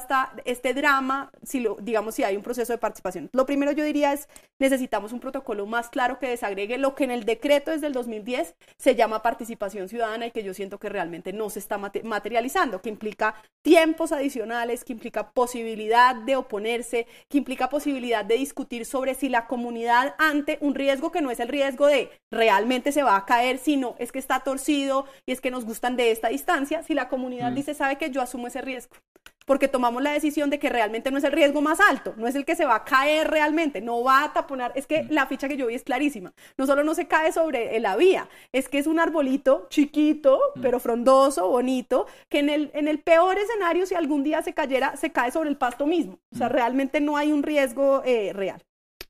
este 0.44 0.74
drama, 0.74 1.30
si 1.42 1.60
lo, 1.60 1.76
digamos, 1.80 2.14
si 2.14 2.24
hay 2.24 2.36
un 2.36 2.42
proceso 2.42 2.72
de 2.72 2.78
participación. 2.78 3.30
Lo 3.32 3.46
primero 3.46 3.72
yo 3.72 3.84
diría 3.84 4.12
es, 4.12 4.28
necesitamos 4.58 5.12
un 5.12 5.20
protocolo 5.20 5.66
más 5.66 5.88
claro 5.88 6.18
que 6.18 6.28
desagregue 6.28 6.78
lo 6.78 6.94
que 6.94 7.04
en 7.04 7.10
el 7.10 7.24
decreto 7.24 7.70
desde 7.70 7.86
el 7.86 7.92
2010 7.92 8.54
se 8.76 8.94
llama 8.94 9.22
participación 9.22 9.88
ciudadana 9.88 10.26
y 10.26 10.30
que 10.30 10.42
yo 10.42 10.54
siento 10.54 10.78
que 10.78 10.88
realmente 10.88 11.32
no 11.32 11.50
se 11.50 11.58
está 11.58 11.78
materializando, 11.78 12.80
que 12.80 12.88
implica 12.88 13.34
tiempos 13.62 14.12
adicionales, 14.12 14.84
que 14.84 14.92
implica 14.92 15.30
posibilidad 15.30 16.14
de 16.14 16.36
oponerse, 16.36 17.06
que 17.28 17.38
implica 17.38 17.68
posibilidad 17.68 18.24
de 18.24 18.36
discutir 18.36 18.84
sobre 18.84 19.14
si 19.14 19.28
la 19.28 19.46
comunidad 19.46 20.14
ante 20.18 20.58
un 20.60 20.74
riesgo 20.74 21.12
que 21.12 21.22
no 21.22 21.30
es 21.30 21.40
el 21.40 21.48
riesgo 21.48 21.86
de 21.86 22.10
realmente 22.30 22.92
se 22.92 23.02
va 23.02 23.16
a 23.16 23.26
caer, 23.26 23.58
sino 23.58 23.94
es 23.98 24.12
que 24.12 24.18
está 24.18 24.40
torcido 24.40 25.06
y 25.26 25.32
es 25.32 25.40
que 25.40 25.50
nos 25.50 25.64
gustan 25.64 25.96
de 25.96 26.10
esta 26.10 26.28
distancia, 26.28 26.82
si 26.82 26.94
la 26.94 27.08
comunidad 27.08 27.52
mm. 27.52 27.54
dice, 27.54 27.74
sabe 27.74 27.96
que 27.96 28.10
yo 28.10 28.20
asumo 28.20 28.46
ese 28.46 28.60
riesgo 28.60 28.96
porque 29.48 29.66
tomamos 29.66 30.02
la 30.02 30.12
decisión 30.12 30.50
de 30.50 30.60
que 30.60 30.68
realmente 30.68 31.10
no 31.10 31.18
es 31.18 31.24
el 31.24 31.32
riesgo 31.32 31.60
más 31.60 31.80
alto, 31.80 32.14
no 32.16 32.28
es 32.28 32.36
el 32.36 32.44
que 32.44 32.54
se 32.54 32.66
va 32.66 32.76
a 32.76 32.84
caer 32.84 33.28
realmente, 33.28 33.80
no 33.80 34.04
va 34.04 34.22
a 34.22 34.32
taponar, 34.32 34.70
es 34.76 34.86
que 34.86 35.02
mm. 35.02 35.06
la 35.10 35.26
ficha 35.26 35.48
que 35.48 35.56
yo 35.56 35.66
vi 35.66 35.74
es 35.74 35.82
clarísima, 35.82 36.32
no 36.56 36.66
solo 36.66 36.84
no 36.84 36.94
se 36.94 37.08
cae 37.08 37.32
sobre 37.32 37.80
la 37.80 37.96
vía, 37.96 38.28
es 38.52 38.68
que 38.68 38.78
es 38.78 38.86
un 38.86 39.00
arbolito 39.00 39.66
chiquito, 39.70 40.38
mm. 40.54 40.60
pero 40.60 40.78
frondoso, 40.78 41.48
bonito, 41.48 42.06
que 42.28 42.40
en 42.40 42.50
el, 42.50 42.70
en 42.74 42.86
el 42.86 43.00
peor 43.00 43.38
escenario, 43.38 43.86
si 43.86 43.94
algún 43.94 44.22
día 44.22 44.42
se 44.42 44.52
cayera, 44.52 44.96
se 44.96 45.10
cae 45.10 45.32
sobre 45.32 45.48
el 45.48 45.56
pasto 45.56 45.86
mismo, 45.86 46.18
o 46.32 46.36
sea, 46.36 46.48
mm. 46.48 46.52
realmente 46.52 47.00
no 47.00 47.16
hay 47.16 47.32
un 47.32 47.42
riesgo 47.42 48.02
eh, 48.04 48.32
real. 48.34 48.62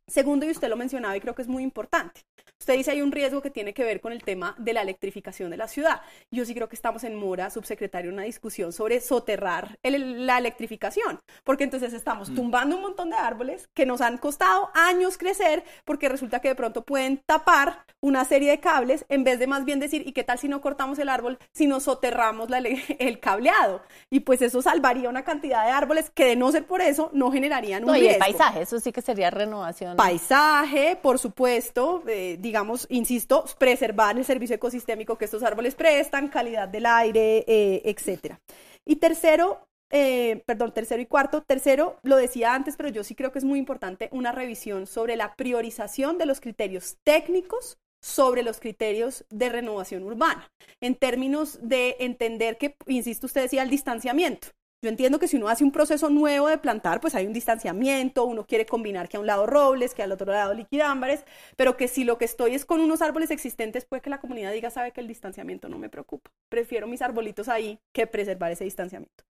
Segundo, 0.09 0.47
y 0.47 0.51
usted 0.51 0.69
lo 0.69 0.77
mencionaba 0.77 1.17
y 1.17 1.21
creo 1.21 1.35
que 1.35 1.43
es 1.43 1.49
muy 1.49 1.63
importante, 1.63 2.23
Usted 2.61 2.75
dice 2.75 2.91
hay 2.91 3.03
un 3.03 3.13
riesgo 3.13 3.41
que 3.41 3.51
tiene 3.51 3.73
que 3.73 3.85
ver 3.85 4.01
con 4.01 4.13
el 4.13 4.23
tema 4.23 4.55
de 4.59 4.73
la 4.73 4.83
electrificación 4.83 5.51
de 5.51 5.57
la 5.57 5.69
ciudad. 5.69 6.01
Yo 6.31 6.45
sí 6.45 6.55
creo 6.55 6.69
que 6.69 6.75
estamos 6.75 7.05
en 7.05 7.15
mora, 7.15 7.51
subsecretario, 7.51 8.13
una 8.13 8.25
discusión 8.25 8.73
sobre 8.73 9.01
soterrar 9.01 9.79
la 9.83 10.39
electrificación, 10.39 11.21
porque 11.45 11.65
entonces 11.65 11.93
estamos 11.93 12.31
mm. 12.31 12.35
tumbando 12.35 12.77
un 12.77 12.83
montón 12.83 13.11
de 13.11 13.17
árboles 13.17 13.69
que 13.75 13.87
nos 13.87 14.01
han 14.01 14.19
costado 14.19 14.71
años 14.75 15.19
crecer, 15.19 15.63
porque 15.85 16.09
resulta 16.09 16.41
que 16.41 16.49
de 16.49 16.55
pronto 16.57 16.83
pueden 16.83 17.23
tapar 17.27 17.85
una 18.01 18.25
serie 18.25 18.51
de 18.51 18.61
cables 18.61 19.05
en 19.09 19.25
vez 19.25 19.39
de 19.39 19.47
más 19.47 19.65
bien 19.65 19.79
decir, 19.79 20.07
¿y 20.07 20.13
qué 20.13 20.25
tal 20.25 20.39
si 20.39 20.49
no 20.49 20.61
cortamos 20.61 20.99
el 20.99 21.09
árbol, 21.09 21.39
si 21.53 21.67
no 21.67 21.79
soterramos 21.79 22.49
el 22.99 23.21
cableado? 23.21 23.83
Y 24.11 24.21
pues 24.21 24.43
eso 24.43 24.63
salvaría 24.63 25.09
una 25.09 25.23
cantidad 25.23 25.65
de 25.65 25.71
árboles 25.71 26.11
que 26.11 26.27
de 26.27 26.37
no 26.37 26.51
ser 26.51 26.67
por 26.67 26.81
eso 26.81 27.11
no 27.13 27.31
generarían 27.31 27.85
un 27.85 27.89
no, 27.89 27.93
riesgo. 27.95 28.11
Y 28.11 28.15
el 28.15 28.19
paisaje, 28.19 28.63
eso 28.63 28.81
sí 28.81 28.91
que 28.91 29.01
sería 29.01 29.31
renovación. 29.31 29.97
Paisaje, 29.99 30.97
por 31.03 31.19
supuesto, 31.19 32.05
eh, 32.07 32.37
digamos, 32.39 32.87
insisto, 32.89 33.45
preservar 33.59 34.17
el 34.17 34.25
servicio 34.25 34.55
ecosistémico 34.55 35.19
que 35.19 35.25
estos 35.25 35.43
árboles 35.43 35.75
prestan, 35.75 36.29
calidad 36.29 36.69
del 36.69 36.87
aire, 36.87 37.45
eh, 37.49 37.83
etcétera. 37.85 38.41
Y 38.87 38.97
tercero, 38.97 39.67
eh, 39.91 40.45
perdón, 40.47 40.73
tercero 40.73 41.03
y 41.03 41.07
cuarto. 41.07 41.43
Tercero, 41.43 41.99
lo 42.05 42.15
decía 42.15 42.55
antes, 42.55 42.77
pero 42.77 42.91
yo 42.91 43.03
sí 43.03 43.17
creo 43.17 43.33
que 43.33 43.41
es 43.41 43.45
muy 43.45 43.59
importante 43.59 44.09
una 44.13 44.31
revisión 44.31 44.87
sobre 44.87 45.17
la 45.17 45.35
priorización 45.35 46.17
de 46.17 46.27
los 46.27 46.41
criterios 46.41 46.99
técnicos 47.03 47.79
sobre 48.01 48.45
los 48.45 48.61
criterios 48.61 49.25
de 49.31 49.49
renovación 49.49 50.05
urbana, 50.05 50.49
en 50.81 50.95
términos 50.95 51.59
de 51.61 51.97
entender 51.99 52.57
que, 52.57 52.77
insisto, 52.87 53.27
usted 53.27 53.43
decía 53.43 53.65
el 53.65 53.71
distanciamiento. 53.71 54.47
Yo 54.81 54.89
entiendo 54.91 55.19
que 55.19 55.27
si 55.27 55.37
uno 55.37 55.49
hace 55.49 55.65
un 55.65 55.73
proceso 55.73 56.09
nuevo 56.09 56.47
de 56.47 56.57
plantar, 56.57 57.01
pues 57.01 57.17
hay 57.17 57.27
un 57.27 57.33
distanciamiento, 57.33 58.25
uno 58.25 58.47
quiere 58.47 58.65
combinar 58.65 59.09
que 59.09 59.17
a 59.17 59.21
un 59.21 59.27
lado 59.27 59.45
robles, 59.45 59.93
que 59.93 60.05
al 60.05 60.13
otro 60.13 60.31
lado 60.31 60.55
liquidámbares, 60.55 61.25
pero 61.57 61.77
que 61.77 61.89
si 61.89 62.05
lo 62.05 62.17
que 62.17 62.25
estoy 62.25 62.55
es 62.55 62.65
con 62.65 62.81
unos 62.81 63.03
árboles 63.03 63.33
existentes, 63.33 63.85
puede 63.85 64.03
que 64.03 64.11
la 64.11 64.21
comunidad 64.21 64.53
diga, 64.53 64.71
sabe 64.71 64.93
que 64.93 65.01
el 65.01 65.09
distanciamiento 65.09 65.69
no 65.69 65.79
me 65.79 65.89
preocupa, 65.89 66.31
prefiero 66.49 66.87
mis 66.87 67.03
arbolitos 67.03 67.49
ahí 67.49 67.81
que 67.93 68.07
preservar 68.07 68.53
ese 68.53 68.63
distanciamiento. 68.63 69.25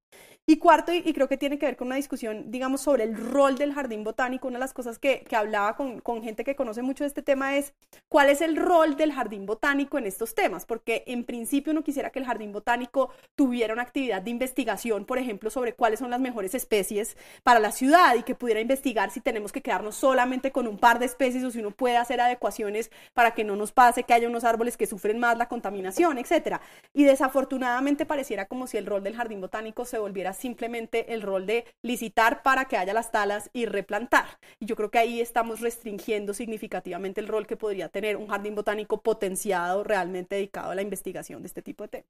Y 0.49 0.59
cuarto, 0.59 0.93
y, 0.93 1.01
creo 1.11 1.27
que 1.27 1.35
tiene 1.35 1.59
que 1.59 1.65
ver 1.65 1.75
con 1.75 1.87
una 1.87 1.97
discusión, 1.97 2.49
digamos, 2.49 2.79
sobre 2.79 3.03
el 3.03 3.17
rol 3.17 3.57
del 3.57 3.73
jardín 3.73 4.05
botánico. 4.05 4.47
Una 4.47 4.55
de 4.55 4.61
las 4.61 4.73
cosas 4.73 4.97
que, 4.97 5.25
que 5.27 5.35
hablaba 5.35 5.75
con, 5.75 5.99
con, 5.99 6.23
gente 6.23 6.45
que 6.45 6.55
conoce 6.55 6.81
mucho 6.81 7.03
de 7.03 7.09
este 7.09 7.21
tema 7.21 7.57
es 7.57 7.73
cuál 8.07 8.29
es 8.29 8.39
el 8.39 8.55
rol 8.55 8.95
del 8.95 9.11
jardín 9.11 9.45
botánico 9.45 9.97
en 9.97 10.05
estos 10.05 10.35
temas, 10.35 10.65
porque 10.65 11.03
en 11.05 11.25
principio 11.25 11.73
uno 11.73 11.83
quisiera 11.83 12.11
que 12.11 12.19
el 12.19 12.25
jardín 12.25 12.53
botánico 12.53 13.09
tuviera 13.35 13.73
una 13.73 13.81
actividad 13.81 14.21
de 14.21 14.29
investigación, 14.29 15.03
por 15.03 15.17
ejemplo, 15.17 15.49
sobre 15.49 15.73
cuáles 15.73 15.99
son 15.99 16.11
las 16.11 16.21
mejores 16.21 16.55
especies 16.55 17.17
para 17.43 17.59
la 17.59 17.73
ciudad 17.73 18.15
y 18.15 18.23
que 18.23 18.33
pudiera 18.33 18.61
investigar 18.61 19.11
si 19.11 19.19
tenemos 19.19 19.51
que 19.51 19.61
quedarnos 19.61 19.95
solamente 19.95 20.53
con 20.53 20.65
un 20.65 20.77
par 20.77 20.99
de 20.99 21.07
especies 21.07 21.43
o 21.43 21.51
si 21.51 21.59
uno 21.59 21.71
puede 21.71 21.97
hacer 21.97 22.21
adecuaciones 22.21 22.89
para 23.13 23.31
que 23.31 23.43
no 23.43 23.57
nos 23.57 23.73
pase 23.73 24.03
que 24.03 24.13
haya 24.13 24.29
unos 24.29 24.45
árboles 24.45 24.77
que 24.77 24.87
sufren 24.87 25.19
más 25.19 25.37
la 25.37 25.49
contaminación, 25.49 26.17
etcétera. 26.19 26.61
Y 26.93 27.03
desafortunadamente 27.03 28.05
pareciera 28.05 28.45
como 28.45 28.65
si 28.65 28.77
el 28.77 28.85
rol 28.85 29.03
del 29.03 29.17
jardín 29.17 29.41
botánico 29.41 29.83
se 29.83 29.99
volviera 30.07 30.33
simplemente 30.33 31.13
el 31.13 31.21
rol 31.21 31.45
de 31.45 31.65
licitar 31.83 32.41
para 32.43 32.65
que 32.65 32.77
haya 32.77 32.93
las 32.93 33.11
talas 33.11 33.49
y 33.53 33.65
replantar. 33.65 34.25
Y 34.59 34.65
yo 34.65 34.75
creo 34.75 34.89
que 34.89 34.99
ahí 34.99 35.19
estamos 35.19 35.59
restringiendo 35.59 36.33
significativamente 36.33 37.19
el 37.19 37.27
rol 37.27 37.45
que 37.45 37.57
podría 37.57 37.89
tener 37.89 38.15
un 38.15 38.27
jardín 38.27 38.55
botánico 38.55 39.01
potenciado, 39.01 39.83
realmente 39.83 40.35
dedicado 40.35 40.71
a 40.71 40.75
la 40.75 40.81
investigación 40.81 41.41
de 41.41 41.47
este 41.47 41.61
tipo 41.61 41.83
de 41.83 41.89
temas. 41.89 42.09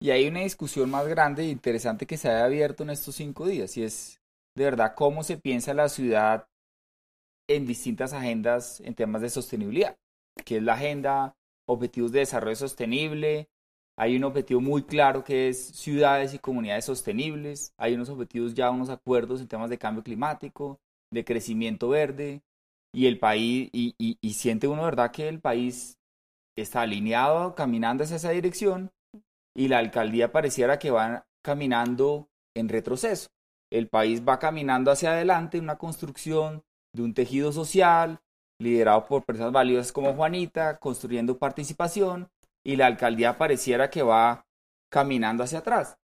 Y 0.00 0.10
hay 0.10 0.26
una 0.26 0.40
discusión 0.40 0.90
más 0.90 1.06
grande 1.06 1.44
e 1.44 1.48
interesante 1.48 2.06
que 2.06 2.18
se 2.18 2.28
ha 2.28 2.44
abierto 2.44 2.82
en 2.82 2.90
estos 2.90 3.14
cinco 3.14 3.46
días 3.46 3.76
y 3.76 3.84
es 3.84 4.20
de 4.54 4.64
verdad 4.64 4.94
cómo 4.94 5.22
se 5.22 5.38
piensa 5.38 5.72
la 5.72 5.88
ciudad 5.88 6.48
en 7.48 7.66
distintas 7.66 8.12
agendas 8.12 8.80
en 8.80 8.94
temas 8.94 9.22
de 9.22 9.30
sostenibilidad, 9.30 9.96
que 10.44 10.56
es 10.56 10.62
la 10.62 10.74
agenda 10.74 11.36
Objetivos 11.68 12.12
de 12.12 12.20
Desarrollo 12.20 12.56
Sostenible, 12.56 13.48
hay 13.98 14.16
un 14.16 14.24
objetivo 14.24 14.60
muy 14.60 14.82
claro 14.82 15.24
que 15.24 15.48
es 15.48 15.68
ciudades 15.68 16.34
y 16.34 16.38
comunidades 16.38 16.84
sostenibles, 16.84 17.72
hay 17.78 17.94
unos 17.94 18.10
objetivos 18.10 18.54
ya, 18.54 18.70
unos 18.70 18.90
acuerdos 18.90 19.40
en 19.40 19.48
temas 19.48 19.70
de 19.70 19.78
cambio 19.78 20.02
climático, 20.02 20.78
de 21.10 21.24
crecimiento 21.24 21.88
verde, 21.88 22.42
y 22.92 23.06
el 23.06 23.18
país, 23.18 23.70
y, 23.72 24.16
siente 24.34 24.68
uno, 24.68 24.84
¿verdad?, 24.84 25.10
que 25.10 25.28
el 25.28 25.40
país 25.40 25.98
está 26.56 26.82
alineado, 26.82 27.54
caminando 27.54 28.04
hacia 28.04 28.16
esa 28.16 28.30
dirección, 28.30 28.90
y 29.54 29.68
la 29.68 29.78
alcaldía 29.78 30.30
pareciera 30.30 30.78
que 30.78 30.90
va 30.90 31.26
caminando 31.42 32.28
en 32.54 32.68
retroceso. 32.68 33.28
El 33.70 33.88
país 33.88 34.22
va 34.26 34.38
caminando 34.38 34.90
hacia 34.90 35.12
adelante 35.12 35.58
en 35.58 35.64
una 35.64 35.76
construcción 35.76 36.62
de 36.94 37.02
un 37.02 37.14
tejido 37.14 37.52
social 37.52 38.20
liderado 38.58 39.06
por 39.06 39.24
personas 39.24 39.52
valiosas 39.52 39.92
como 39.92 40.14
Juanita, 40.14 40.78
construyendo 40.78 41.38
participación 41.38 42.28
y 42.66 42.74
la 42.74 42.86
alcaldía 42.86 43.38
pareciera 43.38 43.90
que 43.90 44.02
va 44.02 44.44
caminando 44.90 45.44
hacia 45.44 45.60
atrás. 45.60 45.98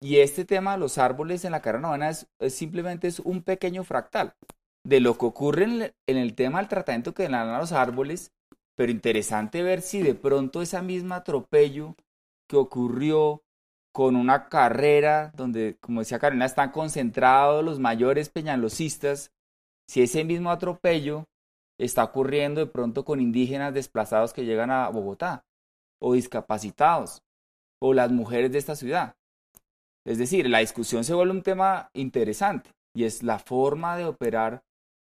Y 0.00 0.20
este 0.20 0.46
tema 0.46 0.72
de 0.72 0.78
los 0.78 0.96
árboles 0.96 1.44
en 1.44 1.52
la 1.52 1.60
carrera 1.60 1.82
novena 1.82 2.08
es, 2.08 2.26
simplemente 2.48 3.08
es 3.08 3.20
un 3.20 3.42
pequeño 3.42 3.84
fractal 3.84 4.32
de 4.86 5.00
lo 5.00 5.18
que 5.18 5.26
ocurre 5.26 5.64
en, 5.64 6.16
el 6.16 6.34
tema 6.34 6.60
del 6.60 6.68
tratamiento 6.68 7.12
que 7.12 7.28
le 7.28 7.36
a 7.36 7.58
los 7.58 7.72
árboles, 7.72 8.32
pero 8.74 8.90
interesante 8.90 9.62
ver 9.62 9.82
si 9.82 10.00
de 10.00 10.14
pronto 10.14 10.62
esa 10.62 10.80
misma 10.80 11.16
atropello 11.16 11.94
que 12.48 12.56
ocurrió 12.56 13.42
con 13.92 14.16
una 14.16 14.48
carrera 14.48 15.30
donde, 15.34 15.76
como 15.78 16.00
decía 16.00 16.18
Carolina, 16.18 16.46
están 16.46 16.70
concentrados 16.70 17.62
los 17.62 17.80
mayores 17.80 18.30
peñalosistas, 18.30 19.30
si 19.86 20.00
ese 20.02 20.24
mismo 20.24 20.50
atropello 20.50 21.26
está 21.78 22.04
ocurriendo 22.04 22.60
de 22.60 22.66
pronto 22.66 23.04
con 23.04 23.20
indígenas 23.20 23.74
desplazados 23.74 24.32
que 24.32 24.46
llegan 24.46 24.70
a 24.70 24.88
Bogotá, 24.88 25.44
o 26.00 26.14
discapacitados, 26.14 27.22
o 27.80 27.94
las 27.94 28.10
mujeres 28.10 28.52
de 28.52 28.58
esta 28.58 28.76
ciudad. 28.76 29.16
Es 30.06 30.18
decir, 30.18 30.48
la 30.48 30.60
discusión 30.60 31.04
se 31.04 31.14
vuelve 31.14 31.32
un 31.32 31.42
tema 31.42 31.90
interesante 31.92 32.70
y 32.94 33.04
es 33.04 33.22
la 33.22 33.38
forma 33.38 33.96
de 33.96 34.06
operar 34.06 34.64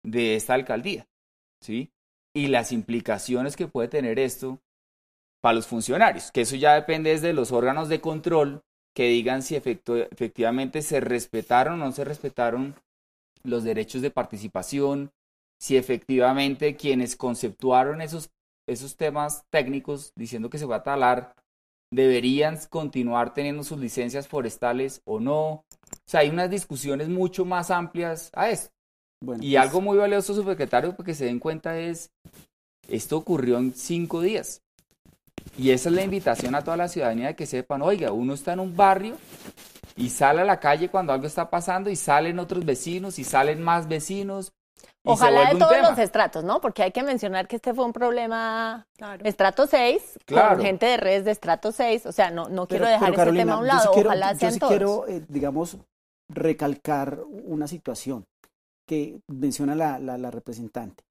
de 0.04 0.36
esta 0.36 0.54
alcaldía, 0.54 1.08
¿sí? 1.62 1.91
Y 2.36 2.48
las 2.48 2.72
implicaciones 2.72 3.56
que 3.56 3.67
puede 3.67 3.88
tener 3.88 4.20
esto 4.20 4.60
para 5.41 5.56
los 5.56 5.67
funcionarios, 5.67 6.32
que 6.32 6.41
eso 6.41 6.56
ya 6.56 6.74
depende 6.74 7.17
de 7.20 7.34
los 7.34 7.52
órganos 7.52 7.89
de 7.89 8.02
control 8.02 8.63
que 8.94 9.08
digan 9.08 9.41
si 9.41 9.56
efectivamente 9.56 10.82
se 10.82 11.00
respetaron 11.00 11.82
o 11.82 11.86
no 11.86 11.91
se 11.91 12.04
respetaron 12.04 12.76
los 13.44 13.63
derechos 13.63 14.02
de 14.02 14.12
participación, 14.12 15.12
si 15.60 15.78
efectivamente 15.78 16.76
quienes 16.76 17.15
conceptuaron 17.15 18.02
esos, 18.02 18.30
esos 18.72 18.96
temas 18.96 19.46
técnicos 19.50 20.14
diciendo 20.16 20.50
que 20.50 20.58
se 20.58 20.66
va 20.66 20.78
a 20.78 20.84
talar 20.84 21.36
deberían 21.92 22.58
continuar 22.70 23.34
teniendo 23.34 23.64
sus 23.64 23.78
licencias 23.78 24.28
forestales 24.28 25.02
o 25.06 25.20
no. 25.20 25.50
O 25.50 25.66
sea, 26.06 26.22
hay 26.22 26.30
unas 26.30 26.50
discusiones 26.50 27.10
mucho 27.10 27.46
más 27.46 27.70
amplias 27.70 28.32
a 28.34 28.50
esto. 28.50 28.72
y 29.22 29.26
pues 29.26 29.56
algo 29.58 29.82
muy 29.82 29.98
valioso, 29.98 30.34
subsecretario, 30.34 30.96
porque 30.96 31.14
se 31.14 31.26
den 31.26 31.40
cuenta 31.40 31.78
es, 31.78 32.10
esto 32.88 33.18
ocurrió 33.18 33.58
en 33.58 33.74
cinco 33.76 34.22
días. 34.22 34.62
Y 35.58 35.72
esa 35.72 35.90
es 35.90 35.96
la 35.96 36.04
invitación 36.04 36.56
a 36.56 36.64
toda 36.64 36.78
la 36.78 36.88
ciudadanía 36.88 37.28
de 37.28 37.36
que 37.36 37.46
sepan, 37.46 37.82
oiga, 37.82 38.12
uno 38.12 38.34
está 38.34 38.54
en 38.54 38.62
un 38.62 38.76
barrio 38.76 39.18
y 39.98 40.10
sale 40.10 40.42
a 40.42 40.46
la 40.46 40.60
calle 40.60 40.90
cuando 40.90 41.12
algo 41.12 41.28
está 41.28 41.50
pasando 41.50 41.90
y 41.90 41.96
salen 41.96 42.40
otros 42.40 42.64
vecinos 42.64 43.20
y 43.20 43.24
salen 43.24 43.62
más 43.62 43.88
vecinos. 43.88 44.54
Ojalá 45.04 45.54
de 45.54 45.60
todos 45.60 45.78
los 45.82 45.98
estratos, 45.98 46.44
¿no? 46.44 46.62
Porque 46.62 46.84
hay 46.84 46.91
que 46.91 47.04
mencionar 47.04 47.48
que 47.48 47.56
este 47.56 47.74
fue 47.74 47.86
un 47.86 47.94
problema 47.94 48.88
estrato 49.24 49.67
6, 49.67 50.20
con 50.28 50.62
gente 50.62 50.86
de 50.86 50.98
redes 50.98 51.26
de 51.26 51.32
estrato 51.32 51.72
6, 51.72 52.06
o 52.06 52.12
sea, 52.12 52.32
no, 52.32 52.50
no 52.50 52.67
quiero 52.67 52.88
dejar 52.88 53.13
ese 53.13 53.32
tema 53.32 53.54
a 53.54 53.58
un 53.58 53.67
lado, 53.67 53.91
ojalá 53.91 54.36
sean 54.36 54.54
yo 54.54 54.60
sí 54.60 54.65
quiero, 54.67 55.08
eh, 55.08 55.24
digamos, 55.28 55.78
recalcar 56.30 57.20
una 57.30 57.67
situación 57.67 58.26
que 58.88 59.20
menciona 59.28 59.76
la, 59.76 60.00
la 60.00 60.32
representante. 60.32 61.04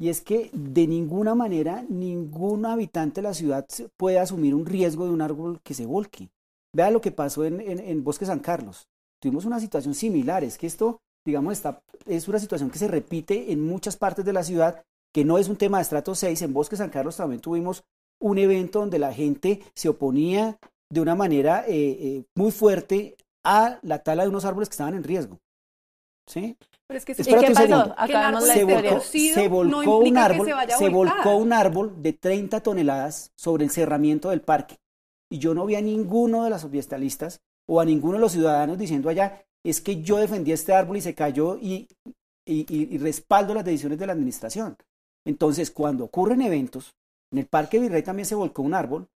Y 0.00 0.10
es 0.10 0.20
que 0.20 0.50
de 0.52 0.86
ninguna 0.86 1.34
manera 1.34 1.84
ningún 1.88 2.66
habitante 2.66 3.20
de 3.20 3.28
la 3.28 3.34
ciudad 3.34 3.66
puede 3.96 4.20
asumir 4.20 4.54
un 4.54 4.64
riesgo 4.64 5.04
de 5.04 5.10
un 5.10 5.20
árbol 5.20 5.60
que 5.62 5.74
se 5.74 5.86
volque. 5.86 6.28
Vea 6.72 6.90
lo 6.90 7.00
que 7.00 7.10
pasó 7.10 7.44
en, 7.44 7.60
en, 7.60 8.04
Bosque 8.04 8.26
San 8.26 8.38
Carlos. 8.38 8.86
Tuvimos 9.20 9.44
una 9.44 9.58
situación 9.58 9.94
similar. 9.94 10.44
Es 10.44 10.56
que 10.56 10.68
esto, 10.68 11.00
digamos, 11.24 11.52
está, 11.52 11.82
es 12.06 12.28
una 12.28 12.38
situación 12.38 12.70
que 12.70 12.78
se 12.78 12.88
repite 12.88 13.52
en 13.52 13.60
muchas 13.60 13.96
partes 13.96 14.24
de 14.24 14.32
la 14.32 14.42
ciudad, 14.42 14.84
que 15.12 15.24
no 15.24 15.38
es 15.38 15.48
un 15.48 15.56
tema 15.56 15.78
de 15.78 15.82
estrato 15.82 16.14
6. 16.14 16.42
En 16.42 16.52
Bosque 16.52 16.76
San 16.76 16.90
Carlos 16.90 17.16
también 17.16 17.40
tuvimos 17.40 17.84
un 18.20 18.38
evento 18.38 18.80
donde 18.80 18.98
la 18.98 19.12
gente 19.12 19.62
se 19.74 19.88
oponía 19.88 20.58
de 20.90 21.00
una 21.00 21.14
manera 21.14 21.64
eh, 21.66 21.74
eh, 21.76 22.24
muy 22.34 22.50
fuerte 22.50 23.16
a 23.44 23.78
la 23.82 24.02
tala 24.02 24.22
de 24.22 24.28
unos 24.28 24.44
árboles 24.44 24.68
que 24.68 24.74
estaban 24.74 24.94
en 24.94 25.04
riesgo. 25.04 25.38
¿Sí? 26.26 26.56
Pero 26.86 26.98
es 26.98 27.04
que 27.04 27.12
¿Y 27.12 27.24
qué 27.24 27.52
pasó? 27.54 27.94
Acabamos 27.96 28.44
se 28.44 28.64
volcó, 28.64 29.00
se 29.00 29.48
volcó 29.48 29.98
un 29.98 30.18
árbol, 30.18 30.48
se, 30.78 30.88
volcó 30.88 31.36
un 31.36 31.52
árbol 31.52 32.02
de 32.02 32.12
30 32.12 32.62
toneladas 32.62 33.32
sobre 33.36 33.64
el 33.64 33.70
cerramiento 33.70 34.30
del 34.30 34.42
parque. 34.42 34.78
Y 35.30 35.38
yo 35.38 35.54
no 35.54 35.66
vi 35.66 35.74
a 35.74 35.82
ninguno 35.82 36.44
de 36.44 36.50
los 36.50 36.64
ambientalistas 36.64 37.40
o 37.66 37.80
a 37.80 37.84
ninguno 37.84 38.14
de 38.14 38.20
los 38.20 38.32
ciudadanos 38.32 38.78
diciendo 38.78 39.08
allá, 39.08 39.44
es 39.64 39.80
que 39.80 40.02
yo 40.02 40.18
defendí 40.18 40.52
este 40.52 40.72
árbol 40.72 40.96
y 40.96 41.00
se 41.00 41.14
cayó 41.14 41.56
y, 41.56 41.88
y, 42.46 42.98
respaldo 42.98 43.54
las 43.54 43.64
decisiones 43.64 43.98
de 43.98 44.06
la 44.06 44.12
administración. 44.12 44.76
Entonces, 45.26 45.70
cuando 45.70 46.04
ocurren 46.04 46.40
eventos, 46.42 46.94
en 47.32 47.38
el 47.38 47.46
Parque 47.46 47.78
Virrey 47.78 48.02
también 48.02 48.26
se 48.26 48.34
volcó 48.34 48.62
un 48.62 48.74
árbol, 48.74 49.08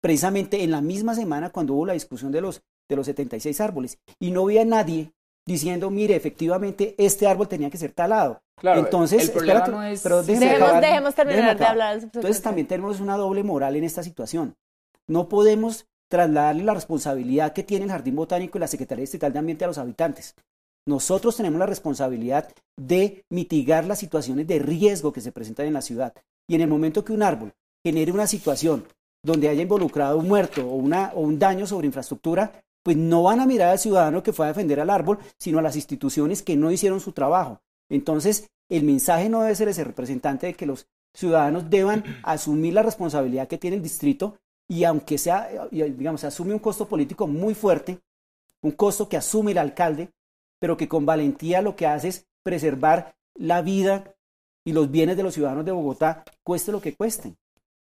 precisamente 0.00 0.62
en 0.62 0.70
la 0.70 0.80
misma 0.80 1.14
semana 1.14 1.50
cuando 1.50 1.74
hubo 1.74 1.86
la 1.86 1.94
discusión 1.94 2.30
de 2.30 2.40
los, 2.40 2.62
de 2.88 2.96
los 2.96 3.06
76 3.06 3.60
árboles, 3.60 3.98
y 4.20 4.30
no 4.30 4.44
vi 4.44 4.58
a 4.58 4.64
nadie 4.64 5.12
diciendo, 5.48 5.90
mire, 5.90 6.14
efectivamente 6.14 6.94
este 6.98 7.26
árbol 7.26 7.48
tenía 7.48 7.70
que 7.70 7.78
ser 7.78 7.92
talado. 7.92 8.42
Claro, 8.60 8.80
Entonces, 8.80 9.34
el 9.34 9.46
no 9.70 9.82
es... 9.82 10.02
pero 10.02 10.22
dejemos, 10.22 11.14
terminar 11.14 11.56
de 11.56 11.64
hablar. 11.64 11.98
Entonces 12.02 12.42
también 12.42 12.66
tenemos 12.66 13.00
una 13.00 13.16
doble 13.16 13.42
moral 13.42 13.76
en 13.76 13.84
esta 13.84 14.02
situación. 14.02 14.56
No 15.06 15.28
podemos 15.28 15.86
trasladarle 16.08 16.64
la 16.64 16.74
responsabilidad 16.74 17.52
que 17.52 17.62
tiene 17.62 17.84
el 17.84 17.90
Jardín 17.90 18.16
Botánico 18.16 18.58
y 18.58 18.60
la 18.60 18.66
Secretaría 18.66 19.04
Estatal 19.04 19.32
de 19.32 19.38
Ambiente 19.38 19.64
a 19.64 19.68
los 19.68 19.78
habitantes. 19.78 20.34
Nosotros 20.86 21.36
tenemos 21.36 21.58
la 21.58 21.66
responsabilidad 21.66 22.50
de 22.76 23.24
mitigar 23.30 23.84
las 23.84 23.98
situaciones 23.98 24.46
de 24.46 24.58
riesgo 24.58 25.12
que 25.12 25.20
se 25.20 25.32
presentan 25.32 25.66
en 25.66 25.74
la 25.74 25.82
ciudad. 25.82 26.14
Y 26.48 26.54
en 26.54 26.62
el 26.62 26.68
momento 26.68 27.04
que 27.04 27.12
un 27.12 27.22
árbol 27.22 27.52
genere 27.84 28.10
una 28.10 28.26
situación 28.26 28.84
donde 29.22 29.48
haya 29.48 29.62
involucrado 29.62 30.18
un 30.18 30.28
muerto 30.28 30.66
o, 30.66 30.76
una, 30.76 31.12
o 31.14 31.20
un 31.20 31.38
daño 31.38 31.66
sobre 31.66 31.86
infraestructura, 31.86 32.62
pues 32.82 32.96
no 32.96 33.22
van 33.22 33.40
a 33.40 33.46
mirar 33.46 33.68
al 33.68 33.78
ciudadano 33.78 34.22
que 34.22 34.32
fue 34.32 34.46
a 34.46 34.48
defender 34.48 34.80
al 34.80 34.88
árbol, 34.88 35.18
sino 35.38 35.58
a 35.58 35.62
las 35.62 35.76
instituciones 35.76 36.42
que 36.42 36.56
no 36.56 36.70
hicieron 36.70 37.00
su 37.00 37.12
trabajo. 37.12 37.60
Entonces, 37.90 38.48
el 38.70 38.84
mensaje 38.84 39.28
no 39.28 39.42
debe 39.42 39.54
ser 39.56 39.68
ese 39.68 39.84
representante 39.84 40.46
de 40.46 40.54
que 40.54 40.66
los 40.66 40.86
ciudadanos 41.14 41.68
deban 41.68 42.04
asumir 42.22 42.74
la 42.74 42.82
responsabilidad 42.82 43.48
que 43.48 43.58
tiene 43.58 43.76
el 43.76 43.82
distrito 43.82 44.38
y 44.68 44.84
aunque 44.84 45.16
sea, 45.16 45.48
digamos, 45.70 46.24
asume 46.24 46.52
un 46.52 46.58
costo 46.58 46.86
político 46.86 47.26
muy 47.26 47.54
fuerte, 47.54 48.00
un 48.60 48.72
costo 48.72 49.08
que 49.08 49.16
asume 49.16 49.52
el 49.52 49.58
alcalde, 49.58 50.10
pero 50.60 50.76
que 50.76 50.88
con 50.88 51.06
valentía 51.06 51.62
lo 51.62 51.74
que 51.74 51.86
hace 51.86 52.08
es 52.08 52.26
preservar 52.42 53.16
la 53.34 53.62
vida 53.62 54.14
y 54.64 54.72
los 54.72 54.90
bienes 54.90 55.16
de 55.16 55.22
los 55.22 55.34
ciudadanos 55.34 55.64
de 55.64 55.72
Bogotá, 55.72 56.24
cueste 56.42 56.72
lo 56.72 56.80
que 56.80 56.94
cueste. 56.94 57.34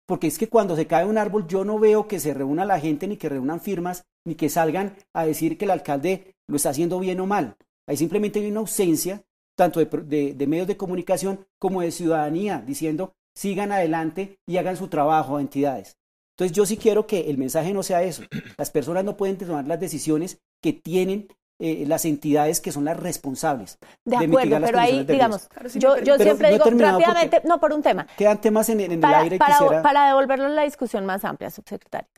Porque 0.06 0.28
es 0.28 0.38
que 0.38 0.50
cuando 0.50 0.76
se 0.76 0.86
cae 0.86 1.06
un 1.06 1.18
árbol 1.18 1.48
yo 1.48 1.66
no 1.66 1.80
veo 1.80 2.08
que 2.08 2.20
se 2.20 2.34
reúna 2.34 2.64
la 2.64 2.80
gente 2.80 3.08
ni 3.08 3.18
que 3.18 3.30
reúnan 3.30 3.60
firmas 3.60 4.06
ni 4.24 4.36
que 4.36 4.50
salgan 4.50 4.96
a 5.14 5.26
decir 5.26 5.58
que 5.58 5.66
el 5.66 5.72
alcalde 5.72 6.36
lo 6.48 6.58
está 6.58 6.70
haciendo 6.70 7.00
bien 7.00 7.20
o 7.20 7.26
mal. 7.26 7.58
Hay 7.88 7.98
simplemente 7.98 8.48
una 8.48 8.60
ausencia, 8.60 9.24
tanto 9.56 9.84
de, 9.84 10.36
medios 10.48 10.68
de 10.68 10.78
comunicación 10.78 11.46
como 11.58 11.82
de 11.82 11.92
ciudadanía, 11.92 12.64
diciendo 12.66 13.16
sigan 13.34 13.72
adelante 13.72 14.40
y 14.46 14.58
hagan 14.58 14.78
su 14.78 14.88
trabajo 14.88 15.38
a 15.38 15.42
entidades. 15.42 15.98
Entonces 16.38 16.56
yo 16.56 16.66
sí 16.66 16.78
quiero 16.78 17.08
que 17.08 17.30
el 17.30 17.38
mensaje 17.38 17.74
no 17.74 17.82
sea 17.82 18.04
eso. 18.04 18.24
Las 18.58 18.70
personas 18.70 19.04
no 19.04 19.16
pueden 19.18 19.38
tomar 19.38 19.66
las 19.66 19.80
decisiones 19.80 20.40
que 20.62 20.74
tienen 20.74 21.28
eh, 21.60 21.86
las 21.88 22.04
entidades 22.04 22.60
que 22.60 22.74
son 22.74 22.84
las 22.84 22.98
responsables. 22.98 23.78
De 24.04 24.18
acuerdo, 24.18 24.60
pero 24.66 24.80
ahí, 24.80 25.06
digamos, 25.06 25.48
yo, 25.76 25.98
yo 26.00 26.18
siempre 26.18 26.52
digo 26.52 26.66
rápidamente, 26.66 27.42
no, 27.46 27.62
por 27.62 27.72
un 27.72 27.82
tema. 27.82 28.06
Quedan 28.18 28.42
temas 28.42 28.68
en, 28.68 28.82
el 28.82 29.06
aire 29.06 29.38
para, 29.38 29.82
para 29.82 30.08
devolverlo 30.08 30.48
a 30.48 30.50
la 30.50 30.64
discusión 30.64 31.06
más 31.06 31.24
amplia, 31.24 31.50
subsecretario 31.50 32.10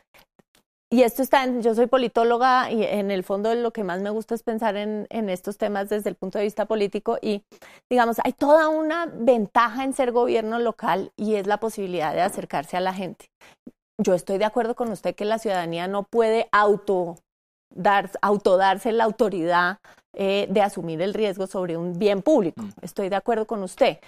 y 0.89 1.03
esto 1.03 1.21
está 1.21 1.43
en, 1.43 1.61
yo 1.61 1.75
soy 1.75 1.87
politóloga 1.87 2.71
y 2.71 2.83
en 2.83 3.11
el 3.11 3.23
fondo 3.23 3.53
lo 3.55 3.71
que 3.71 3.83
más 3.83 4.01
me 4.01 4.09
gusta 4.09 4.35
es 4.35 4.43
pensar 4.43 4.77
en, 4.77 5.05
en, 5.09 5.29
estos 5.29 5.57
temas 5.57 5.89
desde 5.89 6.09
el 6.09 6.15
punto 6.15 6.37
de 6.37 6.45
vista 6.45 6.65
político 6.65 7.17
y 7.21 7.43
digamos, 7.89 8.17
hay 8.23 8.31
toda 8.31 8.69
una 8.69 9.05
ventaja 9.05 9.83
en 9.83 9.93
ser 9.93 10.13
gobierno 10.13 10.59
local 10.59 11.11
y 11.17 11.35
es 11.35 11.45
la 11.45 11.59
posibilidad 11.59 12.13
de 12.13 12.21
acercarse 12.21 12.77
a 12.77 12.81
la 12.81 12.93
gente. 12.93 13.25
Yo 13.97 14.13
estoy 14.13 14.37
de 14.37 14.45
acuerdo 14.45 14.75
con 14.75 14.91
usted 14.91 15.15
que 15.15 15.25
la 15.25 15.39
ciudadanía 15.39 15.87
no 15.87 16.03
puede 16.03 16.47
auto 16.51 17.15
dar, 17.73 18.11
autodarse 18.21 18.91
la 18.91 19.05
autoridad 19.05 19.79
eh, 20.13 20.47
de 20.49 20.61
asumir 20.61 21.01
el 21.01 21.13
riesgo 21.13 21.47
sobre 21.47 21.77
un 21.77 21.97
bien 21.97 22.21
público. 22.21 22.61
Mm. 22.61 22.69
Estoy 22.81 23.09
de 23.09 23.15
acuerdo 23.15 23.45
con 23.45 23.63
usted 23.63 23.99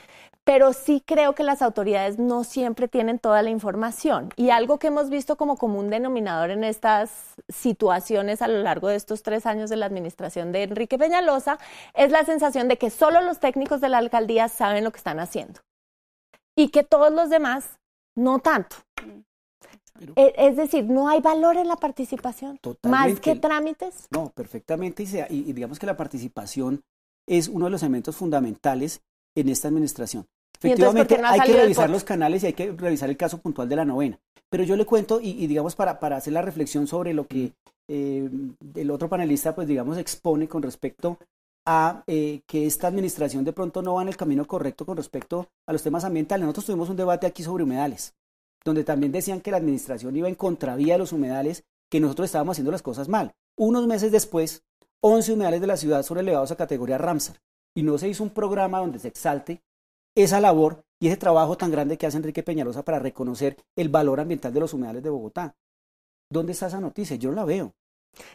pero 0.50 0.74
sí 0.74 1.04
creo 1.06 1.36
que 1.36 1.44
las 1.44 1.62
autoridades 1.62 2.18
no 2.18 2.44
siempre 2.44 2.88
tienen 2.88 3.20
toda 3.20 3.44
la 3.44 3.52
información. 3.52 4.34
Y 4.36 4.50
algo 4.50 4.80
que 4.80 4.88
hemos 4.88 5.12
visto 5.12 5.36
como 5.38 5.58
común 5.58 5.92
denominador 5.92 6.50
en 6.50 6.64
estas 6.64 7.36
situaciones 7.50 8.42
a 8.42 8.48
lo 8.48 8.58
largo 8.64 8.88
de 8.88 8.96
estos 8.96 9.22
tres 9.22 9.46
años 9.46 9.70
de 9.70 9.76
la 9.76 9.86
administración 9.86 10.52
de 10.52 10.64
Enrique 10.64 10.98
Peñalosa 10.98 11.60
es 11.94 12.12
la 12.12 12.26
sensación 12.26 12.68
de 12.68 12.80
que 12.80 12.90
solo 12.90 13.22
los 13.22 13.40
técnicos 13.40 13.80
de 13.80 13.90
la 13.90 14.00
alcaldía 14.00 14.48
saben 14.48 14.84
lo 14.84 14.92
que 14.92 14.98
están 14.98 15.20
haciendo 15.20 15.60
y 16.56 16.70
que 16.70 16.84
todos 16.84 17.12
los 17.12 17.30
demás 17.30 17.78
no 18.16 18.40
tanto. 18.40 18.78
E, 20.16 20.34
es 20.38 20.56
decir, 20.56 20.86
no 20.86 21.10
hay 21.10 21.22
valor 21.22 21.58
en 21.58 21.68
la 21.68 21.76
participación. 21.76 22.58
Totalmente. 22.58 23.12
Más 23.12 23.20
que 23.20 23.36
trámites. 23.36 24.08
No, 24.12 24.30
perfectamente. 24.30 25.04
y 25.30 25.54
digamos 25.54 25.80
que 25.80 25.86
la 25.86 25.98
participación 25.98 26.82
es 27.28 27.48
uno 27.48 27.66
de 27.66 27.72
los 27.72 27.84
elementos 27.84 28.16
fundamentales 28.16 29.02
en 29.36 29.50
esta 29.50 29.68
administración. 29.68 30.26
Efectivamente, 30.62 31.20
hay 31.24 31.40
que 31.42 31.54
revisar 31.54 31.90
los 31.90 32.04
canales 32.04 32.44
y 32.44 32.48
hay 32.48 32.54
que 32.54 32.72
revisar 32.72 33.10
el 33.10 33.18
caso 33.18 33.38
puntual 33.38 33.70
de 33.70 33.76
la 33.76 33.86
novena. 33.86 34.20
Pero 34.50 34.64
yo 34.64 34.76
le 34.76 34.86
cuento, 34.86 35.20
y, 35.22 35.46
digamos, 35.48 35.76
para, 35.76 36.00
para, 36.00 36.18
hacer 36.18 36.34
la 36.34 36.42
reflexión 36.42 36.88
sobre 36.88 37.14
lo 37.14 37.28
que 37.28 37.54
eh, 37.88 38.30
el 38.76 38.92
otro 38.92 39.08
panelista, 39.08 39.56
pues 39.56 39.68
digamos, 39.68 39.98
expone 39.98 40.48
con 40.48 40.62
respecto 40.64 41.18
a 41.66 42.04
eh, 42.08 42.42
que 42.48 42.66
esta 42.66 42.88
administración 42.88 43.44
de 43.44 43.54
pronto 43.54 43.82
no 43.82 43.96
va 43.96 44.02
en 44.02 44.08
el 44.08 44.18
camino 44.18 44.46
correcto 44.46 44.86
con 44.86 44.98
respecto 44.98 45.48
a 45.68 45.74
los 45.74 45.84
temas 45.84 46.04
ambientales. 46.04 46.44
Nosotros 46.44 46.66
tuvimos 46.66 46.90
un 46.90 46.98
debate 46.98 47.28
aquí 47.28 47.44
sobre 47.44 47.64
humedales, 47.64 48.16
donde 48.64 48.84
también 48.84 49.12
decían 49.12 49.42
que 49.42 49.52
la 49.52 49.58
administración 49.58 50.16
iba 50.16 50.28
en 50.28 50.36
contravía 50.36 50.94
de 50.94 51.00
los 51.00 51.14
humedales, 51.14 51.64
que 51.90 52.00
nosotros 52.00 52.26
estábamos 52.26 52.56
haciendo 52.56 52.72
las 52.72 52.82
cosas 52.82 53.08
mal. 53.08 53.34
Unos 53.58 53.88
meses 53.88 54.12
después, 54.12 54.64
11 55.02 55.34
humedales 55.34 55.62
de 55.62 55.68
la 55.68 55.78
ciudad 55.78 56.04
son 56.04 56.18
elevados 56.18 56.52
a 56.52 56.56
categoría 56.56 56.98
Ramsar, 56.98 57.42
y 57.76 57.84
no 57.84 57.98
se 57.98 58.10
hizo 58.10 58.24
un 58.24 58.30
programa 58.32 58.80
donde 58.80 59.00
se 59.00 59.08
exalte 59.08 59.62
esa 60.16 60.40
labor 60.42 60.84
y 61.00 61.08
ese 61.08 61.18
trabajo 61.18 61.58
tan 61.58 61.72
grande 61.72 61.98
que 61.98 62.06
hace 62.06 62.18
Enrique 62.18 62.44
Peñalosa 62.44 62.84
para 62.84 63.00
reconocer 63.00 63.58
el 63.76 63.90
valor 63.90 64.20
ambiental 64.20 64.54
de 64.54 64.60
los 64.60 64.74
humedales 64.74 65.04
de 65.04 65.10
Bogotá. 65.10 65.56
¿Dónde 66.30 66.52
está 66.52 66.68
esa 66.68 66.80
noticia? 66.80 67.16
Yo 67.16 67.30
no 67.30 67.36
la 67.36 67.46
veo. 67.46 67.74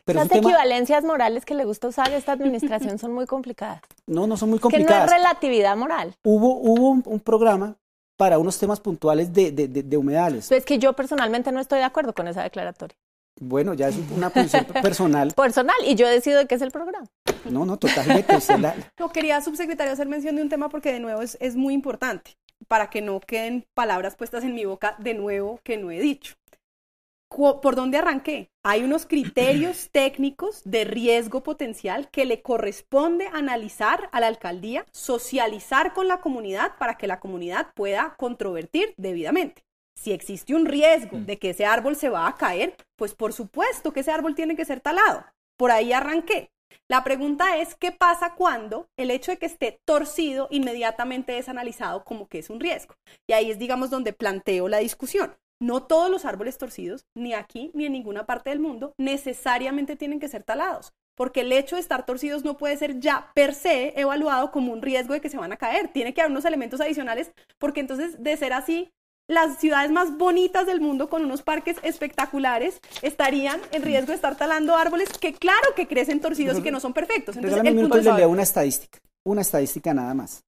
Pero 0.05 0.21
Las 0.21 0.33
equivalencias 0.33 1.05
morales 1.05 1.45
que 1.45 1.55
le 1.55 1.65
gusta 1.65 1.89
usar 1.89 2.11
esta 2.13 2.33
administración 2.33 2.99
son 2.99 3.13
muy 3.13 3.27
complicadas. 3.27 3.83
No, 4.07 4.27
no 4.27 4.37
son 4.37 4.51
muy 4.51 4.59
complicadas. 4.59 5.05
Que 5.05 5.11
no 5.11 5.17
es 5.17 5.23
relatividad 5.23 5.77
moral. 5.77 6.15
Hubo, 6.23 6.57
hubo 6.57 6.91
un, 7.05 7.21
programa 7.21 7.77
para 8.17 8.39
unos 8.39 8.59
temas 8.59 8.81
puntuales 8.81 9.33
de, 9.33 9.51
de, 9.51 9.69
de, 9.69 9.97
humedales. 9.97 10.51
Es 10.51 10.65
que 10.65 10.79
yo 10.79 10.93
personalmente 10.95 11.51
no 11.53 11.61
estoy 11.61 11.79
de 11.79 11.85
acuerdo 11.85 12.15
con 12.15 12.29
esa 12.29 12.43
declaratoria. 12.43 12.97
Bueno, 13.41 13.75
ya 13.75 13.89
es 13.89 13.97
una 14.17 14.31
posición 14.31 14.65
personal. 14.83 15.33
Personal, 15.35 15.75
y 15.85 15.97
yo 15.97 16.09
decido 16.09 16.39
de 16.39 16.47
qué 16.47 16.55
es 16.55 16.63
el 16.63 16.71
programa. 16.71 17.07
No, 17.51 17.67
no, 17.67 17.77
totalmente. 17.77 18.33
No, 18.99 19.11
quería, 19.11 19.41
subsecretario, 19.41 19.93
hacer 19.93 20.07
mención 20.07 20.37
de 20.37 20.43
un 20.43 20.49
tema 20.49 20.69
porque 20.69 20.93
de 20.93 21.01
nuevo 21.01 21.23
es, 21.23 21.37
es 21.41 21.57
muy 21.57 21.75
importante, 21.75 22.37
para 22.69 22.91
que 22.91 23.03
no 23.03 23.21
queden 23.21 23.67
palabras 23.75 24.15
puestas 24.15 24.45
en 24.45 24.55
mi 24.55 24.65
boca 24.65 24.95
de 24.99 25.15
nuevo 25.15 25.61
que 25.65 25.77
no 25.77 25.91
he 25.91 26.01
dicho. 26.01 26.35
¿Por 27.37 27.75
dónde 27.75 27.99
arranqué? 27.99 28.51
Hay 28.63 28.85
unos 28.85 29.07
criterios 29.07 29.89
técnicos 29.93 30.63
de 30.65 30.85
riesgo 30.85 31.43
potencial 31.43 32.09
que 32.11 32.25
le 32.25 32.43
corresponde 32.43 33.29
analizar 33.33 34.09
a 34.13 34.21
la 34.21 34.29
alcaldía, 34.29 34.87
socializar 34.93 35.93
con 35.95 36.07
la 36.07 36.21
comunidad 36.21 36.77
para 36.79 36.97
que 36.97 37.09
la 37.09 37.19
comunidad 37.19 37.73
pueda 37.75 38.15
controvertir 38.17 38.95
debidamente. 38.97 39.65
Si 39.97 40.13
existe 40.13 40.55
un 40.55 40.67
riesgo 40.67 41.19
mm. 41.19 41.25
de 41.27 41.39
que 41.39 41.51
ese 41.51 41.67
árbol 41.67 41.97
se 41.97 42.09
va 42.09 42.29
a 42.29 42.37
caer, 42.37 42.77
pues 42.97 43.15
por 43.15 43.33
supuesto 43.33 43.93
que 43.93 44.01
ese 44.01 44.13
árbol 44.13 44.35
tiene 44.35 44.55
que 44.55 44.65
ser 44.65 44.81
talado. 44.81 45.25
Por 45.57 45.71
ahí 45.71 45.93
arranqué. 45.93 46.51
La 46.89 47.03
pregunta 47.03 47.59
es, 47.59 47.75
¿qué 47.75 47.93
pasa 47.93 48.35
cuando 48.35 48.89
el 48.97 49.11
hecho 49.11 49.31
de 49.33 49.39
que 49.39 49.47
esté 49.47 49.81
torcido 49.85 50.49
inmediatamente 50.51 51.39
es 51.39 51.49
analizado 51.49 52.05
como 52.05 52.29
que 52.29 52.41
es 52.41 52.51
un 52.51 52.61
riesgo? 52.61 52.95
Y 53.29 53.33
ahí 53.33 53.51
es, 53.51 53.59
digamos, 53.59 53.91
donde 53.91 54.13
planteo 54.13 54.69
la 54.69 54.79
discusión. 54.79 55.35
No 55.65 55.83
todos 55.83 56.11
los 56.11 56.27
árboles 56.27 56.59
torcidos, 56.59 57.07
ni 57.15 57.33
aquí 57.33 57.71
ni 57.73 57.87
en 57.87 57.93
ninguna 57.93 58.27
parte 58.27 58.51
del 58.51 58.61
mundo, 58.61 58.93
necesariamente 58.99 59.97
tienen 59.97 60.21
que 60.21 60.29
ser 60.29 60.43
talados, 60.43 60.93
porque 61.17 61.41
el 61.41 61.53
hecho 61.53 61.77
de 61.77 61.81
estar 61.81 62.05
torcidos 62.05 62.45
no 62.45 62.59
puede 62.59 62.77
ser 62.77 63.01
ya 63.01 63.31
per 63.35 63.55
se 63.55 63.99
evaluado 63.99 64.51
como 64.51 64.75
un 64.75 64.83
riesgo 64.83 65.15
de 65.15 65.23
que 65.23 65.31
se 65.31 65.39
van 65.39 65.53
a 65.53 65.57
caer. 65.57 65.89
Tiene 65.89 66.13
que 66.13 66.21
haber 66.21 66.33
unos 66.33 66.45
elementos 66.45 66.83
adicionales, 66.83 67.33
porque 67.59 67.81
entonces, 67.81 68.23
de 68.23 68.37
ser 68.37 68.53
así, 68.53 68.93
las 69.27 69.59
ciudades 69.59 69.91
más 69.91 70.19
bonitas 70.19 70.67
del 70.67 70.83
mundo 70.83 71.09
con 71.09 71.25
unos 71.25 71.41
parques 71.41 71.79
espectaculares 71.83 72.79
estarían 73.01 73.59
en 73.73 73.85
riesgo 73.85 74.09
de 74.09 74.17
estar 74.17 74.37
talando 74.37 74.77
árboles 74.77 75.09
que 75.19 75.33
claro 75.33 75.75
que 75.75 75.89
crecen 75.89 76.21
torcidos 76.21 76.59
y 76.59 76.63
que 76.63 76.73
no 76.73 76.81
son 76.81 76.93
perfectos. 76.93 77.37
Entonces, 77.39 77.65
el 77.65 77.75
punto 77.75 78.17
le 78.17 78.27
una 78.27 78.43
estadística, 78.43 78.99
una 79.25 79.41
estadística 79.41 79.95
nada 79.95 80.13
más. 80.13 80.45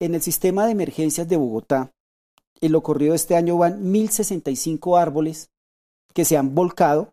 En 0.00 0.14
el 0.14 0.22
sistema 0.22 0.64
de 0.64 0.72
emergencias 0.72 1.28
de 1.28 1.36
Bogotá, 1.36 1.90
en 2.60 2.72
lo 2.72 2.82
corrido 2.82 3.14
este 3.14 3.36
año 3.36 3.58
van 3.58 3.82
1.065 3.84 4.98
árboles 5.00 5.50
que 6.12 6.24
se 6.24 6.36
han 6.36 6.54
volcado 6.54 7.12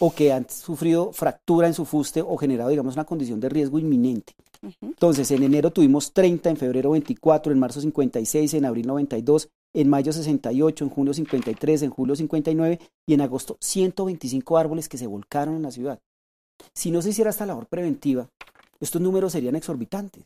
o 0.00 0.14
que 0.14 0.32
han 0.32 0.48
sufrido 0.48 1.12
fractura 1.12 1.66
en 1.66 1.74
su 1.74 1.84
fuste 1.84 2.22
o 2.22 2.36
generado, 2.36 2.70
digamos, 2.70 2.94
una 2.94 3.04
condición 3.04 3.40
de 3.40 3.48
riesgo 3.48 3.78
inminente. 3.78 4.34
Entonces, 4.80 5.30
en 5.30 5.42
enero 5.42 5.70
tuvimos 5.70 6.12
30, 6.12 6.50
en 6.50 6.56
febrero 6.56 6.90
24, 6.90 7.52
en 7.52 7.58
marzo 7.58 7.80
56, 7.80 8.54
en 8.54 8.64
abril 8.64 8.86
92, 8.86 9.48
en 9.74 9.88
mayo 9.88 10.12
68, 10.12 10.84
en 10.84 10.90
junio 10.90 11.14
53, 11.14 11.82
en 11.82 11.90
julio 11.90 12.16
59 12.16 12.78
y 13.06 13.14
en 13.14 13.20
agosto 13.20 13.56
125 13.60 14.58
árboles 14.58 14.88
que 14.88 14.98
se 14.98 15.06
volcaron 15.06 15.56
en 15.56 15.62
la 15.62 15.70
ciudad. 15.70 16.00
Si 16.74 16.90
no 16.90 17.02
se 17.02 17.10
hiciera 17.10 17.30
esta 17.30 17.46
labor 17.46 17.66
preventiva, 17.66 18.28
estos 18.80 19.00
números 19.00 19.32
serían 19.32 19.56
exorbitantes. 19.56 20.24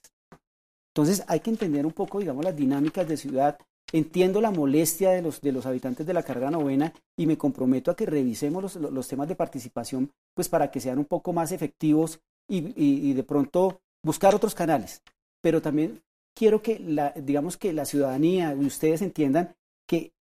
Entonces 0.95 1.25
hay 1.29 1.41
que 1.41 1.51
entender 1.51 1.87
un 1.87 1.93
poco, 1.93 2.19
digamos, 2.19 2.45
las 2.45 2.57
dinámicas 2.57 3.07
de 3.07 3.17
ciudad. 3.17 3.59
Entiendo 3.93 4.41
la 4.41 4.51
molestia 4.51 5.11
de 5.11 5.23
los, 5.23 5.41
de 5.41 5.53
los 5.53 5.67
habitantes 5.67 6.07
de 6.07 6.15
la 6.15 6.23
carrera 6.23 6.51
novena 6.51 6.93
y 7.17 7.27
me 7.27 7.37
comprometo 7.37 7.91
a 7.91 7.97
que 7.97 8.07
revisemos 8.07 8.77
los, 8.77 9.09
temas 9.09 9.29
de 9.29 9.35
participación, 9.35 10.11
pues 10.35 10.49
para 10.49 10.71
que 10.71 10.81
sean 10.81 10.99
un 10.99 11.07
poco 11.07 11.33
más 11.33 11.51
efectivos 11.51 12.21
y, 12.49 12.73
y 12.77 13.13
de 13.13 13.23
pronto 13.25 13.81
buscar 14.05 14.35
otros 14.35 14.55
canales. 14.55 15.03
Pero 15.43 15.61
también 15.61 16.03
quiero 16.35 16.63
que 16.63 16.79
la, 16.79 17.13
digamos 17.13 17.57
que 17.57 17.73
la 17.73 17.85
ciudadanía 17.85 18.55
y 18.55 18.65
ustedes 18.65 19.03
entiendan 19.03 19.55
que 19.87 20.13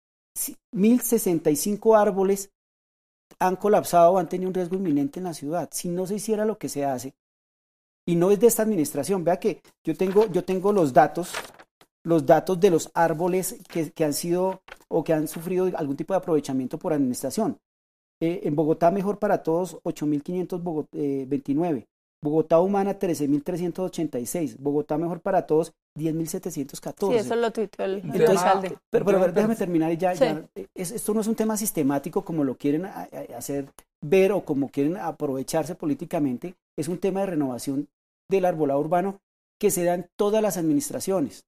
1065 0.72 1.95
árboles 1.95 2.51
han 3.39 3.55
colapsado 3.55 4.14
o 4.14 4.18
han 4.18 4.30
tenido 4.30 4.49
un 4.49 4.53
riesgo 4.53 4.76
inminente 4.76 5.20
en 5.20 5.26
la 5.26 5.34
ciudad. 5.34 5.70
Si 5.72 5.89
no 5.89 6.07
se 6.07 6.16
hiciera 6.16 6.45
lo 6.45 6.57
que 6.57 6.70
se 6.70 6.86
hace, 6.86 7.14
y 8.05 8.16
no 8.16 8.32
es 8.32 8.39
de 8.39 8.47
esta 8.47 8.64
administración, 8.64 9.24
vea 9.24 9.38
que 9.38 9.62
yo 9.84 9.95
tengo, 9.95 10.26
yo 10.32 10.43
tengo 10.43 10.74
los 10.74 10.93
datos, 10.93 11.32
los 12.03 12.25
datos 12.25 12.59
de 12.59 12.71
los 12.71 12.89
árboles 12.93 13.57
que, 13.67 13.91
que 13.91 14.05
han 14.05 14.13
sido 14.13 14.61
o 14.87 15.03
que 15.03 15.13
han 15.13 15.27
sufrido 15.27 15.69
algún 15.75 15.95
tipo 15.95 16.13
de 16.13 16.17
aprovechamiento 16.17 16.77
por 16.77 16.93
administración. 16.93 17.57
Eh, 18.21 18.41
en 18.43 18.55
Bogotá, 18.55 18.91
mejor 18.91 19.19
para 19.19 19.43
todos, 19.43 19.77
8.529. 19.83 21.87
Bogotá 22.21 22.59
Humana 22.59 22.99
13.386, 22.99 24.57
Bogotá 24.59 24.97
Mejor 24.97 25.21
para 25.21 25.47
Todos 25.47 25.73
10.714. 25.97 27.11
Sí, 27.11 27.15
eso 27.15 27.35
lo 27.35 27.51
tuiteó 27.51 27.85
el, 27.85 28.03
alcalde. 28.27 28.77
Pero, 28.89 29.05
pero, 29.05 29.31
déjame 29.31 29.55
terminar 29.55 29.91
y 29.93 29.97
ya, 29.97 30.11
esto 30.75 31.13
no 31.13 31.21
es 31.21 31.27
un 31.27 31.35
tema 31.35 31.55
sistemático 31.55 32.25
como 32.25 32.43
lo 32.43 32.57
quieren 32.57 32.85
hacer 32.85 33.69
ver 34.01 34.31
o 34.31 34.43
como 34.43 34.69
quieren 34.69 34.97
aprovecharse 34.97 35.75
políticamente, 35.75 36.55
es 36.77 36.87
un 36.87 36.97
tema 36.97 37.21
de 37.21 37.27
renovación 37.27 37.87
del 38.29 38.45
arbolado 38.45 38.79
urbano 38.79 39.19
que 39.59 39.71
se 39.71 39.83
da 39.83 39.93
en 39.93 40.09
todas 40.15 40.41
las 40.41 40.57
administraciones, 40.57 41.45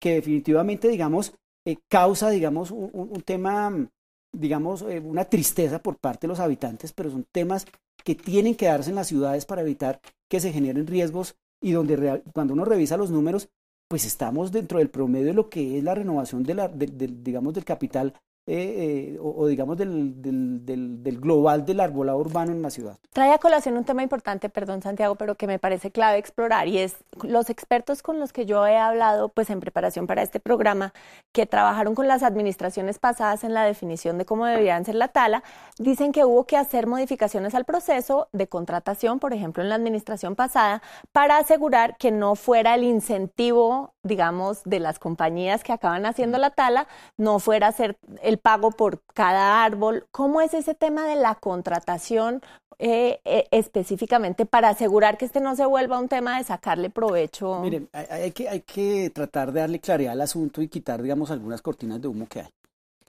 Que 0.00 0.14
definitivamente, 0.14 0.88
digamos, 0.88 1.34
eh, 1.66 1.76
causa, 1.88 2.30
digamos, 2.30 2.70
un, 2.70 2.90
un 2.92 3.22
tema, 3.22 3.88
digamos, 4.32 4.82
eh, 4.82 5.00
una 5.00 5.24
tristeza 5.24 5.82
por 5.82 5.96
parte 5.98 6.26
de 6.26 6.28
los 6.28 6.40
habitantes, 6.40 6.92
pero 6.92 7.10
son 7.10 7.24
temas 7.32 7.66
que 8.04 8.14
tienen 8.14 8.54
que 8.54 8.66
darse 8.66 8.90
en 8.90 8.96
las 8.96 9.08
ciudades 9.08 9.46
para 9.46 9.62
evitar 9.62 10.00
que 10.28 10.40
se 10.40 10.52
generen 10.52 10.86
riesgos 10.86 11.36
y 11.60 11.72
donde 11.72 12.22
cuando 12.32 12.52
uno 12.52 12.64
revisa 12.64 12.96
los 12.96 13.10
números, 13.10 13.48
pues 13.88 14.04
estamos 14.04 14.52
dentro 14.52 14.78
del 14.78 14.90
promedio 14.90 15.26
de 15.28 15.34
lo 15.34 15.48
que 15.48 15.78
es 15.78 15.84
la 15.84 15.94
renovación 15.94 16.42
de 16.42 16.54
la, 16.54 16.68
digamos, 16.68 17.54
del 17.54 17.64
capital 17.64 18.14
eh, 18.46 19.14
eh, 19.14 19.18
o, 19.22 19.46
digamos 19.46 19.78
del, 19.78 20.20
del, 20.20 20.66
del, 21.02 21.18
global 21.18 21.64
del 21.64 21.80
arbolado 21.80 22.18
urbano 22.18 22.52
en 22.52 22.60
la 22.60 22.68
ciudad. 22.68 22.98
Trae 23.10 23.32
a 23.32 23.38
colación 23.38 23.78
un 23.78 23.84
tema 23.84 24.02
importante, 24.02 24.50
perdón 24.50 24.82
Santiago, 24.82 25.14
pero 25.14 25.34
que 25.34 25.46
me 25.46 25.58
parece 25.58 25.90
clave 25.90 26.18
explorar 26.18 26.68
y 26.68 26.76
es 26.76 26.96
los 27.22 27.48
expertos 27.48 28.02
con 28.02 28.20
los 28.20 28.34
que 28.34 28.44
yo 28.44 28.66
he 28.66 28.76
hablado 28.76 29.30
pues 29.30 29.48
en 29.48 29.60
preparación 29.60 30.06
para 30.06 30.20
este 30.20 30.40
programa 30.40 30.92
que 31.32 31.46
trabajaron 31.46 31.94
con 31.94 32.06
las 32.06 32.22
administraciones 32.22 32.98
pasadas 32.98 33.44
en 33.44 33.54
la 33.54 33.64
definición 33.64 34.18
de 34.18 34.26
cómo 34.26 34.44
deberían 34.44 34.84
ser 34.84 34.96
la 34.96 35.08
tala, 35.08 35.42
dicen 35.78 36.12
que 36.12 36.26
hubo 36.26 36.44
que 36.44 36.58
hacer 36.58 36.86
modificaciones 36.86 37.54
al 37.54 37.64
proceso 37.64 38.28
de 38.32 38.46
contratación, 38.46 39.20
por 39.20 39.32
ejemplo 39.32 39.62
en 39.62 39.70
la 39.70 39.76
administración 39.76 40.34
pasada, 40.34 40.82
para 41.12 41.38
asegurar 41.38 41.96
que 41.96 42.10
no 42.10 42.34
fuera 42.34 42.74
el 42.74 42.84
incentivo, 42.84 43.93
digamos, 44.04 44.62
de 44.64 44.78
las 44.78 44.98
compañías 44.98 45.64
que 45.64 45.72
acaban 45.72 46.06
haciendo 46.06 46.38
la 46.38 46.50
tala, 46.50 46.86
no 47.16 47.40
fuera 47.40 47.68
a 47.68 47.72
ser 47.72 47.96
el 48.22 48.38
pago 48.38 48.70
por 48.70 49.02
cada 49.14 49.64
árbol. 49.64 50.06
¿Cómo 50.12 50.40
es 50.40 50.54
ese 50.54 50.74
tema 50.74 51.06
de 51.06 51.16
la 51.16 51.34
contratación 51.34 52.42
eh, 52.78 53.20
eh, 53.24 53.46
específicamente 53.50 54.46
para 54.46 54.68
asegurar 54.68 55.16
que 55.16 55.24
este 55.24 55.40
no 55.40 55.56
se 55.56 55.64
vuelva 55.64 55.98
un 55.98 56.08
tema 56.08 56.38
de 56.38 56.44
sacarle 56.44 56.90
provecho? 56.90 57.60
Miren, 57.60 57.88
hay, 57.92 58.32
que, 58.32 58.48
hay 58.48 58.60
que 58.60 59.10
tratar 59.10 59.52
de 59.52 59.60
darle 59.60 59.80
claridad 59.80 60.12
al 60.12 60.20
asunto 60.20 60.60
y 60.60 60.68
quitar, 60.68 61.02
digamos, 61.02 61.30
algunas 61.30 61.62
cortinas 61.62 62.00
de 62.00 62.08
humo 62.08 62.26
que 62.28 62.40
hay. 62.40 62.48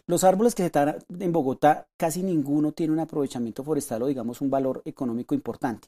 Los 0.08 0.24
árboles 0.24 0.54
que 0.54 0.62
se 0.62 0.68
están 0.68 0.98
en 1.20 1.32
Bogotá, 1.32 1.88
casi 1.98 2.22
ninguno 2.22 2.72
tiene 2.72 2.94
un 2.94 3.00
aprovechamiento 3.00 3.64
forestal 3.64 4.04
o, 4.04 4.08
digamos, 4.08 4.40
un 4.40 4.52
valor 4.52 4.82
económico 4.86 5.34
importante. 5.34 5.88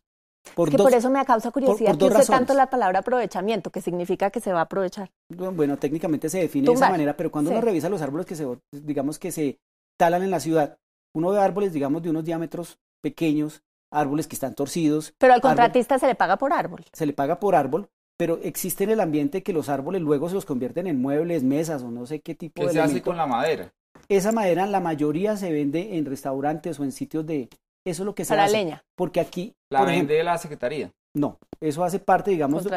Por, 0.56 0.76
por 0.76 0.94
eso 0.94 1.10
me 1.10 1.24
causa 1.26 1.52
curiosidad 1.52 1.98
que 1.98 2.06
use 2.06 2.26
tanto 2.26 2.54
la 2.54 2.70
palabra 2.70 3.00
aprovechamiento, 3.00 3.70
que 3.70 3.82
significa 3.82 4.30
que 4.30 4.40
se 4.40 4.52
va 4.54 4.60
a 4.60 4.64
aprovechar. 4.64 5.12
Bueno, 5.30 5.78
técnicamente 5.78 6.30
se 6.30 6.40
define 6.40 6.68
de 6.68 6.74
esa 6.74 6.90
manera, 6.90 7.16
pero 7.16 7.32
cuando 7.32 7.52
uno 7.52 7.62
revisa 7.62 7.90
los 7.90 8.02
árboles 8.02 8.26
que 8.26 8.36
se, 8.36 8.46
digamos 8.72 9.20
que 9.20 9.32
se 9.32 9.60
talan 9.98 10.24
en 10.24 10.32
la 10.32 10.40
ciudad, 10.40 10.78
uno 11.14 11.30
ve 11.32 11.40
árboles, 11.40 11.74
digamos, 11.74 12.04
de 12.04 12.10
unos 12.10 12.26
diámetros 12.26 12.80
pequeños, 13.02 13.64
árboles 13.92 14.28
que 14.28 14.36
están 14.36 14.56
torcidos. 14.56 15.14
Pero 15.18 15.34
al 15.34 15.42
contratista 15.42 16.00
se 16.00 16.08
le 16.08 16.16
paga 16.16 16.38
por 16.38 16.54
árbol. 16.54 16.86
Se 16.94 17.06
le 17.06 17.14
paga 17.14 17.40
por 17.40 17.56
árbol, 17.56 17.90
pero 18.18 18.40
existe 18.44 18.84
en 18.84 18.92
el 18.92 19.00
ambiente 19.00 19.44
que 19.44 19.54
los 19.54 19.70
árboles 19.70 20.02
luego 20.02 20.30
se 20.30 20.36
los 20.36 20.46
convierten 20.46 20.88
en 20.88 21.02
muebles, 21.02 21.44
mesas 21.44 21.84
o 21.84 21.92
no 21.92 22.06
sé 22.06 22.22
qué 22.22 22.36
tipo 22.36 22.62
¿Qué 22.62 22.68
de 22.68 22.74
se 22.74 22.82
hace 22.82 23.02
con 23.02 23.18
la 23.18 23.28
madera? 23.28 23.74
Esa 24.10 24.32
madera, 24.32 24.66
la 24.68 24.80
mayoría 24.80 25.36
se 25.38 25.52
vende 25.52 25.98
en 25.98 26.06
restaurantes 26.06 26.80
o 26.80 26.84
en 26.84 26.92
sitios 26.92 27.26
de, 27.26 27.50
eso 27.90 28.04
es 28.04 28.06
lo 28.06 28.16
que 28.16 28.26
se 28.26 28.30
Para 28.30 28.46
hace. 28.46 28.58
leña. 28.58 28.84
Porque 28.96 29.20
aquí. 29.20 29.56
¿La 29.70 29.84
vende 29.84 30.24
la 30.24 30.38
Secretaría? 30.38 30.92
No, 31.16 31.40
eso 31.60 31.84
hace 31.84 32.00
parte, 32.00 32.32
digamos, 32.32 32.68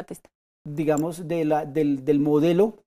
digamos 0.64 1.26
de 1.28 1.44
la, 1.44 1.64
del, 1.64 2.04
del 2.04 2.20
modelo 2.20 2.84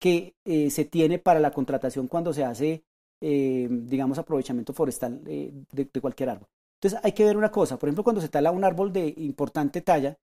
que 0.00 0.34
eh, 0.44 0.70
se 0.70 0.84
tiene 0.84 1.18
para 1.18 1.40
la 1.40 1.50
contratación 1.50 2.08
cuando 2.08 2.32
se 2.34 2.44
hace, 2.44 2.84
eh, 3.22 3.68
digamos, 3.70 4.18
aprovechamiento 4.18 4.72
forestal 4.72 5.22
eh, 5.26 5.50
de, 5.72 5.88
de, 5.90 6.00
cualquier 6.00 6.30
árbol. 6.30 6.48
Entonces 6.78 7.00
hay 7.02 7.12
que 7.12 7.24
ver 7.24 7.36
una 7.36 7.50
cosa, 7.50 7.78
por 7.78 7.88
ejemplo, 7.88 8.04
cuando 8.04 8.20
se 8.20 8.28
tala 8.28 8.50
un 8.50 8.64
árbol 8.64 8.92
de 8.92 9.14
importante 9.16 9.80
talla, 9.80 10.18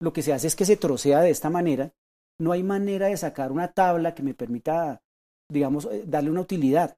lo 0.00 0.12
que 0.12 0.22
se 0.22 0.32
hace 0.32 0.48
es 0.48 0.56
que 0.56 0.64
se 0.64 0.76
trocea 0.76 1.20
de 1.20 1.30
esta 1.30 1.50
manera, 1.50 1.92
no 2.40 2.50
hay 2.50 2.64
manera 2.64 3.06
de 3.06 3.16
sacar 3.16 3.52
una 3.52 3.68
tabla 3.72 4.14
que 4.14 4.24
me 4.24 4.34
permita, 4.34 5.00
digamos, 5.48 5.88
darle 6.06 6.30
una 6.30 6.40
utilidad. 6.40 6.96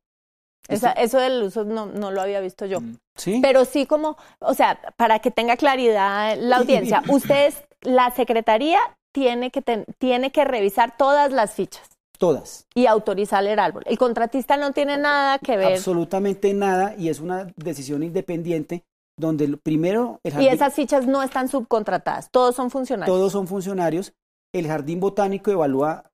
Eso 0.69 1.19
del 1.19 1.43
uso 1.43 1.65
no, 1.65 1.87
no, 1.87 2.11
lo 2.11 2.21
había 2.21 2.41
visto 2.41 2.67
yo. 2.67 2.81
Mm. 2.81 2.97
¿Sí? 3.17 3.39
Pero 3.43 3.65
sí 3.65 3.87
como, 3.87 4.17
o 4.39 4.55
sea, 4.55 4.79
para 4.97 5.21
que 5.21 5.31
tenga 5.31 5.57
claridad 5.57 6.37
la 6.39 6.59
audiencia, 6.59 7.03
ustedes, 7.09 7.57
la 7.81 8.11
Secretaría 8.11 8.79
tiene 9.13 9.51
que, 9.51 9.63
tiene 9.99 10.33
que 10.33 10.45
revisar 10.45 10.97
todas 10.97 11.33
las 11.33 11.55
fichas. 11.55 11.89
Todas. 12.19 12.67
Y 12.75 12.87
autorizar 12.87 13.47
el 13.47 13.59
árbol. 13.59 13.83
El 13.87 13.99
contratista 13.99 14.57
no 14.57 14.73
tiene 14.73 14.97
nada 14.97 15.39
que 15.39 15.57
ver. 15.57 15.75
Absolutamente 15.75 16.53
nada 16.55 16.95
y 16.97 17.09
es 17.09 17.21
una 17.21 17.47
decisión 17.57 18.03
independiente 18.03 18.85
donde 19.19 19.57
primero 19.57 20.21
el 20.23 20.33
jardín, 20.33 20.49
Y 20.49 20.53
esas 20.53 20.75
fichas 20.75 21.07
no 21.07 21.23
están 21.23 21.49
subcontratadas, 21.49 22.31
todos 22.31 22.55
son 22.55 22.71
funcionarios. 22.71 23.15
Todos 23.15 23.33
son 23.33 23.47
funcionarios. 23.47 24.13
El 24.53 24.67
jardín 24.67 25.01
botánico 25.01 25.51
evalúa 25.51 26.11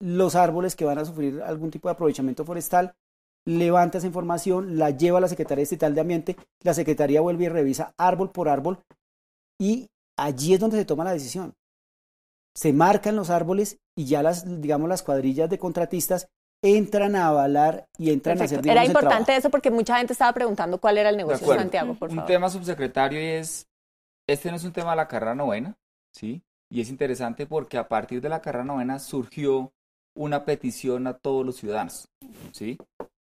los 0.00 0.34
árboles 0.34 0.74
que 0.74 0.84
van 0.84 0.98
a 0.98 1.04
sufrir 1.04 1.40
algún 1.42 1.70
tipo 1.70 1.88
de 1.88 1.92
aprovechamiento 1.92 2.44
forestal, 2.44 2.94
levanta 3.44 3.98
esa 3.98 4.06
información, 4.06 4.78
la 4.78 4.90
lleva 4.90 5.18
a 5.18 5.20
la 5.20 5.28
Secretaría 5.28 5.64
Estatal 5.64 5.94
de 5.94 6.00
Ambiente, 6.00 6.36
la 6.62 6.74
Secretaría 6.74 7.20
vuelve 7.20 7.44
y 7.44 7.48
revisa 7.48 7.94
árbol 7.96 8.30
por 8.30 8.48
árbol 8.48 8.78
y 9.60 9.88
allí 10.16 10.54
es 10.54 10.60
donde 10.60 10.78
se 10.78 10.84
toma 10.84 11.04
la 11.04 11.12
decisión. 11.12 11.54
Se 12.54 12.72
marcan 12.72 13.16
los 13.16 13.30
árboles 13.30 13.78
y 13.96 14.04
ya 14.04 14.22
las, 14.22 14.60
digamos, 14.60 14.88
las 14.88 15.02
cuadrillas 15.02 15.48
de 15.48 15.58
contratistas 15.58 16.28
entran 16.62 17.16
a 17.16 17.28
avalar 17.28 17.86
y 17.98 18.10
entran 18.10 18.40
a 18.40 18.44
hacer 18.44 18.66
Era 18.66 18.84
importante 18.84 19.34
eso 19.34 19.50
porque 19.50 19.70
mucha 19.70 19.98
gente 19.98 20.12
estaba 20.12 20.32
preguntando 20.32 20.78
cuál 20.78 20.98
era 20.98 21.08
el 21.08 21.16
negocio 21.16 21.46
de, 21.50 21.58
Santiago, 21.58 21.94
por 21.94 22.10
Un 22.10 22.24
tema 22.24 22.50
subsecretario 22.50 23.18
es, 23.18 23.66
este 24.28 24.50
no 24.50 24.56
es 24.56 24.64
un 24.64 24.72
tema 24.72 24.90
de 24.90 24.96
la 24.96 25.08
carrera 25.08 25.34
novena, 25.34 25.76
¿sí? 26.12 26.42
Y 26.70 26.80
es 26.80 26.88
interesante 26.88 27.46
porque 27.46 27.78
a 27.78 27.88
partir 27.88 28.20
de 28.20 28.28
la 28.28 28.40
carrera 28.40 28.64
novena 28.64 28.98
surgió 28.98 29.72
una 30.14 30.44
petición 30.44 31.06
a 31.06 31.14
todos 31.14 31.44
los 31.44 31.56
ciudadanos, 31.56 32.08
¿sí? 32.52 32.78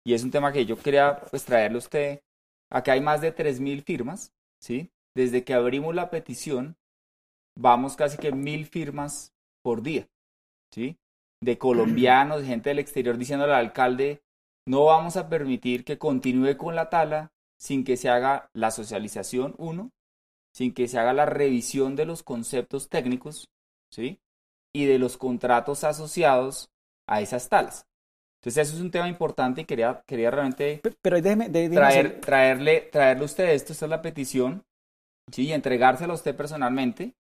Y 0.06 0.14
es 0.14 0.24
un 0.24 0.32
tema 0.32 0.51
que 0.51 0.66
yo 0.66 0.78
quería 0.78 1.20
pues 1.30 1.43
traerle 1.45 1.78
a 1.78 1.80
usted. 1.80 2.22
Acá 2.70 2.93
hay 2.93 3.01
más 3.01 3.22
de 3.22 3.36
3.000 3.36 3.84
firmas, 3.84 4.34
¿sí? 4.60 4.91
Desde 5.16 5.43
que 5.43 5.53
abrimos 5.53 5.95
la 5.95 6.10
petición, 6.10 6.78
vamos 7.58 7.95
casi 7.95 8.18
que 8.18 8.32
mil 8.32 8.66
firmas 8.66 9.34
por 9.64 9.82
día, 9.82 10.08
¿sí? 10.72 10.97
De 11.41 11.58
colombianos, 11.58 12.41
de 12.41 12.47
gente 12.47 12.70
del 12.70 12.80
exterior 12.80 13.18
diciéndole 13.18 13.53
al 13.53 13.66
alcalde, 13.66 14.22
no 14.68 14.86
vamos 14.86 15.16
a 15.18 15.30
permitir 15.30 15.84
que 15.84 15.97
continúe 15.97 16.58
con 16.58 16.76
la 16.76 16.89
tala 16.89 17.32
sin 17.58 17.84
que 17.84 17.97
se 17.97 18.10
haga 18.10 18.49
la 18.53 18.72
socialización, 18.72 19.56
uno, 19.58 19.91
sin 20.53 20.74
que 20.74 20.88
se 20.88 20.99
haga 20.99 21.14
la 21.14 21.26
revisión 21.26 21.95
de 21.95 22.06
los 22.06 22.24
conceptos 22.24 22.89
técnicos, 22.89 23.49
¿sí? 23.91 24.20
Y 24.74 24.86
de 24.86 24.99
los 24.99 25.18
contratos 25.18 25.84
asociados 25.84 26.70
a 27.08 27.22
esas 27.22 27.49
talas. 27.49 27.88
Entonces 28.46 28.68
eso 28.68 28.78
es 28.78 28.84
un 28.84 28.91
tema 28.91 29.10
importante 29.10 29.62
y 29.62 29.66
quería, 29.66 30.04
quería 30.06 30.30
realmente 30.30 30.80
Pero 30.84 31.20
traer, 31.74 32.22
traerle, 32.22 32.82
traerle 32.91 33.24
a 33.24 33.26
usted 33.26 33.50
esto, 33.50 33.74
esta 33.74 33.86
es 33.86 33.89
la 33.89 34.04
petición, 34.04 34.64
¿sí? 35.32 35.48
y 35.48 35.52
entregársela 35.52 36.14
a 36.14 36.16
usted 36.16 36.36
personalmente 36.36 37.16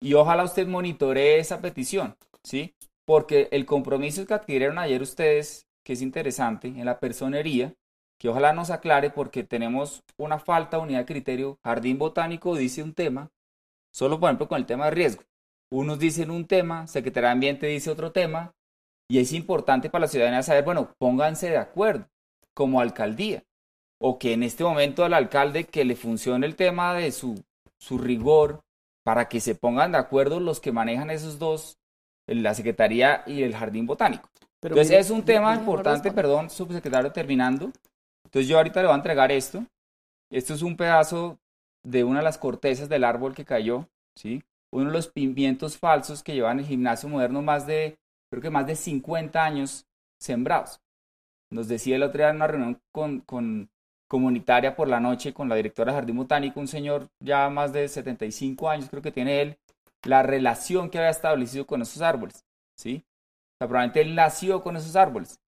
y 0.00 0.14
ojalá 0.14 0.44
usted 0.44 0.68
monitoree 0.68 1.40
esa 1.40 1.60
petición, 1.60 2.14
¿sí? 2.44 2.76
porque 3.04 3.48
el 3.50 3.66
compromiso 3.66 4.24
que 4.24 4.34
adquirieron 4.34 4.78
ayer 4.78 5.02
ustedes, 5.02 5.66
que 5.84 5.94
es 5.94 6.00
interesante, 6.00 6.68
en 6.68 6.84
la 6.84 7.00
personería, 7.00 7.74
que 8.16 8.28
ojalá 8.28 8.52
nos 8.52 8.70
aclare 8.70 9.10
porque 9.10 9.42
tenemos 9.42 10.04
una 10.16 10.38
falta 10.38 10.76
de 10.76 10.84
unidad 10.84 11.00
de 11.00 11.06
criterio. 11.06 11.58
Jardín 11.64 11.98
Botánico 11.98 12.54
dice 12.54 12.84
un 12.84 12.94
tema, 12.94 13.32
solo 13.92 14.20
por 14.20 14.28
ejemplo 14.28 14.46
con 14.46 14.58
el 14.58 14.66
tema 14.66 14.84
de 14.84 14.90
riesgo. 14.92 15.24
Unos 15.72 15.98
dicen 15.98 16.30
un 16.30 16.46
tema, 16.46 16.86
Secretaría 16.86 17.30
de 17.30 17.32
Ambiente 17.32 17.66
dice 17.66 17.90
otro 17.90 18.12
tema, 18.12 18.54
y 19.10 19.18
es 19.18 19.32
importante 19.32 19.88
para 19.88 20.02
la 20.02 20.08
ciudadanía 20.08 20.42
saber, 20.42 20.64
bueno, 20.64 20.94
pónganse 20.98 21.48
de 21.48 21.56
acuerdo 21.56 22.06
como 22.54 22.80
alcaldía. 22.80 23.42
O 24.00 24.18
que 24.18 24.32
en 24.32 24.42
este 24.42 24.62
momento 24.62 25.04
al 25.04 25.14
alcalde 25.14 25.64
que 25.64 25.84
le 25.84 25.96
funcione 25.96 26.46
el 26.46 26.54
tema 26.54 26.94
de 26.94 27.10
su, 27.10 27.42
su 27.78 27.98
rigor 27.98 28.60
para 29.04 29.28
que 29.28 29.40
se 29.40 29.54
pongan 29.54 29.92
de 29.92 29.98
acuerdo 29.98 30.38
los 30.38 30.60
que 30.60 30.70
manejan 30.70 31.10
esos 31.10 31.38
dos, 31.38 31.78
la 32.26 32.54
Secretaría 32.54 33.24
y 33.26 33.42
el 33.42 33.56
Jardín 33.56 33.86
Botánico. 33.86 34.28
Entonces 34.62 34.90
es 34.90 35.10
un 35.10 35.24
tema 35.24 35.54
importante, 35.54 36.12
perdón, 36.12 36.50
subsecretario, 36.50 37.10
terminando. 37.10 37.72
Entonces 38.24 38.48
yo 38.48 38.58
ahorita 38.58 38.80
le 38.80 38.86
voy 38.86 38.94
a 38.94 38.98
entregar 38.98 39.32
esto. 39.32 39.64
Esto 40.30 40.54
es 40.54 40.62
un 40.62 40.76
pedazo 40.76 41.38
de 41.82 42.04
una 42.04 42.18
de 42.18 42.24
las 42.24 42.38
cortezas 42.38 42.88
del 42.88 43.04
árbol 43.04 43.34
que 43.34 43.44
cayó, 43.44 43.88
¿sí? 44.14 44.42
Uno 44.70 44.86
de 44.86 44.92
los 44.92 45.08
pimientos 45.08 45.78
falsos 45.78 46.22
que 46.22 46.34
llevan 46.34 46.58
el 46.58 46.66
gimnasio 46.66 47.08
moderno 47.08 47.40
más 47.40 47.66
de 47.66 47.96
creo 48.30 48.42
que 48.42 48.50
más 48.50 48.66
de 48.66 48.76
50 48.76 49.44
años 49.44 49.86
sembrados. 50.18 50.80
Nos 51.50 51.68
decía 51.68 51.96
el 51.96 52.02
otro 52.02 52.18
día 52.18 52.30
en 52.30 52.36
una 52.36 52.46
reunión 52.46 52.80
comunitaria 54.08 54.76
por 54.76 54.88
la 54.88 55.00
noche 55.00 55.32
con 55.32 55.48
la 55.48 55.54
directora 55.54 55.92
de 55.92 55.98
Jardín 55.98 56.16
Botánico, 56.16 56.60
un 56.60 56.68
señor 56.68 57.08
ya 57.20 57.48
más 57.48 57.72
de 57.72 57.88
75 57.88 58.68
años, 58.68 58.90
creo 58.90 59.02
que 59.02 59.12
tiene 59.12 59.40
él, 59.40 59.58
la 60.04 60.22
relación 60.22 60.90
que 60.90 60.98
había 60.98 61.10
establecido 61.10 61.66
con 61.66 61.82
esos 61.82 62.02
árboles, 62.02 62.44
¿sí? 62.76 63.04
O 63.04 63.58
sea, 63.58 63.68
probablemente 63.68 64.00
él 64.02 64.14
nació 64.14 64.62
con 64.62 64.76
esos 64.76 64.94
árboles. 64.94 65.40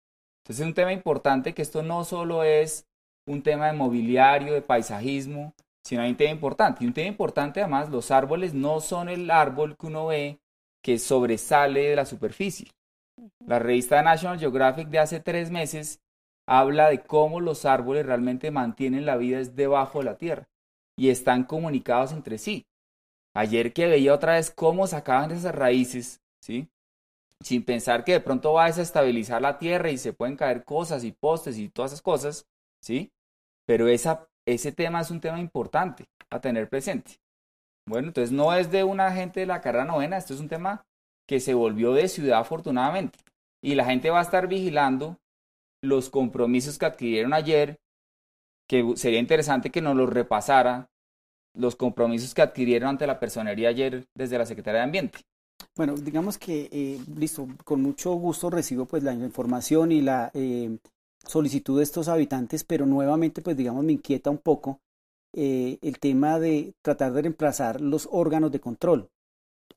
Entonces 0.44 0.62
es 0.62 0.68
un 0.68 0.74
tema 0.74 0.94
importante 0.94 1.54
que 1.54 1.62
esto 1.62 1.84
no 1.84 2.04
solo 2.04 2.44
es 2.44 2.88
un 3.28 3.44
tema 3.44 3.68
de 3.68 3.74
mobiliario, 3.74 4.54
de 4.54 4.62
paisajismo, 4.62 5.54
sino 5.84 6.02
hay 6.02 6.10
un 6.10 6.18
tema 6.18 6.32
importante. 6.32 6.84
Y 6.84 6.88
un 6.88 6.94
tema 6.94 7.08
importante 7.08 7.62
además, 7.62 7.90
los 7.90 8.10
árboles 8.10 8.54
no 8.54 8.80
son 8.80 9.10
el 9.10 9.30
árbol 9.30 9.78
que 9.78 9.88
uno 9.88 10.08
ve 10.08 10.40
que 10.82 11.00
sobresale 11.00 11.90
de 11.90 11.96
la 11.96 12.06
superficie. 12.06 12.72
La 13.46 13.60
revista 13.60 14.02
National 14.02 14.40
Geographic 14.40 14.88
de 14.90 15.00
hace 15.00 15.20
tres 15.20 15.52
meses 15.52 16.02
habla 16.48 16.90
de 16.90 17.02
cómo 17.02 17.42
los 17.42 17.66
árboles 17.66 18.06
realmente 18.06 18.52
mantienen 18.52 19.06
la 19.06 19.18
vida 19.18 19.42
debajo 19.44 20.00
de 20.00 20.06
la 20.06 20.18
tierra 20.18 20.48
y 20.98 21.10
están 21.10 21.44
comunicados 21.44 22.12
entre 22.12 22.38
sí. 22.38 22.66
Ayer 23.34 23.74
que 23.74 23.88
veía 23.88 24.14
otra 24.14 24.34
vez 24.34 24.52
cómo 24.52 24.88
sacaban 24.88 25.32
esas 25.32 25.54
raíces, 25.54 26.22
¿sí? 26.42 26.70
sin 27.42 27.64
pensar 27.64 28.04
que 28.04 28.14
de 28.14 28.20
pronto 28.20 28.54
va 28.54 28.66
a 28.66 28.68
desestabilizar 28.68 29.42
la 29.42 29.58
tierra 29.58 29.90
y 29.90 29.98
se 29.98 30.14
pueden 30.14 30.36
caer 30.36 30.64
cosas 30.64 31.04
y 31.04 31.12
postes 31.12 31.58
y 31.58 31.70
todas 31.70 31.92
esas 31.92 32.02
cosas, 32.02 32.48
¿sí? 32.82 33.12
Pero 33.66 33.88
esa, 33.88 34.28
ese 34.46 34.72
tema 34.72 35.02
es 35.02 35.12
un 35.12 35.22
tema 35.22 35.40
importante 35.40 36.06
a 36.30 36.42
tener 36.42 36.70
presente. 36.70 37.20
Bueno, 37.90 38.10
entonces 38.10 38.32
no 38.32 38.54
es 38.54 38.70
de 38.70 38.84
una 38.84 39.12
gente 39.12 39.40
de 39.40 39.46
la 39.48 39.62
carrera 39.62 39.84
novena, 39.84 40.18
esto 40.18 40.36
es 40.36 40.40
un 40.40 40.48
tema 40.48 40.86
que 41.28 41.40
se 41.40 41.56
volvió 41.56 41.94
de 41.94 42.08
ciudad 42.08 42.40
afortunadamente. 42.40 43.18
Y 43.64 43.74
la 43.74 43.86
gente 43.86 44.12
va 44.12 44.20
a 44.20 44.22
estar 44.22 44.48
vigilando 44.48 45.18
los 45.82 46.12
compromisos 46.12 46.78
que 46.78 46.86
adquirieron 46.86 47.34
ayer, 47.34 47.80
que 48.68 48.94
sería 48.96 49.20
interesante 49.20 49.72
que 49.72 49.82
nos 49.82 49.98
los 49.98 50.08
repasara, 50.08 50.88
los 51.56 51.76
compromisos 51.76 52.36
que 52.36 52.44
adquirieron 52.44 52.90
ante 52.90 53.08
la 53.08 53.20
personería 53.20 53.70
ayer 53.70 54.06
desde 54.14 54.38
la 54.38 54.46
Secretaría 54.46 54.82
de 54.82 54.86
Ambiente. 54.86 55.20
Bueno, 55.76 55.96
digamos 55.96 56.38
que, 56.38 56.70
eh, 56.72 57.00
listo, 57.18 57.48
con 57.66 57.82
mucho 57.82 58.14
gusto 58.14 58.52
recibo 58.52 58.86
pues 58.86 59.02
la 59.02 59.14
información 59.14 59.92
y 59.92 60.02
la 60.02 60.30
eh, 60.36 60.78
solicitud 61.26 61.80
de 61.80 61.86
estos 61.86 62.08
habitantes, 62.08 62.64
pero 62.64 62.86
nuevamente 62.86 63.42
pues 63.42 63.58
digamos 63.58 63.84
me 63.84 63.94
inquieta 63.94 64.30
un 64.30 64.38
poco 64.38 64.80
eh, 65.34 65.78
el 65.82 66.00
tema 66.00 66.40
de 66.40 66.74
tratar 66.82 67.14
de 67.14 67.22
reemplazar 67.22 67.82
los 67.82 68.08
órganos 68.12 68.52
de 68.52 68.60
control. 68.60 69.10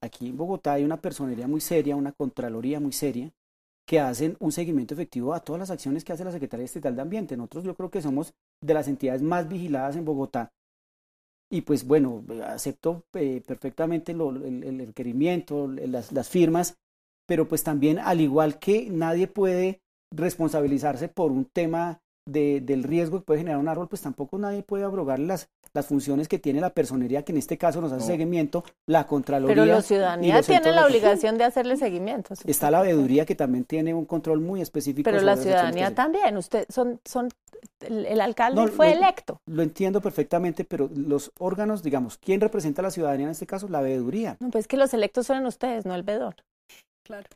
Aquí 0.00 0.28
en 0.28 0.36
Bogotá 0.36 0.74
hay 0.74 0.84
una 0.84 1.00
personería 1.00 1.46
muy 1.46 1.60
seria, 1.60 1.96
una 1.96 2.12
contraloría 2.12 2.80
muy 2.80 2.92
seria, 2.92 3.32
que 3.86 4.00
hacen 4.00 4.36
un 4.40 4.52
seguimiento 4.52 4.94
efectivo 4.94 5.34
a 5.34 5.40
todas 5.40 5.60
las 5.60 5.70
acciones 5.70 6.04
que 6.04 6.12
hace 6.12 6.24
la 6.24 6.32
Secretaría 6.32 6.64
Estatal 6.64 6.96
de 6.96 7.02
Ambiente. 7.02 7.36
Nosotros 7.36 7.64
yo 7.64 7.74
creo 7.74 7.90
que 7.90 8.02
somos 8.02 8.34
de 8.60 8.74
las 8.74 8.88
entidades 8.88 9.22
más 9.22 9.48
vigiladas 9.48 9.96
en 9.96 10.04
Bogotá. 10.04 10.52
Y 11.50 11.62
pues 11.62 11.86
bueno, 11.86 12.24
acepto 12.46 13.04
eh, 13.12 13.42
perfectamente 13.46 14.12
el, 14.12 14.86
requerimiento, 14.86 15.68
las, 15.68 16.10
las 16.10 16.28
firmas, 16.30 16.78
pero 17.26 17.46
pues 17.46 17.62
también 17.62 17.98
al 17.98 18.20
igual 18.22 18.58
que 18.58 18.88
nadie 18.88 19.26
puede 19.26 19.82
responsabilizarse 20.10 21.08
por 21.08 21.30
un 21.30 21.44
tema 21.44 22.00
de, 22.26 22.60
del 22.60 22.82
riesgo 22.82 23.18
que 23.18 23.24
puede 23.24 23.40
generar 23.40 23.58
un 23.58 23.68
árbol, 23.68 23.88
pues 23.88 24.02
tampoco 24.02 24.38
nadie 24.38 24.62
puede 24.62 24.84
abrogar 24.84 25.18
las, 25.18 25.48
las 25.72 25.86
funciones 25.86 26.28
que 26.28 26.38
tiene 26.38 26.60
la 26.60 26.70
personería, 26.70 27.24
que 27.24 27.32
en 27.32 27.38
este 27.38 27.58
caso 27.58 27.80
nos 27.80 27.92
hace 27.92 28.06
seguimiento, 28.06 28.64
la 28.86 29.06
Contraloría. 29.06 29.54
Pero 29.54 29.66
la 29.66 29.82
ciudadanía 29.82 30.42
tiene 30.42 30.72
la 30.72 30.86
obligación 30.86 31.38
de 31.38 31.44
hacerle 31.44 31.76
seguimiento. 31.76 32.34
Está 32.44 32.70
la 32.70 32.82
veeduría 32.82 33.26
que 33.26 33.34
también 33.34 33.64
tiene 33.64 33.94
un 33.94 34.04
control 34.04 34.40
muy 34.40 34.60
específico. 34.60 35.10
Pero 35.10 35.22
la 35.22 35.36
ciudadanía 35.36 35.94
también, 35.94 36.36
usted 36.36 36.66
son, 36.68 37.00
son 37.04 37.28
el, 37.80 38.20
alcalde 38.20 38.68
fue 38.68 38.92
electo. 38.92 39.40
Lo 39.46 39.62
entiendo 39.62 40.00
perfectamente, 40.00 40.64
pero 40.64 40.90
los 40.94 41.32
órganos, 41.38 41.82
digamos, 41.82 42.18
¿quién 42.18 42.40
representa 42.40 42.82
a 42.82 42.84
la 42.84 42.90
ciudadanía 42.90 43.26
en 43.26 43.32
este 43.32 43.46
caso? 43.46 43.68
La 43.68 43.80
veeduría. 43.80 44.36
No, 44.40 44.50
pues 44.50 44.66
que 44.66 44.76
los 44.76 44.92
electos 44.94 45.26
son 45.26 45.46
ustedes, 45.46 45.86
no 45.86 45.94
el 45.94 46.02
vedor. 46.02 46.36
Claro. 47.02 47.28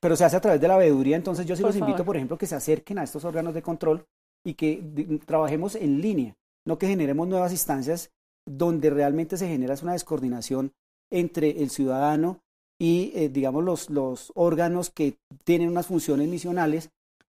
Pero 0.00 0.16
se 0.16 0.24
hace 0.24 0.36
a 0.36 0.40
través 0.40 0.60
de 0.60 0.68
la 0.68 0.76
veeduría, 0.76 1.16
entonces 1.16 1.44
yo 1.46 1.56
sí 1.56 1.62
los 1.62 1.76
invito, 1.76 2.04
por 2.04 2.16
ejemplo, 2.16 2.38
que 2.38 2.46
se 2.46 2.54
acerquen 2.54 2.98
a 2.98 3.02
estos 3.02 3.24
órganos 3.24 3.54
de 3.54 3.62
control 3.62 4.06
y 4.44 4.54
que 4.54 5.20
trabajemos 5.26 5.74
en 5.74 6.00
línea, 6.00 6.36
no 6.66 6.78
que 6.78 6.88
generemos 6.88 7.28
nuevas 7.28 7.52
instancias 7.52 8.10
donde 8.46 8.90
realmente 8.90 9.36
se 9.36 9.48
genera 9.48 9.74
una 9.82 9.92
descoordinación 9.92 10.72
entre 11.10 11.62
el 11.62 11.70
ciudadano 11.70 12.40
y, 12.80 13.12
eh, 13.14 13.28
digamos, 13.28 13.64
los, 13.64 13.90
los 13.90 14.32
órganos 14.34 14.90
que 14.90 15.18
tienen 15.44 15.68
unas 15.68 15.86
funciones 15.86 16.28
misionales. 16.28 16.90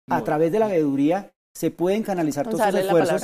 A 0.08 0.24
través 0.24 0.52
de 0.52 0.60
la 0.60 0.68
veeduría 0.68 1.32
se 1.56 1.72
pueden 1.72 2.04
canalizar 2.04 2.48
todos 2.48 2.60
estos 2.60 2.82
esfuerzos. 2.82 3.24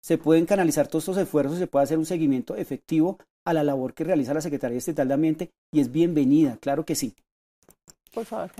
se 0.00 0.18
pueden 0.18 0.46
canalizar 0.46 0.86
todos 0.86 1.04
estos 1.04 1.16
esfuerzos, 1.16 1.58
se 1.58 1.66
puede 1.66 1.84
hacer 1.84 1.98
un 1.98 2.06
seguimiento 2.06 2.54
efectivo 2.54 3.18
a 3.44 3.52
la 3.52 3.64
labor 3.64 3.94
que 3.94 4.04
realiza 4.04 4.34
la 4.34 4.40
Secretaría 4.40 4.78
Estatal 4.78 5.08
de 5.08 5.14
Ambiente 5.14 5.50
y 5.72 5.80
es 5.80 5.90
bienvenida, 5.90 6.58
claro 6.60 6.84
que 6.84 6.94
sí. 6.94 7.14
Por 8.12 8.26
favor. 8.26 8.50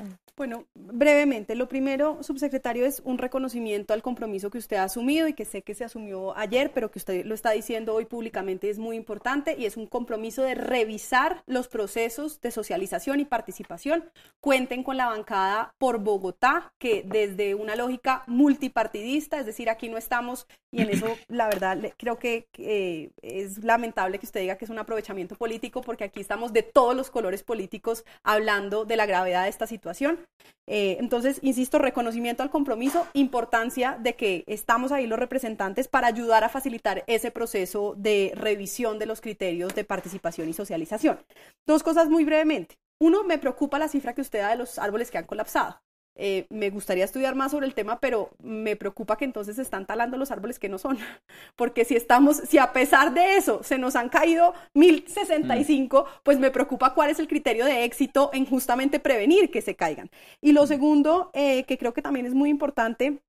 Bueno, 0.40 0.64
brevemente, 0.74 1.54
lo 1.54 1.68
primero, 1.68 2.22
subsecretario, 2.22 2.86
es 2.86 3.02
un 3.04 3.18
reconocimiento 3.18 3.92
al 3.92 4.00
compromiso 4.00 4.48
que 4.48 4.56
usted 4.56 4.78
ha 4.78 4.84
asumido 4.84 5.28
y 5.28 5.34
que 5.34 5.44
sé 5.44 5.60
que 5.60 5.74
se 5.74 5.84
asumió 5.84 6.34
ayer, 6.34 6.72
pero 6.72 6.90
que 6.90 6.98
usted 6.98 7.26
lo 7.26 7.34
está 7.34 7.50
diciendo 7.50 7.94
hoy 7.94 8.06
públicamente 8.06 8.70
es 8.70 8.78
muy 8.78 8.96
importante 8.96 9.54
y 9.58 9.66
es 9.66 9.76
un 9.76 9.86
compromiso 9.86 10.40
de 10.40 10.54
revisar 10.54 11.42
los 11.44 11.68
procesos 11.68 12.40
de 12.40 12.52
socialización 12.52 13.20
y 13.20 13.26
participación. 13.26 14.10
Cuenten 14.40 14.82
con 14.82 14.96
la 14.96 15.08
bancada 15.08 15.74
por 15.76 15.98
Bogotá, 15.98 16.72
que 16.78 17.04
desde 17.06 17.54
una 17.54 17.76
lógica 17.76 18.24
multipartidista, 18.26 19.38
es 19.38 19.44
decir, 19.44 19.68
aquí 19.68 19.90
no 19.90 19.98
estamos, 19.98 20.46
y 20.72 20.82
en 20.82 20.90
eso 20.90 21.16
la 21.28 21.48
verdad 21.48 21.78
creo 21.96 22.18
que 22.18 22.46
eh, 22.58 23.10
es 23.22 23.62
lamentable 23.64 24.18
que 24.18 24.26
usted 24.26 24.40
diga 24.40 24.56
que 24.56 24.64
es 24.64 24.70
un 24.70 24.78
aprovechamiento 24.78 25.34
político, 25.34 25.80
porque 25.80 26.04
aquí 26.04 26.20
estamos 26.20 26.52
de 26.52 26.62
todos 26.62 26.94
los 26.94 27.10
colores 27.10 27.42
políticos 27.42 28.04
hablando 28.22 28.84
de 28.84 28.96
la 28.96 29.06
gravedad 29.06 29.44
de 29.44 29.48
esta 29.48 29.66
situación. 29.66 30.18
Eh, 30.66 30.98
entonces, 31.00 31.40
insisto, 31.42 31.78
reconocimiento 31.78 32.42
al 32.42 32.50
compromiso, 32.50 33.06
importancia 33.14 33.98
de 34.00 34.14
que 34.14 34.44
estamos 34.46 34.92
ahí 34.92 35.06
los 35.06 35.18
representantes 35.18 35.88
para 35.88 36.06
ayudar 36.06 36.44
a 36.44 36.48
facilitar 36.48 37.02
ese 37.08 37.30
proceso 37.30 37.94
de 37.96 38.32
revisión 38.36 38.98
de 38.98 39.06
los 39.06 39.20
criterios 39.20 39.74
de 39.74 39.84
participación 39.84 40.48
y 40.48 40.52
socialización. 40.52 41.18
Dos 41.66 41.82
cosas 41.82 42.08
muy 42.08 42.24
brevemente. 42.24 42.78
Uno, 43.00 43.24
me 43.24 43.38
preocupa 43.38 43.78
la 43.78 43.88
cifra 43.88 44.14
que 44.14 44.20
usted 44.20 44.40
da 44.40 44.50
de 44.50 44.56
los 44.56 44.78
árboles 44.78 45.10
que 45.10 45.18
han 45.18 45.24
colapsado. 45.24 45.80
Eh, 46.22 46.46
me 46.50 46.68
gustaría 46.68 47.06
estudiar 47.06 47.34
más 47.34 47.52
sobre 47.52 47.66
el 47.66 47.72
tema, 47.72 47.98
pero 47.98 48.28
me 48.42 48.76
preocupa 48.76 49.16
que 49.16 49.24
entonces 49.24 49.56
se 49.56 49.62
están 49.62 49.86
talando 49.86 50.18
los 50.18 50.30
árboles 50.30 50.58
que 50.58 50.68
no 50.68 50.76
son. 50.76 50.98
Porque 51.56 51.86
si 51.86 51.96
estamos, 51.96 52.36
si 52.36 52.58
a 52.58 52.74
pesar 52.74 53.14
de 53.14 53.38
eso 53.38 53.62
se 53.62 53.78
nos 53.78 53.96
han 53.96 54.10
caído 54.10 54.52
1065, 54.74 56.02
mm. 56.02 56.20
pues 56.22 56.38
me 56.38 56.50
preocupa 56.50 56.92
cuál 56.92 57.08
es 57.08 57.18
el 57.18 57.26
criterio 57.26 57.64
de 57.64 57.84
éxito 57.84 58.28
en 58.34 58.44
justamente 58.44 59.00
prevenir 59.00 59.50
que 59.50 59.62
se 59.62 59.76
caigan. 59.76 60.10
Y 60.42 60.52
lo 60.52 60.66
segundo, 60.66 61.30
eh, 61.32 61.64
que 61.64 61.78
creo 61.78 61.94
que 61.94 62.02
también 62.02 62.26
es 62.26 62.34
muy 62.34 62.50
importante, 62.50 63.22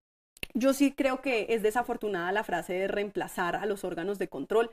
yo 0.54 0.74
sí 0.74 0.92
creo 0.92 1.22
que 1.22 1.48
es 1.50 1.64
desafortunada 1.64 2.32
la 2.32 2.44
frase 2.44 2.74
de 2.74 2.88
reemplazar 2.88 3.56
a 3.56 3.66
los 3.66 3.84
órganos 3.84 4.20
de 4.20 4.28
control. 4.28 4.72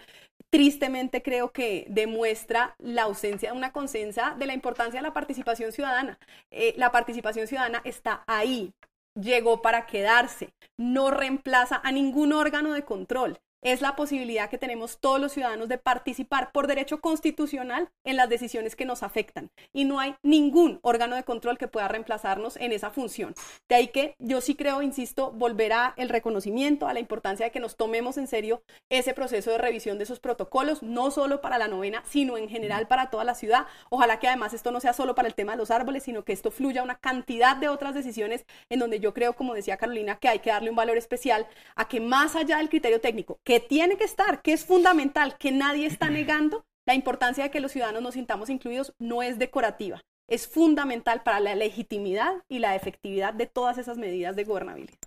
Tristemente 0.50 1.22
creo 1.22 1.52
que 1.52 1.86
demuestra 1.88 2.74
la 2.78 3.02
ausencia 3.02 3.50
de 3.50 3.56
una 3.56 3.72
conciencia 3.72 4.34
de 4.38 4.46
la 4.46 4.54
importancia 4.54 5.00
de 5.00 5.06
la 5.06 5.14
participación 5.14 5.72
ciudadana. 5.72 6.18
Eh, 6.50 6.74
la 6.76 6.92
participación 6.92 7.46
ciudadana 7.46 7.80
está 7.84 8.24
ahí, 8.26 8.72
llegó 9.14 9.62
para 9.62 9.86
quedarse, 9.86 10.50
no 10.76 11.10
reemplaza 11.10 11.80
a 11.82 11.92
ningún 11.92 12.32
órgano 12.32 12.72
de 12.72 12.84
control 12.84 13.38
es 13.62 13.80
la 13.80 13.96
posibilidad 13.96 14.48
que 14.48 14.58
tenemos 14.58 14.98
todos 14.98 15.20
los 15.20 15.32
ciudadanos 15.32 15.68
de 15.68 15.78
participar 15.78 16.52
por 16.52 16.66
derecho 16.66 17.00
constitucional 17.00 17.90
en 18.04 18.16
las 18.16 18.28
decisiones 18.28 18.76
que 18.76 18.84
nos 18.84 19.02
afectan. 19.02 19.50
Y 19.72 19.84
no 19.84 20.00
hay 20.00 20.14
ningún 20.22 20.78
órgano 20.82 21.16
de 21.16 21.24
control 21.24 21.58
que 21.58 21.68
pueda 21.68 21.88
reemplazarnos 21.88 22.56
en 22.56 22.72
esa 22.72 22.90
función. 22.90 23.34
De 23.68 23.74
ahí 23.74 23.88
que 23.88 24.14
yo 24.18 24.40
sí 24.40 24.54
creo, 24.54 24.82
insisto, 24.82 25.32
volverá 25.32 25.94
el 25.96 26.08
reconocimiento 26.08 26.86
a 26.86 26.94
la 26.94 27.00
importancia 27.00 27.46
de 27.46 27.52
que 27.52 27.60
nos 27.60 27.76
tomemos 27.76 28.16
en 28.18 28.26
serio 28.26 28.62
ese 28.90 29.14
proceso 29.14 29.50
de 29.50 29.58
revisión 29.58 29.98
de 29.98 30.04
esos 30.04 30.20
protocolos, 30.20 30.82
no 30.82 31.10
solo 31.10 31.40
para 31.40 31.58
la 31.58 31.68
novena, 31.68 32.02
sino 32.06 32.36
en 32.36 32.48
general 32.48 32.86
para 32.86 33.10
toda 33.10 33.24
la 33.24 33.34
ciudad. 33.34 33.66
Ojalá 33.90 34.18
que 34.18 34.28
además 34.28 34.54
esto 34.54 34.70
no 34.70 34.80
sea 34.80 34.92
solo 34.92 35.14
para 35.14 35.28
el 35.28 35.34
tema 35.34 35.52
de 35.52 35.58
los 35.58 35.70
árboles, 35.70 36.04
sino 36.04 36.24
que 36.24 36.32
esto 36.32 36.50
fluya 36.50 36.80
a 36.80 36.84
una 36.84 36.98
cantidad 36.98 37.56
de 37.56 37.68
otras 37.68 37.94
decisiones 37.94 38.44
en 38.68 38.78
donde 38.78 39.00
yo 39.00 39.14
creo, 39.14 39.34
como 39.34 39.54
decía 39.54 39.76
Carolina, 39.76 40.18
que 40.18 40.28
hay 40.28 40.38
que 40.38 40.50
darle 40.50 40.70
un 40.70 40.76
valor 40.76 40.96
especial 40.96 41.46
a 41.74 41.88
que 41.88 42.00
más 42.00 42.36
allá 42.36 42.58
del 42.58 42.68
criterio 42.68 43.00
técnico, 43.00 43.38
que 43.48 43.60
tiene 43.60 43.96
que 43.96 44.04
estar, 44.04 44.42
que 44.42 44.52
es 44.52 44.66
fundamental, 44.66 45.38
que 45.38 45.52
nadie 45.52 45.86
está 45.86 46.10
negando, 46.10 46.66
la 46.86 46.94
importancia 46.94 47.44
de 47.44 47.50
que 47.50 47.60
los 47.60 47.72
ciudadanos 47.72 48.02
nos 48.02 48.12
sintamos 48.12 48.50
incluidos 48.50 48.92
no 48.98 49.22
es 49.22 49.38
decorativa, 49.38 50.02
es 50.28 50.46
fundamental 50.46 51.22
para 51.22 51.40
la 51.40 51.54
legitimidad 51.54 52.42
y 52.50 52.58
la 52.58 52.76
efectividad 52.76 53.32
de 53.32 53.46
todas 53.46 53.78
esas 53.78 53.96
medidas 53.96 54.36
de 54.36 54.44
gobernabilidad. 54.44 54.98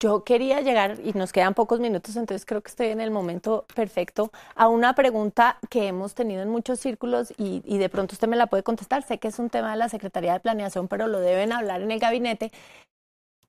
Yo 0.00 0.22
quería 0.22 0.60
llegar, 0.60 1.00
y 1.02 1.12
nos 1.14 1.32
quedan 1.32 1.54
pocos 1.54 1.80
minutos, 1.80 2.14
entonces 2.14 2.46
creo 2.46 2.60
que 2.62 2.70
estoy 2.70 2.86
en 2.86 3.00
el 3.00 3.10
momento 3.10 3.66
perfecto, 3.74 4.30
a 4.54 4.68
una 4.68 4.94
pregunta 4.94 5.58
que 5.70 5.88
hemos 5.88 6.14
tenido 6.14 6.42
en 6.42 6.50
muchos 6.50 6.78
círculos 6.78 7.32
y, 7.36 7.62
y, 7.64 7.78
de 7.78 7.88
pronto 7.88 8.14
usted 8.14 8.28
me 8.28 8.36
la 8.36 8.46
puede 8.46 8.62
contestar. 8.62 9.02
Sé 9.02 9.18
que 9.18 9.26
es 9.26 9.40
un 9.40 9.50
tema 9.50 9.72
de 9.72 9.76
la 9.76 9.88
Secretaría 9.88 10.34
de 10.34 10.40
Planeación, 10.40 10.86
pero 10.86 11.08
lo 11.08 11.18
deben 11.18 11.50
hablar 11.50 11.82
en 11.82 11.90
el 11.90 11.98
gabinete. 11.98 12.52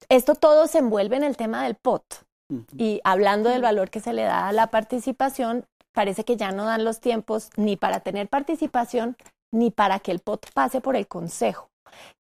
Esto 0.10 0.34
todo 0.34 0.66
se 0.66 0.80
envuelve 0.80 1.18
en 1.18 1.24
el 1.24 1.38
tema 1.38 1.64
del 1.64 1.76
POT. 1.76 2.29
Y 2.78 3.00
hablando 3.04 3.50
del 3.50 3.62
valor 3.62 3.90
que 3.90 4.00
se 4.00 4.14
le 4.14 4.24
da 4.24 4.48
a 4.48 4.54
la 4.54 4.68
participación, 4.68 5.66
parece 5.94 6.24
que 6.24 6.38
ya 6.38 6.52
no 6.52 6.66
dan 6.66 6.84
los 6.84 7.00
tiempos 7.00 7.50
ni 7.58 7.78
para 7.78 8.00
tener 8.00 8.28
participación 8.28 9.16
ni 9.52 9.72
para 9.72 10.00
que 10.00 10.12
el 10.12 10.20
POT 10.20 10.52
pase 10.54 10.82
por 10.82 10.96
el 10.96 11.08
Consejo. 11.08 11.70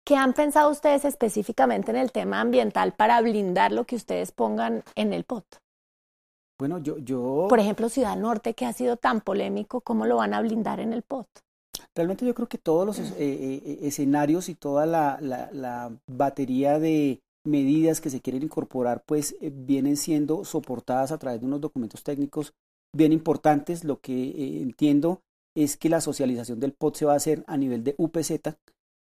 ¿Qué 0.06 0.16
han 0.16 0.34
pensado 0.34 0.72
ustedes 0.72 1.04
específicamente 1.04 1.92
en 1.92 1.98
el 1.98 2.12
tema 2.12 2.40
ambiental 2.40 2.94
para 2.94 3.22
blindar 3.22 3.72
lo 3.72 3.86
que 3.86 3.96
ustedes 3.96 4.32
pongan 4.32 4.84
en 4.96 5.14
el 5.14 5.26
POT? 5.26 5.46
Bueno, 6.60 6.80
yo, 6.80 6.98
yo... 6.98 7.48
Por 7.50 7.60
ejemplo, 7.60 7.90
Ciudad 7.90 8.16
Norte, 8.16 8.54
que 8.54 8.66
ha 8.66 8.74
sido 8.74 8.98
tan 8.98 9.22
polémico, 9.22 9.82
¿cómo 9.82 10.06
lo 10.06 10.18
van 10.18 10.34
a 10.34 10.42
blindar 10.42 10.80
en 10.80 10.94
el 10.94 11.04
POT? 11.04 11.28
Realmente 11.94 12.26
yo 12.26 12.34
creo 12.34 12.48
que 12.48 12.58
todos 12.58 12.86
los 12.86 13.00
eh, 13.00 13.14
eh, 13.20 13.80
escenarios 13.84 14.50
y 14.50 14.56
toda 14.56 14.86
la 14.86 15.92
batería 16.08 16.80
de, 16.80 17.22
medidas 17.48 18.02
que 18.02 18.10
se 18.10 18.22
quieren 18.22 18.44
incorporar 18.44 19.04
pues 19.06 19.36
eh, 19.42 19.52
vienen 19.54 19.98
siendo 19.98 20.46
soportadas 20.46 21.12
a 21.12 21.18
través 21.18 21.40
de 21.40 21.48
unos 21.48 21.62
documentos 21.62 22.04
técnicos 22.04 22.54
bien 22.94 23.14
importantes. 23.14 23.84
Lo 23.84 24.00
que 24.00 24.14
eh, 24.14 24.62
entiendo 24.62 25.22
es 25.56 25.78
que 25.78 25.90
la 25.90 26.02
socialización 26.02 26.60
del 26.60 26.74
POT 26.74 26.96
se 26.98 27.06
va 27.06 27.14
a 27.14 27.18
hacer 27.18 27.44
a 27.48 27.58
nivel 27.58 27.84
de 27.84 27.96
UPZ. 27.98 28.32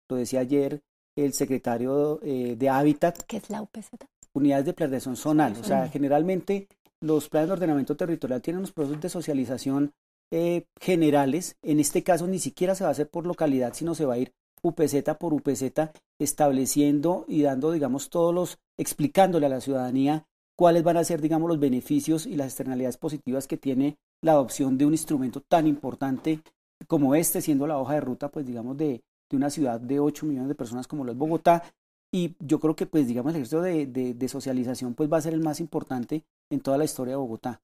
Lo 0.08 0.16
decía 0.16 0.40
ayer 0.40 0.82
el 1.16 1.32
secretario 1.32 2.20
eh, 2.22 2.56
de 2.58 2.68
Hábitat. 2.68 3.22
¿Qué 3.26 3.36
es 3.36 3.50
la 3.50 3.62
UPZ? 3.62 3.90
Unidades 4.32 4.66
de 4.66 4.72
planeación 4.72 5.16
zonal. 5.16 5.56
O 5.60 5.64
sea, 5.64 5.88
generalmente 5.88 6.68
los 7.00 7.28
planes 7.28 7.48
de 7.48 7.54
ordenamiento 7.54 7.96
territorial 7.96 8.42
tienen 8.42 8.58
unos 8.58 8.72
procesos 8.72 9.00
de 9.00 9.08
socialización 9.08 9.92
eh, 10.32 10.66
generales. 10.80 11.56
En 11.62 11.80
este 11.80 12.02
caso 12.02 12.26
ni 12.26 12.38
siquiera 12.38 12.74
se 12.74 12.84
va 12.84 12.88
a 12.88 12.92
hacer 12.92 13.08
por 13.08 13.26
localidad, 13.26 13.74
sino 13.74 13.94
se 13.94 14.04
va 14.04 14.14
a 14.14 14.18
ir 14.18 14.32
UPZ 14.62 15.14
por 15.18 15.34
UPZ, 15.34 15.90
estableciendo 16.18 17.24
y 17.28 17.42
dando, 17.42 17.72
digamos, 17.72 18.10
todos 18.10 18.34
los, 18.34 18.58
explicándole 18.78 19.46
a 19.46 19.50
la 19.50 19.60
ciudadanía 19.60 20.26
cuáles 20.56 20.82
van 20.82 20.96
a 20.96 21.04
ser, 21.04 21.20
digamos, 21.20 21.48
los 21.48 21.58
beneficios 21.58 22.26
y 22.26 22.36
las 22.36 22.48
externalidades 22.48 22.98
positivas 22.98 23.46
que 23.46 23.56
tiene 23.56 23.96
la 24.22 24.32
adopción 24.32 24.76
de 24.76 24.86
un 24.86 24.92
instrumento 24.92 25.40
tan 25.40 25.66
importante 25.66 26.42
como 26.86 27.14
este, 27.14 27.40
siendo 27.40 27.66
la 27.66 27.78
hoja 27.78 27.94
de 27.94 28.00
ruta, 28.00 28.30
pues, 28.30 28.46
digamos, 28.46 28.76
de, 28.76 29.02
de 29.30 29.36
una 29.36 29.50
ciudad 29.50 29.80
de 29.80 30.00
8 30.00 30.26
millones 30.26 30.48
de 30.48 30.54
personas 30.54 30.86
como 30.86 31.04
lo 31.04 31.12
es 31.12 31.18
Bogotá. 31.18 31.62
Y 32.12 32.34
yo 32.40 32.58
creo 32.60 32.74
que, 32.74 32.86
pues, 32.86 33.06
digamos, 33.06 33.30
el 33.30 33.36
ejercicio 33.36 33.60
de, 33.62 33.86
de, 33.86 34.14
de 34.14 34.28
socialización, 34.28 34.94
pues, 34.94 35.10
va 35.10 35.18
a 35.18 35.22
ser 35.22 35.32
el 35.32 35.40
más 35.40 35.60
importante 35.60 36.24
en 36.50 36.60
toda 36.60 36.76
la 36.76 36.84
historia 36.84 37.12
de 37.12 37.18
Bogotá. 37.18 37.60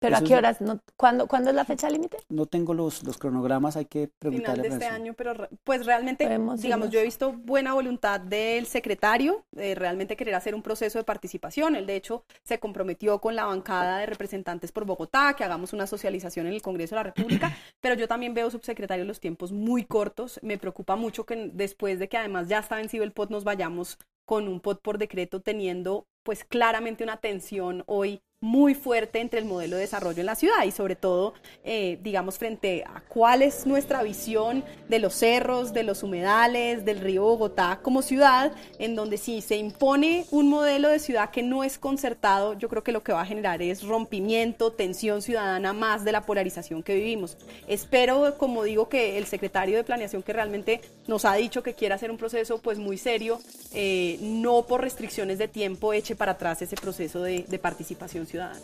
¿Pero 0.00 0.16
a 0.16 0.20
qué 0.22 0.36
horas? 0.36 0.60
No, 0.60 0.80
¿cuándo, 0.96 1.26
¿Cuándo 1.26 1.50
es 1.50 1.56
la 1.56 1.64
fecha 1.64 1.90
límite? 1.90 2.18
No 2.28 2.46
tengo 2.46 2.72
los, 2.72 3.02
los 3.04 3.18
cronogramas, 3.18 3.76
hay 3.76 3.86
que 3.86 4.08
preguntarle. 4.18 4.62
Final 4.64 4.78
de 4.78 4.84
este 4.84 4.94
año, 4.94 5.14
pero 5.14 5.48
pues 5.64 5.86
realmente, 5.86 6.28
digamos, 6.58 6.90
yo 6.90 7.00
he 7.00 7.04
visto 7.04 7.32
buena 7.32 7.74
voluntad 7.74 8.20
del 8.20 8.66
secretario 8.66 9.44
de 9.50 9.74
realmente 9.74 10.16
querer 10.16 10.36
hacer 10.36 10.54
un 10.54 10.62
proceso 10.62 10.98
de 10.98 11.04
participación. 11.04 11.74
Él, 11.74 11.86
de 11.86 11.96
hecho, 11.96 12.24
se 12.44 12.60
comprometió 12.60 13.20
con 13.20 13.34
la 13.34 13.44
bancada 13.44 13.98
de 13.98 14.06
representantes 14.06 14.70
por 14.70 14.84
Bogotá, 14.84 15.34
que 15.34 15.44
hagamos 15.44 15.72
una 15.72 15.86
socialización 15.86 16.46
en 16.46 16.52
el 16.52 16.62
Congreso 16.62 16.94
de 16.94 17.00
la 17.00 17.04
República, 17.04 17.56
pero 17.80 17.94
yo 17.94 18.06
también 18.06 18.34
veo, 18.34 18.50
subsecretario, 18.50 19.04
los 19.04 19.20
tiempos 19.20 19.50
muy 19.50 19.84
cortos. 19.84 20.38
Me 20.42 20.58
preocupa 20.58 20.94
mucho 20.94 21.26
que 21.26 21.50
después 21.52 21.98
de 21.98 22.08
que 22.08 22.18
además 22.18 22.48
ya 22.48 22.58
está 22.60 22.76
vencido 22.76 23.02
el 23.02 23.12
POT, 23.12 23.30
nos 23.30 23.44
vayamos 23.44 23.98
con 24.24 24.46
un 24.46 24.60
POT 24.60 24.82
por 24.82 24.98
decreto 24.98 25.40
teniendo 25.40 26.06
pues 26.22 26.44
claramente 26.44 27.02
una 27.02 27.16
tensión 27.16 27.82
hoy 27.86 28.20
muy 28.40 28.74
fuerte 28.74 29.18
entre 29.18 29.40
el 29.40 29.46
modelo 29.46 29.74
de 29.74 29.82
desarrollo 29.82 30.20
en 30.20 30.26
la 30.26 30.36
ciudad 30.36 30.62
y 30.64 30.70
sobre 30.70 30.94
todo, 30.94 31.34
eh, 31.64 31.98
digamos, 32.02 32.38
frente 32.38 32.84
a 32.84 33.02
cuál 33.08 33.42
es 33.42 33.66
nuestra 33.66 34.04
visión 34.04 34.64
de 34.88 35.00
los 35.00 35.14
cerros, 35.14 35.72
de 35.72 35.82
los 35.82 36.04
humedales, 36.04 36.84
del 36.84 37.00
río 37.00 37.24
Bogotá 37.24 37.80
como 37.82 38.00
ciudad, 38.00 38.52
en 38.78 38.94
donde 38.94 39.16
si 39.16 39.40
se 39.40 39.56
impone 39.56 40.24
un 40.30 40.48
modelo 40.48 40.88
de 40.88 41.00
ciudad 41.00 41.30
que 41.30 41.42
no 41.42 41.64
es 41.64 41.78
concertado, 41.78 42.56
yo 42.56 42.68
creo 42.68 42.84
que 42.84 42.92
lo 42.92 43.02
que 43.02 43.12
va 43.12 43.22
a 43.22 43.26
generar 43.26 43.60
es 43.60 43.82
rompimiento, 43.82 44.72
tensión 44.72 45.20
ciudadana 45.20 45.72
más 45.72 46.04
de 46.04 46.12
la 46.12 46.20
polarización 46.20 46.84
que 46.84 46.94
vivimos. 46.94 47.38
Espero, 47.66 48.38
como 48.38 48.62
digo, 48.62 48.88
que 48.88 49.18
el 49.18 49.26
secretario 49.26 49.76
de 49.76 49.82
Planeación 49.82 50.22
que 50.22 50.32
realmente 50.32 50.80
nos 51.08 51.24
ha 51.24 51.34
dicho 51.34 51.62
que 51.62 51.74
quiere 51.74 51.94
hacer 51.94 52.10
un 52.10 52.18
proceso 52.18 52.58
pues 52.58 52.78
muy 52.78 52.98
serio, 52.98 53.40
eh, 53.72 54.18
no 54.20 54.62
por 54.62 54.82
restricciones 54.82 55.38
de 55.38 55.48
tiempo 55.48 55.92
eche 55.92 56.14
para 56.14 56.32
atrás 56.32 56.62
ese 56.62 56.76
proceso 56.76 57.22
de, 57.22 57.44
de 57.48 57.58
participación 57.58 58.26
ciudadana. 58.26 58.60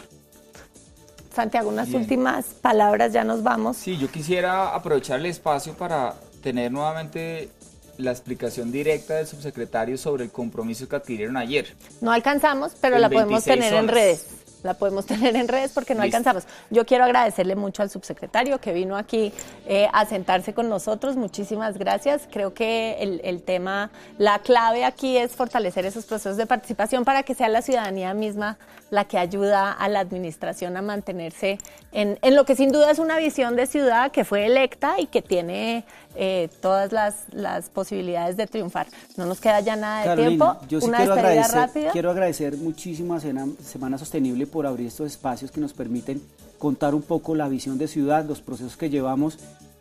Santiago, 1.34 1.70
unas 1.70 1.92
últimas 1.92 2.44
palabras, 2.62 3.12
ya 3.12 3.24
nos 3.24 3.42
vamos. 3.42 3.76
Sí, 3.76 3.96
yo 3.98 4.08
quisiera 4.08 4.72
aprovechar 4.72 5.18
el 5.18 5.26
espacio 5.26 5.74
para 5.74 6.14
tener 6.42 6.70
nuevamente 6.70 7.48
la 7.96 8.12
explicación 8.12 8.70
directa 8.70 9.14
del 9.14 9.26
subsecretario 9.26 9.98
sobre 9.98 10.24
el 10.24 10.30
compromiso 10.30 10.88
que 10.88 10.96
adquirieron 10.96 11.36
ayer. 11.36 11.74
No 12.00 12.12
alcanzamos, 12.12 12.72
pero 12.80 12.98
la 12.98 13.10
podemos 13.10 13.42
tener 13.42 13.72
en 13.72 13.88
redes 13.88 14.26
la 14.64 14.74
podemos 14.74 15.06
tener 15.14 15.36
en 15.36 15.46
redes 15.46 15.70
porque 15.72 15.94
no 15.94 16.02
alcanzamos. 16.02 16.44
Yo 16.70 16.84
quiero 16.84 17.04
agradecerle 17.04 17.54
mucho 17.54 17.82
al 17.82 17.90
subsecretario 17.90 18.58
que 18.58 18.72
vino 18.72 18.96
aquí 18.96 19.32
eh, 19.66 19.88
a 19.92 20.04
sentarse 20.06 20.52
con 20.54 20.68
nosotros. 20.68 21.16
Muchísimas 21.16 21.78
gracias. 21.78 22.26
Creo 22.32 22.52
que 22.52 22.96
el, 22.98 23.20
el, 23.22 23.42
tema, 23.42 23.90
la 24.18 24.40
clave 24.40 24.84
aquí 24.84 25.16
es 25.16 25.32
fortalecer 25.32 25.84
esos 25.86 26.06
procesos 26.06 26.36
de 26.36 26.46
participación 26.46 27.04
para 27.04 27.22
que 27.22 27.34
sea 27.34 27.48
la 27.48 27.62
ciudadanía 27.62 28.14
misma 28.14 28.58
la 28.94 29.06
que 29.06 29.18
ayuda 29.18 29.72
a 29.72 29.88
la 29.88 29.98
administración 29.98 30.76
a 30.76 30.82
mantenerse 30.82 31.58
en, 31.90 32.18
en 32.22 32.36
lo 32.36 32.44
que 32.44 32.54
sin 32.54 32.70
duda 32.70 32.92
es 32.92 33.00
una 33.00 33.18
visión 33.18 33.56
de 33.56 33.66
ciudad 33.66 34.12
que 34.12 34.24
fue 34.24 34.46
electa 34.46 35.00
y 35.00 35.06
que 35.06 35.20
tiene 35.20 35.84
eh, 36.14 36.48
todas 36.60 36.92
las, 36.92 37.24
las, 37.32 37.70
posibilidades 37.70 38.36
de 38.36 38.46
triunfar. 38.46 38.86
No 39.16 39.26
nos 39.26 39.40
queda 39.40 39.58
ya 39.60 39.74
nada 39.74 40.14
de 40.14 40.22
tiempo. 40.22 40.56
Yo 40.68 40.80
sí 40.80 40.88
quiero 40.90 41.12
agradecer, 41.12 41.90
quiero 41.90 42.10
agradecer 42.10 42.56
muchísimo 42.56 43.14
a 43.14 43.20
Semana 43.20 43.98
Sostenible 43.98 44.46
por 44.46 44.64
abrir 44.64 44.86
estos 44.86 45.08
espacios 45.08 45.50
que 45.50 45.60
nos 45.60 45.72
permiten 45.72 46.22
contar 46.58 46.94
un 46.94 47.02
poco 47.02 47.34
la 47.34 47.48
visión 47.48 47.78
de 47.78 47.88
ciudad, 47.88 48.24
los 48.24 48.40
procesos 48.40 48.76
que 48.76 48.90
llevamos 48.90 49.38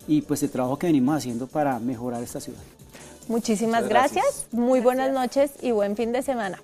y 0.08 0.24
pues 0.24 0.42
el 0.42 0.50
trabajo 0.50 0.78
que 0.80 0.88
venimos 0.88 1.16
haciendo 1.16 1.46
para 1.46 1.78
mejorar 1.78 2.24
esta 2.24 2.40
ciudad. 2.40 2.62
Muchísimas 3.28 3.88
gracias. 3.88 4.48
Muy 4.52 4.80
buenas 4.80 5.12
noches 5.12 5.52
y 5.62 5.72
buen 5.72 5.96
fin 5.96 6.12
de 6.12 6.24
semana. 6.24 6.60